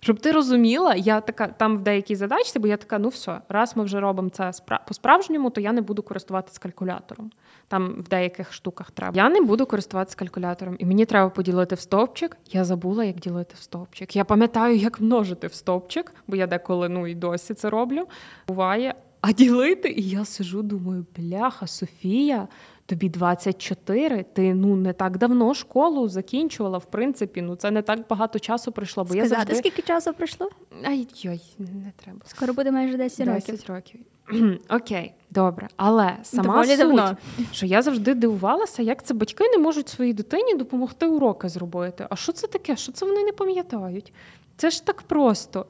Щоб 0.02 0.20
ти 0.20 0.32
розуміла, 0.32 0.94
я 0.94 1.20
така 1.20 1.46
там 1.46 1.76
в 1.76 1.82
деякій 1.82 2.16
задачці, 2.16 2.58
бо 2.58 2.68
я 2.68 2.76
така, 2.76 2.98
ну 2.98 3.08
все, 3.08 3.40
раз 3.48 3.76
ми 3.76 3.84
вже 3.84 4.00
робимо 4.00 4.28
це 4.28 4.52
по-справжньому, 4.86 5.50
то 5.50 5.60
я 5.60 5.72
не 5.72 5.80
буду 5.80 6.02
користуватися 6.02 6.60
калькулятором. 6.60 7.30
Там 7.68 7.94
в 7.98 8.08
деяких 8.08 8.52
штуках 8.52 8.90
треба. 8.90 9.16
Я 9.16 9.28
не 9.28 9.40
буду 9.40 9.66
користуватися 9.66 10.16
калькулятором, 10.16 10.76
і 10.78 10.86
мені 10.86 11.06
треба 11.06 11.30
поділити 11.30 11.74
в 11.74 11.80
стовпчик. 11.80 12.36
Я 12.50 12.64
забула, 12.64 13.04
як 13.04 13.16
ділити 13.16 13.54
в 13.58 13.62
стовпчик. 13.62 14.16
Я 14.16 14.24
пам'ятаю, 14.24 14.76
як 14.76 15.00
множити 15.00 15.46
в 15.46 15.54
стовпчик, 15.54 16.14
бо 16.26 16.36
я 16.36 16.46
деколи 16.46 16.88
ну 16.88 17.06
і 17.06 17.14
досі 17.14 17.54
це 17.54 17.70
роблю. 17.70 18.06
Буває. 18.48 18.94
А 19.20 19.32
ділити, 19.32 19.88
і 19.90 20.08
я 20.08 20.24
сижу, 20.24 20.62
думаю, 20.62 21.06
бляха, 21.16 21.66
Софія, 21.66 22.48
тобі 22.90 23.08
24, 23.08 24.22
ти 24.22 24.54
ну 24.54 24.76
не 24.76 24.92
так 24.92 25.18
давно 25.18 25.54
школу 25.54 26.08
закінчувала, 26.08 26.78
в 26.78 26.84
принципі, 26.84 27.42
ну 27.42 27.56
це 27.56 27.70
не 27.70 27.82
так 27.82 28.00
багато 28.08 28.38
часу 28.38 28.72
пройшло, 28.72 29.04
бо 29.04 29.14
я 29.14 29.28
завжди... 29.28 29.54
скільки 29.54 29.82
часу 29.82 30.12
пройшло? 30.12 30.50
Ай, 30.84 31.06
йой, 31.16 31.40
не 31.58 31.92
треба. 31.96 32.18
Скоро 32.24 32.54
буде 32.54 32.70
майже 32.70 32.96
10 32.96 33.26
років. 33.26 33.54
10 33.54 33.70
років. 33.70 34.00
Окей, 34.70 35.14
добре. 35.30 35.68
Але 35.76 36.16
сама 36.22 36.42
Доволі 36.42 36.68
суть, 36.68 36.78
давно. 36.78 37.16
що 37.52 37.66
я 37.66 37.82
завжди 37.82 38.14
дивувалася, 38.14 38.82
як 38.82 39.04
це 39.04 39.14
батьки 39.14 39.44
не 39.48 39.58
можуть 39.58 39.88
своїй 39.88 40.12
дитині 40.12 40.54
допомогти 40.54 41.06
уроки 41.06 41.48
зробити. 41.48 42.06
А 42.10 42.16
що 42.16 42.32
це 42.32 42.46
таке? 42.46 42.76
Що 42.76 42.92
це 42.92 43.06
вони 43.06 43.24
не 43.24 43.32
пам'ятають? 43.32 44.12
Це 44.56 44.70
ж 44.70 44.86
так 44.86 45.02
просто. 45.02 45.66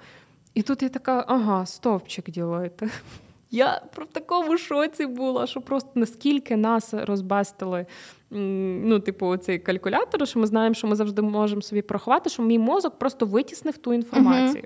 І 0.55 0.62
тут 0.62 0.83
я 0.83 0.89
така, 0.89 1.25
ага, 1.29 1.66
стовпчик 1.66 2.31
ділити. 2.31 2.91
Я 3.51 3.83
про 3.95 4.05
в 4.05 4.09
такому 4.09 4.59
шоці 4.59 5.07
була, 5.07 5.47
що 5.47 5.61
просто 5.61 5.91
наскільки 5.95 6.57
нас 6.57 6.95
розбастили, 6.95 7.87
ну, 8.31 9.01
типу, 9.01 9.37
цей 9.37 9.59
калькулятор, 9.59 10.29
що 10.29 10.39
ми 10.39 10.47
знаємо, 10.47 10.75
що 10.75 10.87
ми 10.87 10.97
завжди 10.97 11.23
можемо 11.23 11.63
собі 11.63 11.83
порахувати, 11.83 12.31
що 12.31 12.43
мій 12.43 12.59
мозок 12.59 12.99
просто 12.99 13.27
витіснив 13.27 13.77
ту 13.79 13.95
інформацію. 13.95 14.65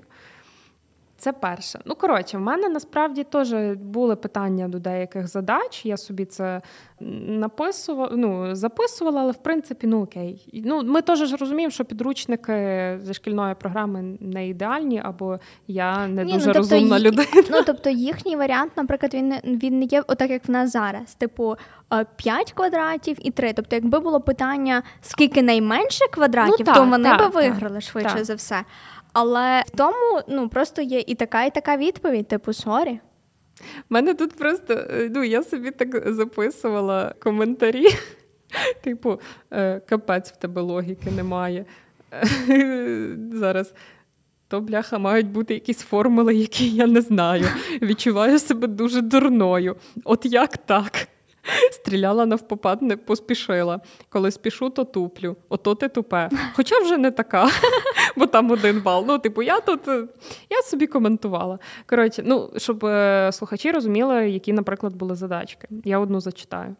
Це 1.25 1.33
перше. 1.33 1.79
Ну, 1.85 1.95
коротше, 1.95 2.37
в 2.37 2.41
мене 2.41 2.69
насправді 2.69 3.23
теж 3.23 3.53
були 3.75 4.15
питання 4.15 4.67
до 4.67 4.79
деяких 4.79 5.27
задач. 5.27 5.85
Я 5.85 5.97
собі 5.97 6.25
це 6.25 6.61
написувала, 7.27 8.11
ну, 8.15 8.55
записувала, 8.55 9.21
але 9.21 9.31
в 9.31 9.37
принципі, 9.37 9.87
ну 9.87 10.01
окей. 10.01 10.61
Ну, 10.65 10.83
ми 10.83 11.01
теж 11.01 11.19
ж 11.19 11.35
розуміємо, 11.35 11.71
що 11.71 11.85
підручники 11.85 12.53
зі 13.03 13.13
шкільної 13.13 13.55
програми 13.55 14.17
не 14.19 14.47
ідеальні, 14.47 15.01
або 15.05 15.39
я 15.67 16.07
не 16.07 16.23
Ні, 16.23 16.33
дуже 16.33 16.47
ну, 16.47 16.53
тобто 16.53 16.75
розумна 16.75 16.99
людина. 16.99 17.43
Ну, 17.51 17.57
тобто 17.65 17.89
їхній 17.89 18.35
варіант, 18.35 18.71
наприклад, 18.75 19.13
він 19.13 19.27
не 19.27 19.41
він 19.45 19.79
не 19.79 19.85
є 19.85 20.03
отак, 20.07 20.29
як 20.29 20.47
в 20.47 20.51
нас 20.51 20.71
зараз. 20.71 21.15
Типу 21.15 21.55
5 22.15 22.51
квадратів 22.51 23.17
і 23.21 23.31
3. 23.31 23.53
Тобто, 23.53 23.75
якби 23.75 23.99
було 23.99 24.21
питання, 24.21 24.83
скільки 25.01 25.43
найменше 25.43 26.05
квадратів, 26.11 26.55
Ну, 26.59 26.65
так, 26.65 26.75
то 26.75 26.85
вони 26.85 27.09
так, 27.09 27.19
би 27.19 27.25
так, 27.25 27.35
виграли 27.35 27.81
швидше 27.81 28.15
так. 28.15 28.25
за 28.25 28.35
все. 28.35 28.63
Але 29.15 29.63
в 29.67 29.69
тому 29.77 30.21
ну 30.27 30.49
просто 30.49 30.81
є 30.81 31.03
і 31.07 31.15
така, 31.15 31.43
і 31.43 31.53
така 31.53 31.77
відповідь, 31.77 32.27
типу, 32.27 32.53
sorry. 32.53 32.99
У 33.61 33.63
мене 33.89 34.13
тут 34.13 34.33
просто 34.33 34.73
е, 34.73 35.11
ну 35.15 35.23
я 35.23 35.43
собі 35.43 35.71
так 35.71 36.13
записувала 36.13 37.13
коментарі. 37.19 37.85
Типу, 38.83 39.19
е, 39.51 39.79
капець 39.79 40.31
в 40.31 40.35
тебе 40.35 40.61
логіки 40.61 41.11
немає. 41.11 41.65
Зараз. 43.33 43.73
То, 44.47 44.61
бляха, 44.61 44.97
мають 44.97 45.27
бути 45.27 45.53
якісь 45.53 45.79
формули, 45.79 46.35
які 46.35 46.69
я 46.69 46.87
не 46.87 47.01
знаю. 47.01 47.45
Відчуваю 47.81 48.39
себе 48.39 48.67
дуже 48.67 49.01
дурною. 49.01 49.75
От 50.03 50.25
як 50.25 50.57
так? 50.57 51.07
Стріляла 51.71 52.25
навпопад, 52.25 52.81
не 52.81 52.97
поспішила. 52.97 53.79
Коли 54.09 54.31
спішу, 54.31 54.69
то 54.69 54.83
туплю. 54.83 55.35
Ото 55.49 55.75
ти 55.75 55.89
тупе. 55.89 56.29
Хоча 56.53 56.79
вже 56.79 56.97
не 56.97 57.11
така, 57.11 57.49
бо 58.17 58.25
там 58.25 58.51
один 58.51 58.81
бал. 58.81 59.05
Ну, 59.07 59.19
типу, 59.19 59.41
я 59.41 59.59
тут 59.59 59.87
е, 59.87 60.07
я 60.49 60.61
собі 60.61 60.87
коментувала. 60.87 61.59
Коротше, 61.89 62.23
ну, 62.25 62.49
щоб 62.57 62.85
е, 62.85 63.29
слухачі 63.33 63.71
розуміли, 63.71 64.29
які, 64.29 64.53
наприклад, 64.53 64.95
були 64.95 65.15
задачки. 65.15 65.67
Я 65.83 65.99
одну 65.99 66.19
зачитаю. 66.19 66.75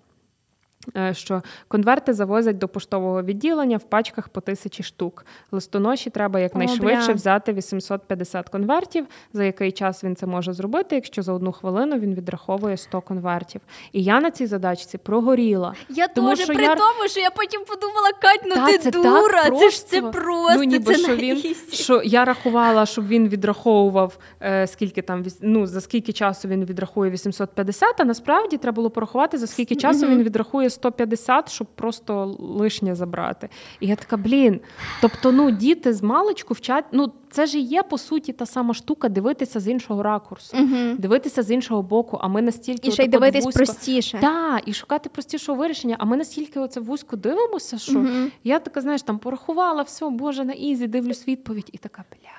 Е, 0.97 1.13
Що 1.13 1.41
конверти 1.67 2.13
завозять 2.13 2.57
до 2.57 2.67
поштового 2.67 3.23
відділення 3.23 3.77
в 3.77 3.83
пачках 3.83 4.29
по 4.29 4.41
тисячі 4.41 4.83
штук. 4.83 5.25
Листоноші 5.51 6.09
треба 6.09 6.39
якнайшвидше 6.39 7.07
бля. 7.07 7.13
взяти 7.13 7.53
850 7.53 8.49
конвертів. 8.49 9.05
За 9.33 9.43
який 9.43 9.71
час 9.71 10.03
він 10.03 10.15
це 10.15 10.25
може 10.25 10.53
зробити, 10.53 10.95
якщо 10.95 11.21
за 11.21 11.33
одну 11.33 11.51
хвилину 11.51 11.99
він 11.99 12.15
відраховує 12.15 12.77
100 12.77 13.01
конвертів. 13.01 13.61
І 13.91 14.03
я 14.03 14.19
на 14.21 14.31
цій 14.31 14.45
задачці 14.45 14.97
прогоріла. 14.97 15.73
Я 15.89 16.07
Тому 16.07 16.29
теж 16.29 16.39
що 16.39 16.53
при 16.53 16.63
я- 16.63 16.75
тому, 16.75 17.09
що 17.09 17.19
я 17.19 17.29
потім 17.29 17.61
подумала, 17.67 18.09
Кать, 18.21 18.41
ну 18.45 18.55
Та, 18.55 18.65
ти 18.65 18.77
це 18.77 18.91
так 18.91 19.01
дура, 19.03 19.49
це 19.59 19.69
ж 19.69 19.88
це 19.88 20.01
просто. 20.01 20.53
ну, 20.57 20.63
ніби 20.63 20.93
це 20.95 20.99
що 20.99 21.15
він 21.15 21.55
що 21.71 22.01
я 22.05 22.25
рахувала, 22.25 22.86
щоб 22.86 23.07
він 23.07 23.29
відраховував 23.29 24.17
е, 24.41 24.67
скільки 24.67 25.01
там 25.01 25.23
ну, 25.41 25.67
за 25.67 25.81
скільки 25.81 26.13
часу 26.13 26.47
він 26.47 26.65
відрахує 26.65 27.11
850, 27.11 28.01
а 28.01 28.03
насправді 28.05 28.57
треба 28.57 28.75
було 28.75 28.89
порахувати, 28.89 29.38
за 29.38 29.47
скільки 29.47 29.75
часу 29.75 30.07
він 30.07 30.23
відрахує 30.23 30.69
150, 30.76 31.51
щоб 31.51 31.67
просто 31.67 32.36
лишнє 32.39 32.95
забрати. 32.95 33.49
І 33.80 33.88
я 33.88 33.95
така, 33.95 34.17
блін. 34.17 34.59
Тобто, 35.01 35.32
ну 35.32 35.51
діти 35.51 35.93
з 35.93 36.03
маличку 36.03 36.53
вчать. 36.53 36.86
Ну 36.91 37.11
це 37.32 37.45
ж 37.45 37.57
і 37.57 37.61
є 37.61 37.84
по 37.84 37.97
суті 37.97 38.34
та 38.34 38.45
сама 38.45 38.73
штука 38.73 39.09
дивитися 39.09 39.59
з 39.59 39.67
іншого 39.67 40.03
ракурсу, 40.03 40.57
Мгм. 40.57 40.95
дивитися 40.99 41.43
з 41.43 41.51
іншого 41.51 41.82
боку. 41.82 42.17
А 42.21 42.28
ми 42.28 42.41
настільки 42.41 42.88
І 42.88 42.91
ще 42.91 43.03
й 43.03 43.07
дивитись 43.07 43.45
вузько- 43.45 43.57
простіше. 43.57 44.17
так, 44.21 44.61
і 44.65 44.73
шукати 44.73 45.09
простішого 45.09 45.57
вирішення. 45.57 45.95
А 45.99 46.05
ми 46.05 46.17
настільки 46.17 46.59
оце 46.59 46.80
вузько 46.80 47.15
дивимося, 47.15 47.78
що 47.78 47.99
Мгм. 47.99 48.32
я 48.43 48.59
така, 48.59 48.82
знаєш, 48.82 49.01
там 49.01 49.17
порахувала 49.19 49.82
все, 49.82 50.09
боже, 50.09 50.45
на 50.45 50.53
easy, 50.53 50.88
дивлюсь 50.88 51.28
відповідь, 51.28 51.69
і 51.71 51.78
така 51.78 52.03
бля. 52.11 52.30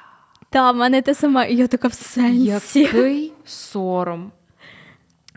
Та, 0.50 0.72
в 0.72 0.76
мене 0.76 1.02
те 1.02 1.14
саме, 1.14 1.50
і 1.50 1.56
я 1.56 1.66
така 1.66 1.88
в 1.88 1.92
сенсі. 1.94 2.80
Який 2.80 3.32
сором. 3.44 4.32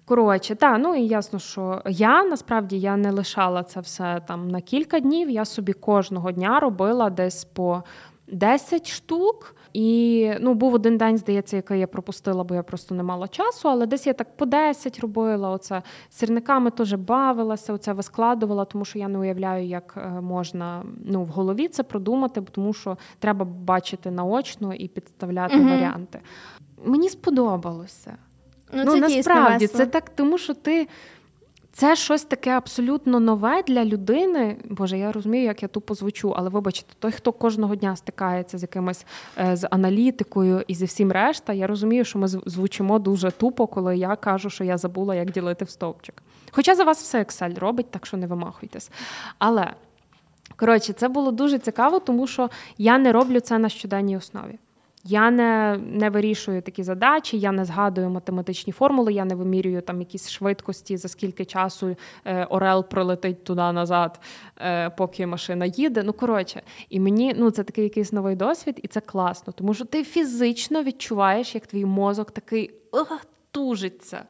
Коротше, 0.10 0.55
так, 0.55 0.78
ну 0.80 0.95
і 0.95 1.07
ясно, 1.07 1.39
що 1.39 1.82
я 1.86 2.24
насправді 2.24 2.80
я 2.80 2.97
не 2.97 3.12
лишала 3.12 3.64
це 3.64 3.80
все 3.80 4.22
там 4.28 4.47
на 4.47 4.62
кілька 4.62 4.99
днів. 4.99 5.30
Я 5.30 5.45
собі 5.45 5.74
кожного 5.74 6.32
дня 6.32 6.60
робила 6.60 7.10
десь 7.10 7.45
по 7.45 7.84
10 8.28 8.91
штук. 8.91 9.55
І 9.74 10.32
ну, 10.39 10.53
був 10.53 10.74
один 10.74 10.97
день, 10.97 11.18
здається, 11.18 11.55
який 11.55 11.80
я 11.80 11.88
пропустила, 11.88 12.43
бо 12.43 12.55
я 12.55 12.64
просто 12.64 12.95
не 12.95 13.03
мала 13.03 13.28
часу. 13.28 13.70
Але 13.70 13.86
десь 13.86 14.07
я 14.07 14.14
так 14.14 14.38
по 14.38 14.45
10 14.45 14.99
робила. 14.99 15.49
Оце 15.49 15.82
сірниками 16.10 16.72
теж 16.72 16.93
бавилася, 16.93 17.74
оце 17.74 17.93
вискладувала, 17.93 18.66
тому 18.66 18.86
що 18.86 18.99
я 18.99 19.07
не 19.07 19.20
уявляю, 19.20 19.66
як 19.66 19.93
е, 19.97 20.22
можна 20.22 20.84
ну, 21.05 21.24
в 21.24 21.28
голові 21.28 21.68
це 21.68 21.84
продумати, 21.84 22.41
тому 22.51 22.74
що 22.74 22.97
треба 23.20 23.45
бачити 23.45 24.12
наочно 24.12 24.74
і 24.74 24.88
підставляти 24.88 25.57
Мгм. 25.57 25.70
варіанти. 25.70 26.20
Мені 26.86 27.10
сподобалося. 27.10 28.18
Ну, 28.74 28.84
Ну, 28.86 28.91
це 28.91 28.99
насправді 28.99 29.67
це 29.67 29.86
так, 29.86 30.09
тому 30.09 30.38
що 30.38 30.53
ти. 30.53 30.88
Це 31.72 31.95
щось 31.95 32.24
таке 32.24 32.49
абсолютно 32.49 33.20
нове 33.20 33.63
для 33.67 33.86
людини. 33.86 34.57
Боже, 34.70 34.97
я 34.97 35.11
розумію, 35.11 35.43
як 35.43 35.61
я 35.61 35.67
тупо 35.67 35.93
звучу, 35.93 36.34
але 36.38 36.49
вибачте, 36.49 36.93
той, 36.99 37.11
хто 37.11 37.32
кожного 37.32 37.76
дня 37.76 37.95
стикається 37.95 38.57
з 38.57 38.61
якимось 38.61 39.05
е, 39.38 39.55
з 39.55 39.67
аналітикою 39.72 40.63
і 40.67 40.76
зі 40.76 40.86
всім 40.86 41.11
решта, 41.11 41.53
я 41.53 41.67
розумію, 41.67 42.05
що 42.05 42.20
ми 42.20 42.28
звучимо 42.28 42.99
дуже 42.99 43.32
тупо, 43.32 43.67
коли 43.67 43.97
я 43.97 44.15
кажу, 44.15 44.49
що 44.49 44.63
я 44.63 44.78
забула, 44.78 45.15
як 45.15 45.32
ділити 45.32 45.65
в 45.65 45.70
стовпчик. 45.70 46.24
Хоча 46.51 46.76
за 46.76 46.84
вас 46.84 47.01
все 47.01 47.20
Excel 47.20 47.59
робить, 47.59 47.91
так 47.91 48.05
що 48.05 48.17
не 48.17 48.28
вимахуйтесь. 48.28 48.91
Але 49.38 49.74
коротше, 50.55 50.93
це 50.93 51.07
було 51.07 51.32
дуже 51.32 51.59
цікаво, 51.59 51.99
тому 51.99 52.28
що 52.28 52.49
я 52.78 52.97
не 52.97 53.11
роблю 53.11 53.39
це 53.39 53.57
на 53.57 53.70
щоденній 53.70 54.17
основі. 54.17 54.59
Я 55.10 55.32
не 55.32 55.80
не 55.84 56.10
вирішую 56.10 56.62
такі 56.62 56.84
задачі, 56.84 57.39
я 57.39 57.51
не 57.51 57.66
згадую 57.66 58.10
математичні 58.10 58.74
формули, 58.74 59.14
я 59.14 59.26
не 59.26 59.36
вимірюю 59.36 59.82
там 59.82 59.99
якісь 59.99 60.30
швидкості, 60.30 60.97
за 60.97 61.07
скільки 61.07 61.45
часу 61.45 61.95
е, 62.26 62.45
Орел 62.45 62.86
пролетить 62.89 63.43
туди 63.43 63.72
назад, 63.72 64.20
е, 64.57 64.89
поки 64.89 65.28
машина 65.28 65.66
їде. 65.66 66.03
Ну 66.03 66.14
коротше, 66.14 66.62
і 66.89 66.99
мені 66.99 67.34
ну 67.38 67.51
це 67.51 67.64
такий 67.64 67.84
якийсь 67.84 68.14
новий 68.14 68.36
досвід, 68.36 68.80
і 68.84 68.88
це 68.88 69.01
класно, 69.01 69.53
тому 69.53 69.74
що 69.74 69.86
ти 69.86 70.03
фізично 70.03 70.84
відчуваєш, 70.84 71.55
як 71.55 71.68
твій 71.68 71.86
мозок 71.86 72.32
такий 72.32 72.72
тужиться. 73.51 74.24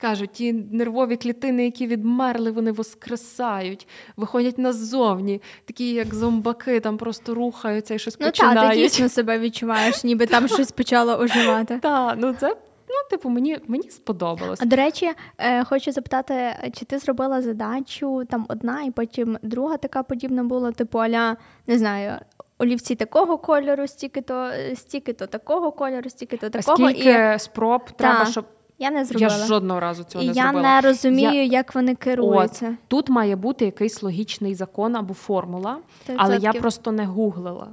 Кажуть, 0.00 0.32
ті 0.32 0.52
нервові 0.52 1.16
клітини, 1.16 1.64
які 1.64 1.86
відмерли, 1.86 2.50
вони 2.50 2.72
воскресають, 2.72 3.88
виходять 4.16 4.58
назовні, 4.58 5.42
такі 5.64 5.92
як 5.92 6.14
зомбаки, 6.14 6.80
там 6.80 6.96
просто 6.96 7.34
рухаються 7.34 7.94
і 7.94 7.98
щось 7.98 8.20
ну, 8.20 8.26
починають. 8.26 8.56
Ну 8.56 8.62
так, 8.62 8.72
ти 8.72 8.78
дійсно 8.78 9.08
себе 9.08 9.38
відчуваєш, 9.38 10.04
ніби 10.04 10.26
там 10.26 10.48
щось 10.58 10.72
почало 10.72 11.18
оживати. 11.18 11.78
Так, 11.82 12.14
ну 12.18 12.32
це 12.32 12.56
ну, 12.88 12.94
типу, 13.10 13.28
мені 13.28 13.58
мені 13.66 13.90
сподобалось. 13.90 14.60
А 14.62 14.64
до 14.64 14.76
речі, 14.76 15.12
е, 15.38 15.64
хочу 15.64 15.92
запитати, 15.92 16.56
чи 16.74 16.84
ти 16.84 16.98
зробила 16.98 17.42
задачу 17.42 18.24
там 18.30 18.46
одна, 18.48 18.82
і 18.82 18.90
потім 18.90 19.38
друга 19.42 19.76
така 19.76 20.02
подібна 20.02 20.44
була, 20.44 20.72
типу, 20.72 20.98
аля, 20.98 21.36
не 21.66 21.78
знаю. 21.78 22.12
Олівці 22.58 22.94
такого 22.94 23.38
кольору, 23.38 23.86
стільки-то, 23.86 24.50
стільки-то 24.74 25.26
такого 25.26 25.72
кольору, 25.72 26.10
стільки-то 26.10 26.50
такого. 26.50 26.88
А 26.88 26.90
скільки 26.90 27.34
і... 27.34 27.38
спроб 27.38 27.84
та, 27.84 27.92
треба, 27.92 28.26
щоб 28.26 28.44
я 28.78 28.90
не 28.90 29.04
зробила. 29.04 29.36
Я 29.36 29.46
жодного 29.46 29.80
разу 29.80 30.04
цього 30.04 30.24
і 30.24 30.28
не 30.28 30.34
зробила. 30.34 30.62
Я 30.62 30.74
не 30.74 30.88
розумію, 30.88 31.32
я... 31.32 31.42
як 31.42 31.74
вони 31.74 31.94
керуються. 31.94 32.68
От, 32.68 32.88
Тут 32.88 33.08
має 33.08 33.36
бути 33.36 33.64
якийсь 33.64 34.02
логічний 34.02 34.54
закон 34.54 34.96
або 34.96 35.14
формула, 35.14 35.78
100%. 36.08 36.14
але 36.16 36.36
я 36.36 36.52
просто 36.52 36.92
не 36.92 37.06
гуглила. 37.06 37.68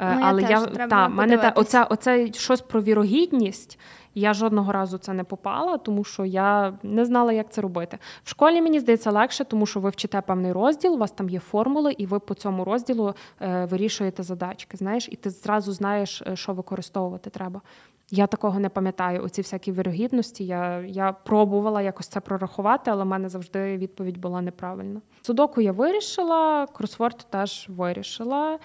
Е, 0.00 0.14
ну, 0.14 0.20
але 0.24 0.42
я, 0.42 0.48
я 0.48 0.60
теж, 0.60 0.88
та, 0.88 1.08
мене 1.08 1.38
та 1.38 1.50
оця, 1.50 1.84
оце 1.84 2.32
щось 2.32 2.60
про 2.60 2.82
вірогідність. 2.82 3.78
Я 4.14 4.34
жодного 4.34 4.72
разу 4.72 4.98
це 4.98 5.12
не 5.12 5.24
попала, 5.24 5.78
тому 5.78 6.04
що 6.04 6.24
я 6.24 6.74
не 6.82 7.04
знала, 7.04 7.32
як 7.32 7.52
це 7.52 7.60
робити. 7.60 7.98
В 8.24 8.30
школі 8.30 8.62
мені 8.62 8.80
здається 8.80 9.10
легше, 9.10 9.44
тому 9.44 9.66
що 9.66 9.80
ви 9.80 9.90
вчите 9.90 10.20
певний 10.20 10.52
розділ, 10.52 10.94
у 10.94 10.98
вас 10.98 11.10
там 11.10 11.28
є 11.28 11.40
формули, 11.40 11.94
і 11.98 12.06
ви 12.06 12.18
по 12.18 12.34
цьому 12.34 12.64
розділу 12.64 13.14
е, 13.40 13.64
вирішуєте 13.64 14.22
задачки. 14.22 14.76
Знаєш, 14.76 15.08
і 15.10 15.16
ти 15.16 15.30
зразу 15.30 15.72
знаєш, 15.72 16.22
е, 16.22 16.36
що 16.36 16.52
використовувати 16.52 17.30
треба. 17.30 17.60
Я 18.14 18.26
такого 18.26 18.60
не 18.60 18.68
пам'ятаю. 18.68 19.24
Оці 19.24 19.40
всякі 19.42 19.72
вірогідності. 19.72 20.44
Я 20.44 20.80
я 20.80 21.12
пробувала 21.12 21.82
якось 21.82 22.06
це 22.06 22.20
прорахувати, 22.20 22.90
але 22.90 23.04
в 23.04 23.06
мене 23.06 23.28
завжди 23.28 23.76
відповідь 23.76 24.18
була 24.18 24.40
неправильна. 24.40 25.00
Судоку 25.22 25.60
я 25.60 25.72
вирішила, 25.72 26.66
кросворд 26.66 27.26
теж 27.30 27.66
вирішила. 27.68 28.58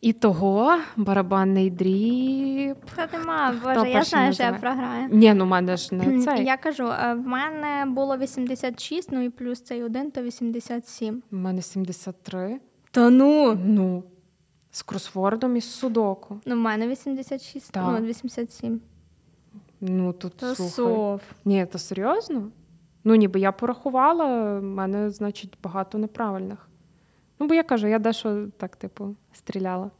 І 0.00 0.12
того 0.12 0.78
барабанний 0.96 1.70
дріб. 1.70 2.76
Та 2.96 3.08
нема, 3.12 3.54
боже, 3.64 3.90
я 3.90 4.04
знаю, 4.04 4.32
що 4.32 4.42
я 4.42 4.52
програю. 4.52 5.08
Ні, 5.10 5.34
ну 5.34 5.44
в 5.44 5.48
мене 5.48 5.76
ж 5.76 5.94
не 5.94 6.20
це. 6.20 6.42
Я 6.42 6.56
кажу, 6.56 6.88
е, 6.88 7.14
в 7.14 7.26
мене 7.26 7.86
було 7.86 8.16
86, 8.16 9.12
ну 9.12 9.20
і 9.20 9.30
плюс 9.30 9.60
цей 9.60 9.82
один, 9.82 10.10
то 10.10 10.22
87. 10.22 11.22
У 11.32 11.36
мене 11.36 11.62
73. 11.62 12.60
Та 12.90 13.10
ну. 13.10 13.58
Ну. 13.64 14.02
З 14.70 14.82
кросвордом 14.82 15.56
і 15.56 15.60
з 15.60 15.70
судоку. 15.70 16.40
Ну, 16.46 16.54
в 16.54 16.58
мене 16.58 16.88
86, 16.88 17.72
так. 17.72 18.00
ну, 18.00 18.06
87. 18.06 18.80
Ну, 19.80 20.12
тут 20.12 20.36
то 20.36 20.54
слухай. 20.54 20.72
сов. 20.72 21.20
Ні, 21.44 21.66
то 21.66 21.78
серйозно? 21.78 22.50
Ну, 23.04 23.14
ніби 23.14 23.40
я 23.40 23.52
порахувала, 23.52 24.58
в 24.58 24.62
мене, 24.62 25.10
значить, 25.10 25.58
багато 25.62 25.98
неправильних. 25.98 26.68
Ну, 27.38 27.46
бо 27.46 27.54
я 27.54 27.62
кажу, 27.62 27.86
я 27.86 27.98
дещо 27.98 28.46
так, 28.56 28.76
типу, 28.76 29.16
стріляла. 29.32 29.90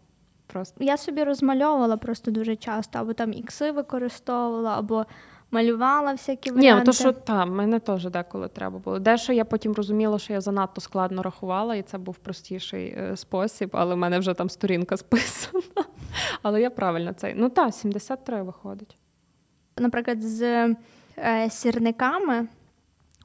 Просто. 0.47 0.85
Я 0.85 0.97
собі 0.97 1.25
розмальовувала 1.25 1.97
просто 1.97 2.31
дуже 2.31 2.57
часто, 2.57 2.99
або 2.99 3.13
там 3.13 3.33
ікси 3.33 3.71
використовувала, 3.73 4.79
або 4.79 5.07
малювала 5.51 6.13
всякі 6.13 6.51
варіанти. 6.51 6.81
Ні, 6.81 6.87
то 6.87 6.93
що 6.93 7.13
там, 7.13 7.55
мене 7.55 7.81
теж 7.81 8.05
деколи 8.05 8.49
треба 8.49 8.79
було. 8.79 8.99
Дещо 8.99 9.33
я 9.33 9.45
потім 9.45 9.73
розуміла, 9.73 10.19
що 10.19 10.33
я 10.33 10.41
занадто 10.41 10.81
складно 10.81 11.23
рахувала, 11.23 11.77
і 11.77 11.83
це 11.83 11.99
був 11.99 12.17
простіший 12.17 12.87
е, 12.87 13.17
спосіб, 13.17 13.71
але 13.73 13.95
в 13.95 13.99
мене 13.99 14.19
вже 14.19 14.35
там 14.35 14.51
сторінка 14.51 14.97
списана. 14.97 15.63
Але 16.43 16.61
я 16.61 16.71
правильно 16.71 17.13
цей. 17.13 17.35
Ну 17.37 17.49
так, 17.49 17.75
73 17.75 18.43
виходить. 18.43 18.97
Наприклад, 19.77 20.23
з 20.23 20.43
е, 21.19 21.51
сірниками 21.51 22.49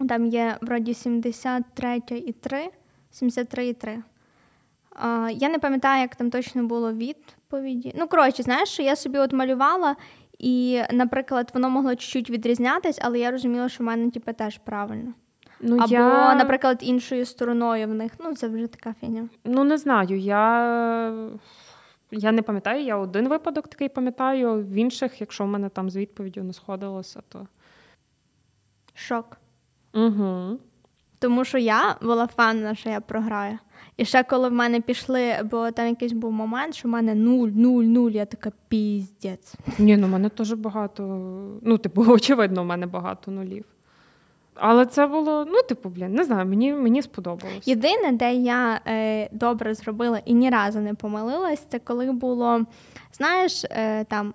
там 0.09 0.25
є 0.25 0.57
вроді 0.61 0.93
73 0.93 2.01
і 2.09 2.31
3, 2.31 2.69
73 3.11 3.67
і 3.67 3.73
3. 3.73 4.03
Uh, 5.03 5.29
я 5.29 5.49
не 5.49 5.59
пам'ятаю, 5.59 6.01
як 6.01 6.15
там 6.15 6.29
точно 6.29 6.63
було 6.63 6.93
відповіді. 6.93 7.93
Ну, 7.95 8.07
коротше, 8.07 8.43
знаєш, 8.43 8.69
що 8.69 8.83
я 8.83 8.95
собі 8.95 9.17
от 9.17 9.33
малювала, 9.33 9.95
і, 10.39 10.81
наприклад, 10.91 11.51
воно 11.53 11.69
могло 11.69 11.95
чуть-чуть 11.95 12.29
відрізнятись, 12.29 12.99
але 13.01 13.19
я 13.19 13.31
розуміла, 13.31 13.69
що 13.69 13.83
в 13.83 13.87
мене 13.87 14.11
типу, 14.11 14.33
теж 14.33 14.57
правильно. 14.57 15.13
Ну, 15.61 15.77
Або, 15.77 15.93
я... 15.93 16.35
наприклад, 16.35 16.79
іншою 16.81 17.25
стороною 17.25 17.87
в 17.87 17.93
них. 17.93 18.11
Ну, 18.19 18.35
це 18.35 18.47
вже 18.47 18.67
така 18.67 18.95
фігня. 19.01 19.29
Ну, 19.45 19.63
не 19.63 19.77
знаю. 19.77 20.17
Я 20.19 21.29
я 22.11 22.31
не 22.31 22.41
пам'ятаю, 22.41 22.83
я 22.83 22.97
один 22.97 23.27
випадок 23.27 23.67
такий 23.67 23.89
пам'ятаю. 23.89 24.63
В 24.63 24.73
інших, 24.73 25.21
якщо 25.21 25.43
в 25.43 25.47
мене 25.47 25.69
там 25.69 25.89
з 25.89 25.95
відповіддю 25.95 26.43
не 26.43 26.53
сходилося, 26.53 27.21
то. 27.29 27.47
Шок. 28.93 29.37
Угу. 29.93 30.57
Тому 31.19 31.45
що 31.45 31.57
я 31.57 31.95
була 32.01 32.25
впевнена, 32.25 32.75
що 32.75 32.89
я 32.89 33.01
програю. 33.01 33.59
І 33.97 34.05
ще 34.05 34.23
коли 34.23 34.49
в 34.49 34.53
мене 34.53 34.81
пішли, 34.81 35.33
бо 35.51 35.71
там 35.71 35.87
якийсь 35.87 36.11
був 36.13 36.31
момент, 36.31 36.75
що 36.75 36.87
в 36.87 36.91
мене 36.91 37.15
нуль, 37.15 37.49
нуль, 37.49 37.83
нуль, 37.83 38.11
я 38.11 38.25
така 38.25 38.51
піздець. 38.67 39.55
Ні, 39.79 39.97
ну 39.97 40.07
в 40.07 40.09
мене 40.09 40.29
теж 40.29 40.53
багато. 40.53 41.03
Ну, 41.61 41.77
типу, 41.77 42.05
очевидно, 42.07 42.63
в 42.63 42.65
мене 42.65 42.87
багато 42.87 43.31
нулів. 43.31 43.65
Але 44.55 44.85
це 44.85 45.07
було, 45.07 45.45
ну, 45.47 45.61
типу, 45.61 45.89
блін, 45.89 46.13
не 46.13 46.23
знаю, 46.23 46.45
мені 46.45 46.73
мені 46.73 47.01
сподобалось. 47.01 47.67
Єдине, 47.67 48.11
де 48.11 48.33
я 48.33 48.81
е, 48.87 49.29
добре 49.31 49.73
зробила 49.73 50.19
і 50.25 50.33
ні 50.33 50.49
разу 50.49 50.79
не 50.79 50.93
помилилась, 50.93 51.59
це 51.69 51.79
коли 51.79 52.11
було, 52.11 52.61
знаєш, 53.13 53.65
е, 53.65 54.03
там. 54.03 54.33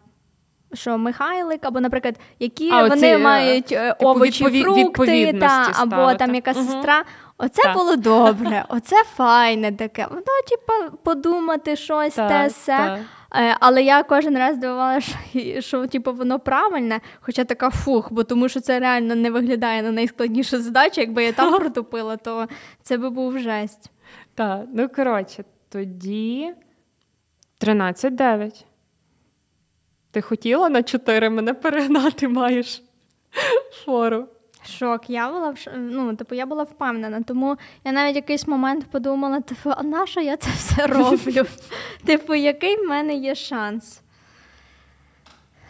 Що 0.74 0.98
Михайлик, 0.98 1.64
або, 1.64 1.80
наприклад, 1.80 2.20
які 2.38 2.70
а, 2.70 2.82
вони 2.82 2.94
оці, 2.94 3.06
е, 3.06 3.18
мають 3.18 3.72
е, 3.72 3.92
типу, 3.92 4.10
овочі, 4.10 4.44
відпові... 4.44 4.62
фрукти, 4.62 5.32
та, 5.40 5.72
або 5.74 6.14
там 6.14 6.34
яка 6.34 6.50
угу. 6.50 6.60
сестра. 6.60 7.04
Оце 7.38 7.62
так. 7.62 7.76
було 7.76 7.96
добре, 7.96 8.64
оце 8.68 9.04
файне 9.04 9.72
таке. 9.72 10.06
Воно, 10.10 10.22
типу, 10.22 10.96
подумати 11.02 11.76
щось, 11.76 12.14
так, 12.14 12.28
те 12.28 12.46
все. 12.46 13.04
Е, 13.34 13.56
але 13.60 13.82
я 13.82 14.02
кожен 14.02 14.38
раз 14.38 14.58
дивувалася, 14.58 15.18
що, 15.32 15.60
що 15.60 15.86
типу, 15.86 16.12
воно 16.12 16.38
правильне, 16.38 17.00
хоча 17.20 17.44
така 17.44 17.70
фух, 17.70 18.12
бо 18.12 18.24
тому 18.24 18.48
що 18.48 18.60
це 18.60 18.80
реально 18.80 19.14
не 19.14 19.30
виглядає 19.30 19.82
на 19.82 19.92
найскладнішу 19.92 20.62
задачу. 20.62 21.00
Якби 21.00 21.24
я 21.24 21.32
там 21.32 21.52
протупила, 21.58 22.16
то 22.16 22.46
це 22.82 22.96
би 22.96 23.10
був 23.10 23.38
жесть. 23.38 23.90
Так, 24.34 24.60
ну 24.74 24.88
коротше, 24.88 25.44
тоді 25.68 26.54
13-9. 27.60 28.64
Ти 30.10 30.20
хотіла 30.20 30.68
на 30.68 30.82
4 30.82 31.30
мене 31.30 31.54
перегнати, 31.54 32.28
маєш 32.28 32.82
фору. 33.84 34.28
Шок, 34.68 35.10
я 35.10 35.30
була 35.30 35.54
ну, 35.76 36.16
типу, 36.16 36.34
я 36.34 36.46
була 36.46 36.62
впевнена, 36.62 37.22
тому 37.22 37.56
я 37.84 37.92
навіть 37.92 38.16
якийсь 38.16 38.46
момент 38.46 38.90
подумала: 38.90 39.40
типу, 39.40 39.70
а 39.76 39.82
на 39.82 40.06
що 40.06 40.20
я 40.20 40.36
це 40.36 40.50
все 40.50 40.86
роблю? 40.86 41.46
Типу, 42.04 42.34
який 42.34 42.76
в 42.76 42.88
мене 42.88 43.14
є 43.14 43.34
шанс? 43.34 44.02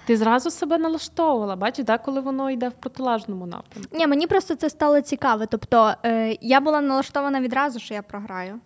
Ти 0.07 0.17
зразу 0.17 0.51
себе 0.51 0.79
налаштовувала, 0.79 1.57
бачиш, 1.57 1.85
да, 1.85 1.99
коли 1.99 2.21
воно 2.21 2.51
йде 2.51 2.69
в 2.69 2.73
протилежному 2.73 3.47
напрямку. 3.47 3.97
Ні, 3.97 4.07
мені 4.07 4.27
просто 4.27 4.55
це 4.55 4.71
стало 4.71 5.01
цікаво. 5.01 5.47
Тобто 5.47 5.95
е, 6.05 6.37
я 6.41 6.61
була 6.61 6.81
налаштована 6.81 7.41
відразу, 7.41 7.79
що 7.79 7.95
я 7.95 8.03
програю. 8.03 8.61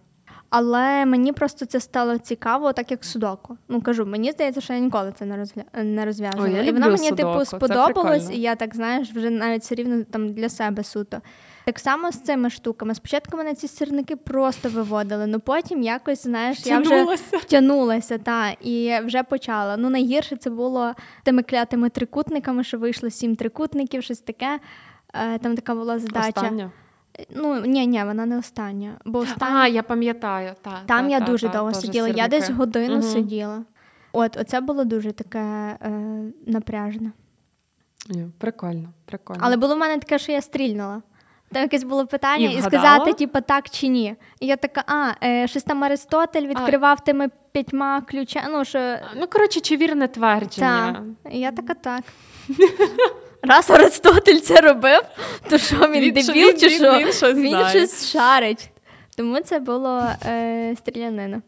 Але 0.54 1.06
мені 1.06 1.32
просто 1.32 1.66
це 1.66 1.80
стало 1.80 2.18
цікаво, 2.18 2.72
так 2.72 2.90
як 2.90 3.04
судоку. 3.04 3.56
Ну 3.68 3.80
кажу, 3.80 4.06
мені 4.06 4.32
здається, 4.32 4.60
що 4.60 4.72
я 4.72 4.78
ніколи 4.78 5.12
це 5.18 5.24
не 5.24 5.36
розгля... 5.36 5.62
не 5.74 6.04
розв'язувала. 6.04 6.50
О, 6.50 6.56
я 6.56 6.62
і 6.62 6.72
воно 6.72 6.86
мені 6.86 7.08
судоку. 7.08 7.32
типу 7.32 7.44
сподобалось, 7.44 8.30
і 8.30 8.40
я 8.40 8.54
так 8.54 8.74
знаєш, 8.74 9.10
вже 9.12 9.30
навіть 9.30 9.62
все 9.62 9.74
рівно 9.74 10.04
там 10.04 10.32
для 10.32 10.48
себе 10.48 10.84
суто. 10.84 11.20
Так 11.64 11.78
само 11.78 12.12
з 12.12 12.20
цими 12.20 12.50
штуками. 12.50 12.94
Спочатку 12.94 13.36
мене 13.36 13.54
ці 13.54 13.68
сірники 13.68 14.16
просто 14.16 14.68
виводили, 14.68 15.26
ну 15.26 15.40
потім 15.40 15.82
якось, 15.82 16.22
знаєш, 16.22 16.66
я 16.66 16.78
вже 16.78 17.04
втягнулася 17.32 18.18
та, 18.18 18.50
і 18.50 19.00
вже 19.04 19.22
почала. 19.22 19.76
Ну 19.76 19.90
найгірше 19.90 20.36
це 20.36 20.50
було 20.50 20.94
тими 21.24 21.42
клятими 21.42 21.88
трикутниками, 21.88 22.64
що 22.64 22.78
вийшло 22.78 23.10
сім 23.10 23.36
трикутників, 23.36 24.02
щось 24.02 24.20
таке. 24.20 24.60
Е, 25.14 25.38
там 25.38 25.54
така 25.54 25.74
була 25.74 25.98
задача. 25.98 26.28
Остання? 26.28 26.70
Ну, 27.30 27.60
ні, 27.60 27.86
ні, 27.86 28.04
вона 28.04 28.26
не 28.26 28.38
остання. 28.38 28.92
Бо 29.04 29.18
остання... 29.18 29.56
А, 29.56 29.68
я 29.68 29.82
пам'ятаю. 29.82 30.54
Та, 30.62 30.70
Там 30.86 31.04
та, 31.04 31.08
я 31.08 31.20
та, 31.20 31.26
дуже 31.26 31.48
та, 31.48 31.52
довго 31.52 31.74
сиділа. 31.74 32.08
Я 32.08 32.28
десь 32.28 32.50
годину 32.50 32.94
угу. 32.94 33.02
сиділа. 33.02 33.62
От, 34.12 34.36
оце 34.36 34.60
було 34.60 34.84
дуже 34.84 35.12
таке 35.12 35.38
е, 35.38 35.90
напряжне. 36.46 37.12
Прикольно, 38.38 38.88
прикольно. 39.04 39.40
Але 39.44 39.56
було 39.56 39.74
в 39.74 39.78
мене 39.78 39.98
таке, 39.98 40.18
що 40.18 40.32
я 40.32 40.42
стрільнула. 40.42 41.02
Там 41.52 41.62
якесь 41.62 41.84
було 41.84 42.06
питання, 42.06 42.50
І 42.50 42.58
і, 42.58 42.62
сказати, 42.62 43.12
типу, 43.12 43.40
так 43.40 43.70
чи 43.70 43.88
ні. 43.88 44.16
І 44.40 44.46
я 44.46 44.56
така, 44.56 44.84
а, 44.86 45.26
е, 45.26 45.48
щось 45.48 45.62
там 45.62 45.84
Аристотель 45.84 46.46
відкривав 46.46 47.04
тими 47.04 47.28
п'ятьма 47.52 48.00
ключами. 48.00 48.48
Ну, 48.52 48.64
що... 48.64 48.96
Ну, 49.16 49.26
коротше, 49.26 49.60
чи 49.60 49.76
вірне 49.76 50.08
твердження? 50.08 50.92
Так. 50.92 51.32
І 51.32 51.38
я 51.38 51.52
така 51.52 51.74
так. 51.74 52.02
Раз 53.42 53.70
Аристотель 53.70 54.38
це 54.38 54.60
робив, 54.60 55.02
то 55.50 55.58
що 55.58 55.76
він, 55.76 56.02
Він- 56.02 56.14
дебіл 56.14 56.48
він- 56.48 56.58
чи 56.58 56.68
він- 56.68 57.12
що? 57.12 57.32
він 57.32 57.68
щось 57.68 58.10
шарить. 58.10 58.70
Тому 59.16 59.40
це 59.40 59.58
було 59.58 60.02
е, 60.26 60.74
стрілянина. 60.78 61.42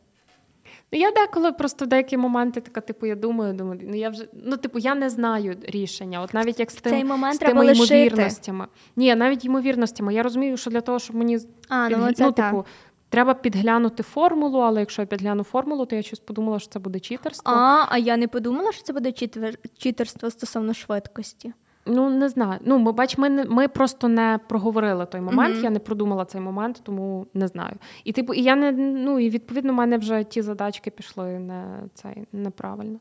Ну, 0.92 1.00
я 1.00 1.10
деколи 1.10 1.52
просто 1.52 1.84
в 1.84 1.88
деякі 1.88 2.16
моменти 2.16 2.60
така, 2.60 2.80
типу, 2.80 3.06
я 3.06 3.14
думаю, 3.14 3.54
думаю, 3.54 3.80
ну 3.84 3.96
я 3.96 4.10
вже 4.10 4.28
ну, 4.32 4.56
типу, 4.56 4.78
я 4.78 4.94
не 4.94 5.10
знаю 5.10 5.56
рішення. 5.62 6.20
От 6.20 6.34
навіть 6.34 6.60
як 6.60 6.70
з 6.70 6.74
тим, 6.74 6.92
Цей 6.92 7.04
момент 7.04 7.36
з 7.36 7.38
тими 7.38 7.72
ймовірностями. 7.72 8.66
Ні, 8.96 9.14
навіть 9.14 9.44
ймовірностями. 9.44 10.14
Я 10.14 10.22
розумію, 10.22 10.56
що 10.56 10.70
для 10.70 10.80
того, 10.80 10.98
щоб 10.98 11.16
мені 11.16 11.38
А, 11.68 11.88
ну, 11.88 12.12
це 12.12 12.32
так. 12.32 12.50
типу, 12.50 12.66
треба 13.08 13.34
підглянути 13.34 14.02
формулу, 14.02 14.58
але 14.58 14.80
якщо 14.80 15.02
я 15.02 15.06
підгляну 15.06 15.42
формулу, 15.42 15.86
то 15.86 15.96
я 15.96 16.02
щось 16.02 16.18
подумала, 16.18 16.58
що 16.58 16.68
це 16.68 16.78
буде 16.78 17.00
читерство. 17.00 17.52
А, 17.54 17.86
а 17.88 17.98
я 17.98 18.16
не 18.16 18.28
подумала, 18.28 18.72
що 18.72 18.82
це 18.82 18.92
буде 18.92 19.12
читвер... 19.12 19.54
читерство 19.78 20.30
стосовно 20.30 20.74
швидкості. 20.74 21.52
Ну 21.86 22.10
не 22.10 22.28
знаю. 22.28 22.60
Ну 22.64 22.78
ми 22.78 22.92
бач, 22.92 23.18
ми 23.18 23.28
не 23.28 23.44
ми 23.44 23.68
просто 23.68 24.08
не 24.08 24.40
проговорили 24.48 25.06
той 25.06 25.20
момент. 25.20 25.54
Мгм. 25.54 25.64
Я 25.64 25.70
не 25.70 25.78
продумала 25.78 26.24
цей 26.24 26.40
момент, 26.40 26.80
тому 26.82 27.26
не 27.34 27.48
знаю. 27.48 27.76
І 28.04 28.12
типу, 28.12 28.34
і 28.34 28.42
я 28.42 28.56
не 28.56 28.72
ну 28.72 29.18
і 29.20 29.30
відповідно, 29.30 29.72
в 29.72 29.76
мене 29.76 29.98
вже 29.98 30.24
ті 30.24 30.42
задачки 30.42 30.90
пішли 30.90 31.38
не 31.38 31.64
цей 31.94 32.24
неправильно. 32.32 32.98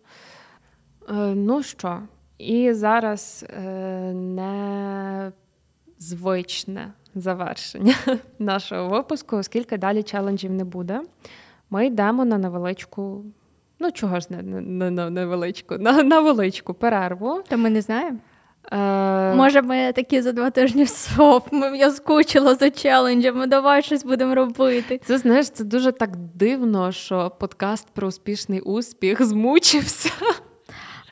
Е, 1.09 1.13
ну 1.36 1.63
що, 1.63 1.99
і 2.38 2.73
зараз 2.73 3.45
е, 3.49 4.13
незвичне 5.99 6.93
завершення 7.15 7.95
нашого 8.39 8.89
випуску, 8.89 9.36
оскільки 9.36 9.77
далі 9.77 10.03
челенджів 10.03 10.51
не 10.51 10.63
буде. 10.63 11.01
Ми 11.69 11.86
йдемо 11.86 12.25
на 12.25 12.38
невеличку. 12.38 13.25
Ну, 13.79 13.91
чого 13.91 14.19
ж 14.19 14.27
не, 14.29 14.41
не, 14.43 14.61
не 14.61 14.91
на 14.91 15.09
невеличку, 15.09 15.77
на, 15.77 16.03
на 16.03 16.19
величку 16.19 16.73
перерву. 16.73 17.41
То 17.49 17.57
ми 17.57 17.69
не 17.69 17.81
знаємо. 17.81 18.17
Е, 18.74 19.36
Може, 19.36 19.61
ми 19.61 19.91
такі 19.91 20.21
за 20.21 20.32
два 20.32 20.49
тижні 20.49 20.86
соп, 20.88 21.47
ми 21.51 21.78
я 21.78 21.91
скучила 21.91 22.55
за 22.55 22.69
челенджами, 22.69 23.47
давай 23.47 23.82
щось 23.82 24.03
будемо 24.03 24.36
робити. 24.36 24.99
Це 25.05 25.17
знаєш, 25.17 25.49
це 25.49 25.63
дуже 25.63 25.91
так 25.91 26.15
дивно, 26.15 26.91
що 26.91 27.32
подкаст 27.39 27.88
про 27.93 28.07
успішний 28.07 28.59
успіх 28.59 29.26
змучився. 29.26 30.09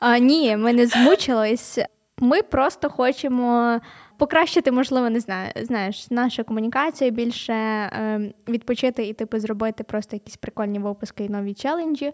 А, 0.00 0.18
ні, 0.18 0.56
ми 0.56 0.72
не 0.72 0.86
змучились. 0.86 1.78
Ми 2.18 2.42
просто 2.42 2.90
хочемо 2.90 3.80
покращити, 4.18 4.72
можливо, 4.72 5.10
не 5.10 5.20
знаю, 5.20 5.52
знаєш, 5.56 6.10
нашу 6.10 6.44
комунікацію 6.44 7.10
більше 7.10 7.52
е, 7.52 8.32
відпочити 8.48 9.06
і 9.06 9.12
типу 9.12 9.38
зробити 9.38 9.84
просто 9.84 10.16
якісь 10.16 10.36
прикольні 10.36 10.78
випуски 10.78 11.24
і 11.24 11.28
нові 11.28 11.54
челенджі. 11.54 12.12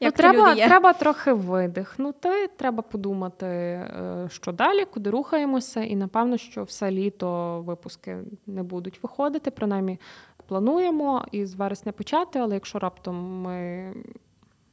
Ну, 0.00 0.10
треба, 0.10 0.48
люди 0.48 0.60
є. 0.60 0.66
треба 0.66 0.92
трохи 0.92 1.32
видихнути, 1.32 2.48
треба 2.56 2.82
подумати, 2.82 3.46
е, 3.46 4.28
що 4.30 4.52
далі, 4.52 4.84
куди 4.84 5.10
рухаємося, 5.10 5.82
і 5.82 5.96
напевно, 5.96 6.36
що 6.36 6.64
все 6.64 6.90
літо 6.90 7.60
випуски 7.66 8.18
не 8.46 8.62
будуть 8.62 9.02
виходити. 9.02 9.50
Принаймні 9.50 9.98
плануємо 10.46 11.24
із 11.32 11.54
вересня 11.54 11.92
почати, 11.92 12.38
але 12.38 12.54
якщо 12.54 12.78
раптом 12.78 13.42
ми. 13.42 13.92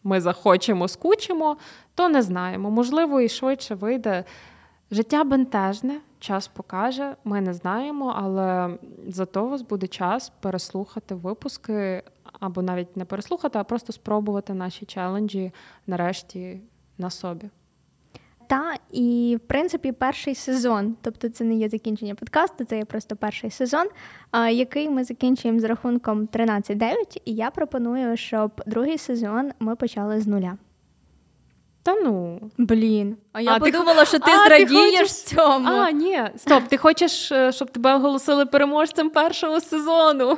Ми 0.05 0.21
захочемо, 0.21 0.87
скучимо, 0.87 1.57
то 1.95 2.09
не 2.09 2.21
знаємо. 2.21 2.71
Можливо, 2.71 3.21
і 3.21 3.29
швидше 3.29 3.75
вийде. 3.75 4.23
Життя 4.91 5.23
бентежне, 5.23 5.99
час 6.19 6.47
покаже, 6.47 7.15
ми 7.23 7.41
не 7.41 7.53
знаємо, 7.53 8.13
але 8.17 8.77
зато 9.07 9.45
у 9.45 9.49
вас 9.49 9.61
буде 9.61 9.87
час 9.87 10.31
переслухати 10.41 11.15
випуски, 11.15 12.03
або 12.45 12.61
навіть 12.61 12.97
не 12.97 13.05
переслухати, 13.05 13.59
а 13.59 13.63
просто 13.63 13.93
спробувати 13.93 14.53
наші 14.53 14.85
челенджі 14.85 15.51
нарешті 15.87 16.61
на 16.97 17.09
собі. 17.09 17.49
Та 18.47 18.73
і 18.91 19.37
в 19.43 19.47
принципі 19.47 19.91
перший 19.91 20.35
сезон, 20.35 20.95
тобто 21.01 21.29
це 21.29 21.43
не 21.43 21.55
є 21.55 21.69
закінчення 21.69 22.15
подкасту, 22.15 22.65
це 22.65 22.77
є 22.77 22.85
просто 22.85 23.15
перший 23.15 23.49
сезон, 23.49 23.87
який 24.51 24.89
ми 24.89 25.03
закінчуємо 25.03 25.59
з 25.59 25.63
рахунком 25.63 26.27
13-9, 26.27 26.93
І 27.25 27.35
я 27.35 27.51
пропоную, 27.51 28.17
щоб 28.17 28.61
другий 28.65 28.97
сезон 28.97 29.51
ми 29.59 29.75
почали 29.75 30.21
з 30.21 30.27
нуля. 30.27 30.57
Та 31.83 31.95
ну. 31.95 32.39
Блін, 32.57 33.17
а 33.33 33.41
я 33.41 33.51
А, 33.51 33.59
ти 33.59 33.71
подумала, 33.71 34.05
що 34.05 34.19
ти 34.19 34.31
А, 34.31 34.43
ти 34.43 34.49
зрадієш 34.49 34.99
хочеш- 34.99 35.11
цьому. 35.11 35.67
А, 35.67 35.91
ні, 35.91 36.23
стоп, 36.35 36.63
ти 36.63 36.77
хочеш, 36.77 37.31
е, 37.31 37.51
щоб 37.51 37.71
тебе 37.71 37.95
оголосили 37.95 38.45
переможцем 38.45 39.09
першого 39.09 39.61
сезону? 39.61 40.37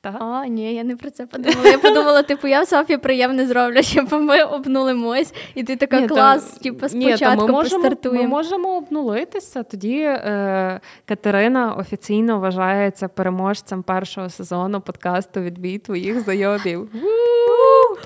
Так? 0.00 0.14
А, 0.20 0.46
ні, 0.46 0.74
я 0.74 0.84
не 0.84 0.96
про 0.96 1.10
це 1.10 1.26
подумала. 1.26 1.68
Я 1.68 1.78
подумала, 1.78 2.22
типу, 2.22 2.48
я 2.48 2.66
Софі 2.66 2.96
приємне 2.96 3.46
зроблю, 3.46 3.82
щоб 3.82 4.12
ми 4.12 4.42
обнулимось, 4.42 5.34
і 5.54 5.62
ти 5.62 5.76
така 5.76 6.00
Ні, 6.00 6.08
то- 6.08 6.14
клас, 6.14 6.44
типу, 6.44 6.86
ні, 6.92 7.08
спочатку 7.08 7.46
ми 7.46 7.52
можемо, 7.52 7.96
ми 8.04 8.26
можемо 8.26 8.76
обнулитися. 8.76 9.62
Тоді 9.62 9.98
е, 9.98 10.80
Катерина 11.04 11.74
офіційно 11.74 12.38
вважається 12.38 13.08
переможцем 13.08 13.82
першого 13.82 14.30
сезону 14.30 14.80
подкасту 14.80 15.40
Відбій 15.40 15.78
твоїх 15.78 16.20
знайомів. 16.20 16.80
Ву! 16.92 17.98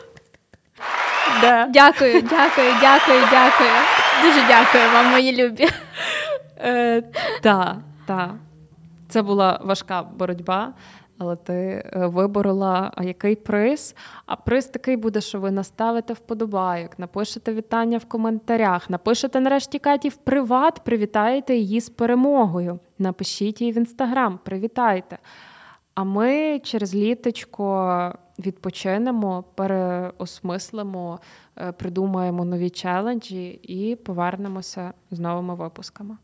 Да. 1.41 1.66
Дякую, 1.70 2.22
дякую, 2.22 2.70
дякую, 2.81 3.20
дякую. 3.31 3.70
Дуже 4.22 4.41
дякую 4.49 4.85
вам, 4.95 5.07
мої 5.11 5.45
любі. 5.45 5.68
Е, 6.59 7.03
та, 7.43 7.76
та. 8.07 8.35
Це 9.09 9.22
була 9.22 9.61
важка 9.64 10.03
боротьба, 10.03 10.72
але 11.21 11.37
ти 11.37 11.53
е, 11.53 12.07
виборола 12.07 12.93
який 13.03 13.37
приз. 13.37 13.95
А 14.27 14.37
приз 14.37 14.66
такий 14.66 14.97
буде, 14.97 15.21
що 15.21 15.41
ви 15.41 15.51
наставите 15.51 16.12
вподобайок, 16.12 16.99
напишете 16.99 17.55
вітання 17.55 17.99
в 17.99 18.05
коментарях, 18.05 18.91
напишете 18.91 19.41
нарешті 19.41 19.79
Каті 19.79 20.09
в 20.09 20.16
приват, 20.16 20.81
привітаєте 20.85 21.57
її 21.57 21.81
з 21.81 21.89
перемогою. 21.89 22.79
Напишіть 22.99 23.61
їй 23.61 23.73
в 23.73 23.77
інстаграм, 23.77 24.39
привітайте. 24.45 25.18
А 25.95 26.05
ми 26.05 26.61
через 26.64 26.95
літочко 26.95 28.14
відпочинемо, 28.39 29.45
переосмислимо, 29.55 31.21
е, 31.57 31.73
придумаємо 31.73 32.45
нові 32.45 32.71
челенджі 32.71 33.49
і 33.62 33.97
повернемося 33.97 34.93
з 35.11 35.18
новими 35.18 35.55
випусками. 35.55 36.16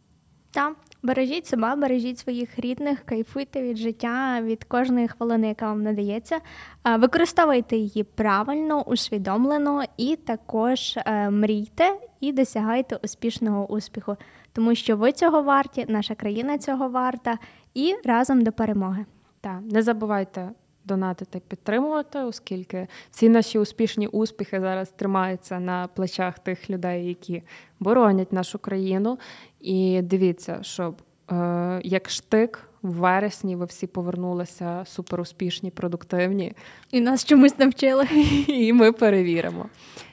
Та 0.51 0.75
бережіть 1.07 1.47
себе, 1.47 1.77
бережіть 1.77 2.19
своїх 2.19 2.59
рідних, 2.59 3.01
кайфуйте 3.05 3.63
від 3.63 3.77
життя, 3.77 4.41
від 4.43 4.65
кожної 4.65 5.09
хвилини, 5.09 5.49
яка 5.49 5.67
вам 5.67 5.83
надається. 5.83 6.41
Е, 6.87 6.97
Використовуйте 6.97 7.77
її 7.77 8.05
правильно, 8.05 8.83
усвідомлено 8.83 9.85
і 9.97 10.17
також 10.17 10.97
е, 10.97 11.31
мрійте 11.31 11.97
і 12.21 12.33
досягайте 12.33 12.97
успішного 12.97 13.67
успіху, 13.73 14.17
тому 14.53 14.75
що 14.75 14.97
ви 14.97 15.13
цього 15.13 15.43
варті, 15.43 15.85
наша 15.89 16.15
країна 16.15 16.59
цього 16.59 16.89
варта, 16.89 17.39
і 17.75 17.95
разом 18.05 18.43
до 18.43 18.53
перемоги. 18.53 19.05
Так, 19.41 19.61
не 19.71 19.83
забувайте 19.83 20.51
донатити, 20.87 21.41
підтримувати, 21.49 22.19
оскільки 22.19 22.87
всі 23.11 23.29
наші 23.29 23.59
успішні 23.59 24.07
успіхи 24.07 24.61
зараз 24.61 24.91
тримаються 24.91 25.61
на 25.61 25.89
плечах 25.89 26.39
тих 26.39 26.71
людей, 26.71 27.07
які 27.09 27.43
боронять 27.81 28.33
нашу 28.33 28.59
країну. 28.59 29.19
І 29.61 30.03
дивіться, 30.03 30.59
щоб 30.63 31.03
е, 31.31 31.81
як 31.85 32.11
штик 32.11 32.69
в 32.83 32.91
вересні 32.93 33.57
ви 33.57 33.65
всі 33.65 33.87
повернулися 33.87 34.83
суперуспішні, 34.87 35.71
продуктивні, 35.71 36.53
І 36.91 37.01
нас 37.01 37.25
чомусь 37.25 37.59
навчили. 37.59 38.07
і 38.49 38.73
ми 38.73 38.93
перевіримо 38.93 39.69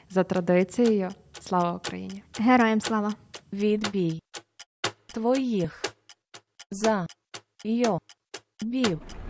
за 0.10 0.24
традицією. 0.24 1.10
Слава 1.40 1.74
Україні! 1.74 2.24
Героям 2.40 2.82
слава! 2.82 3.14
Відбій 3.54 4.20
твоїх 5.14 5.82
за 6.72 7.08
йо 7.64 8.00
бів. 8.64 9.23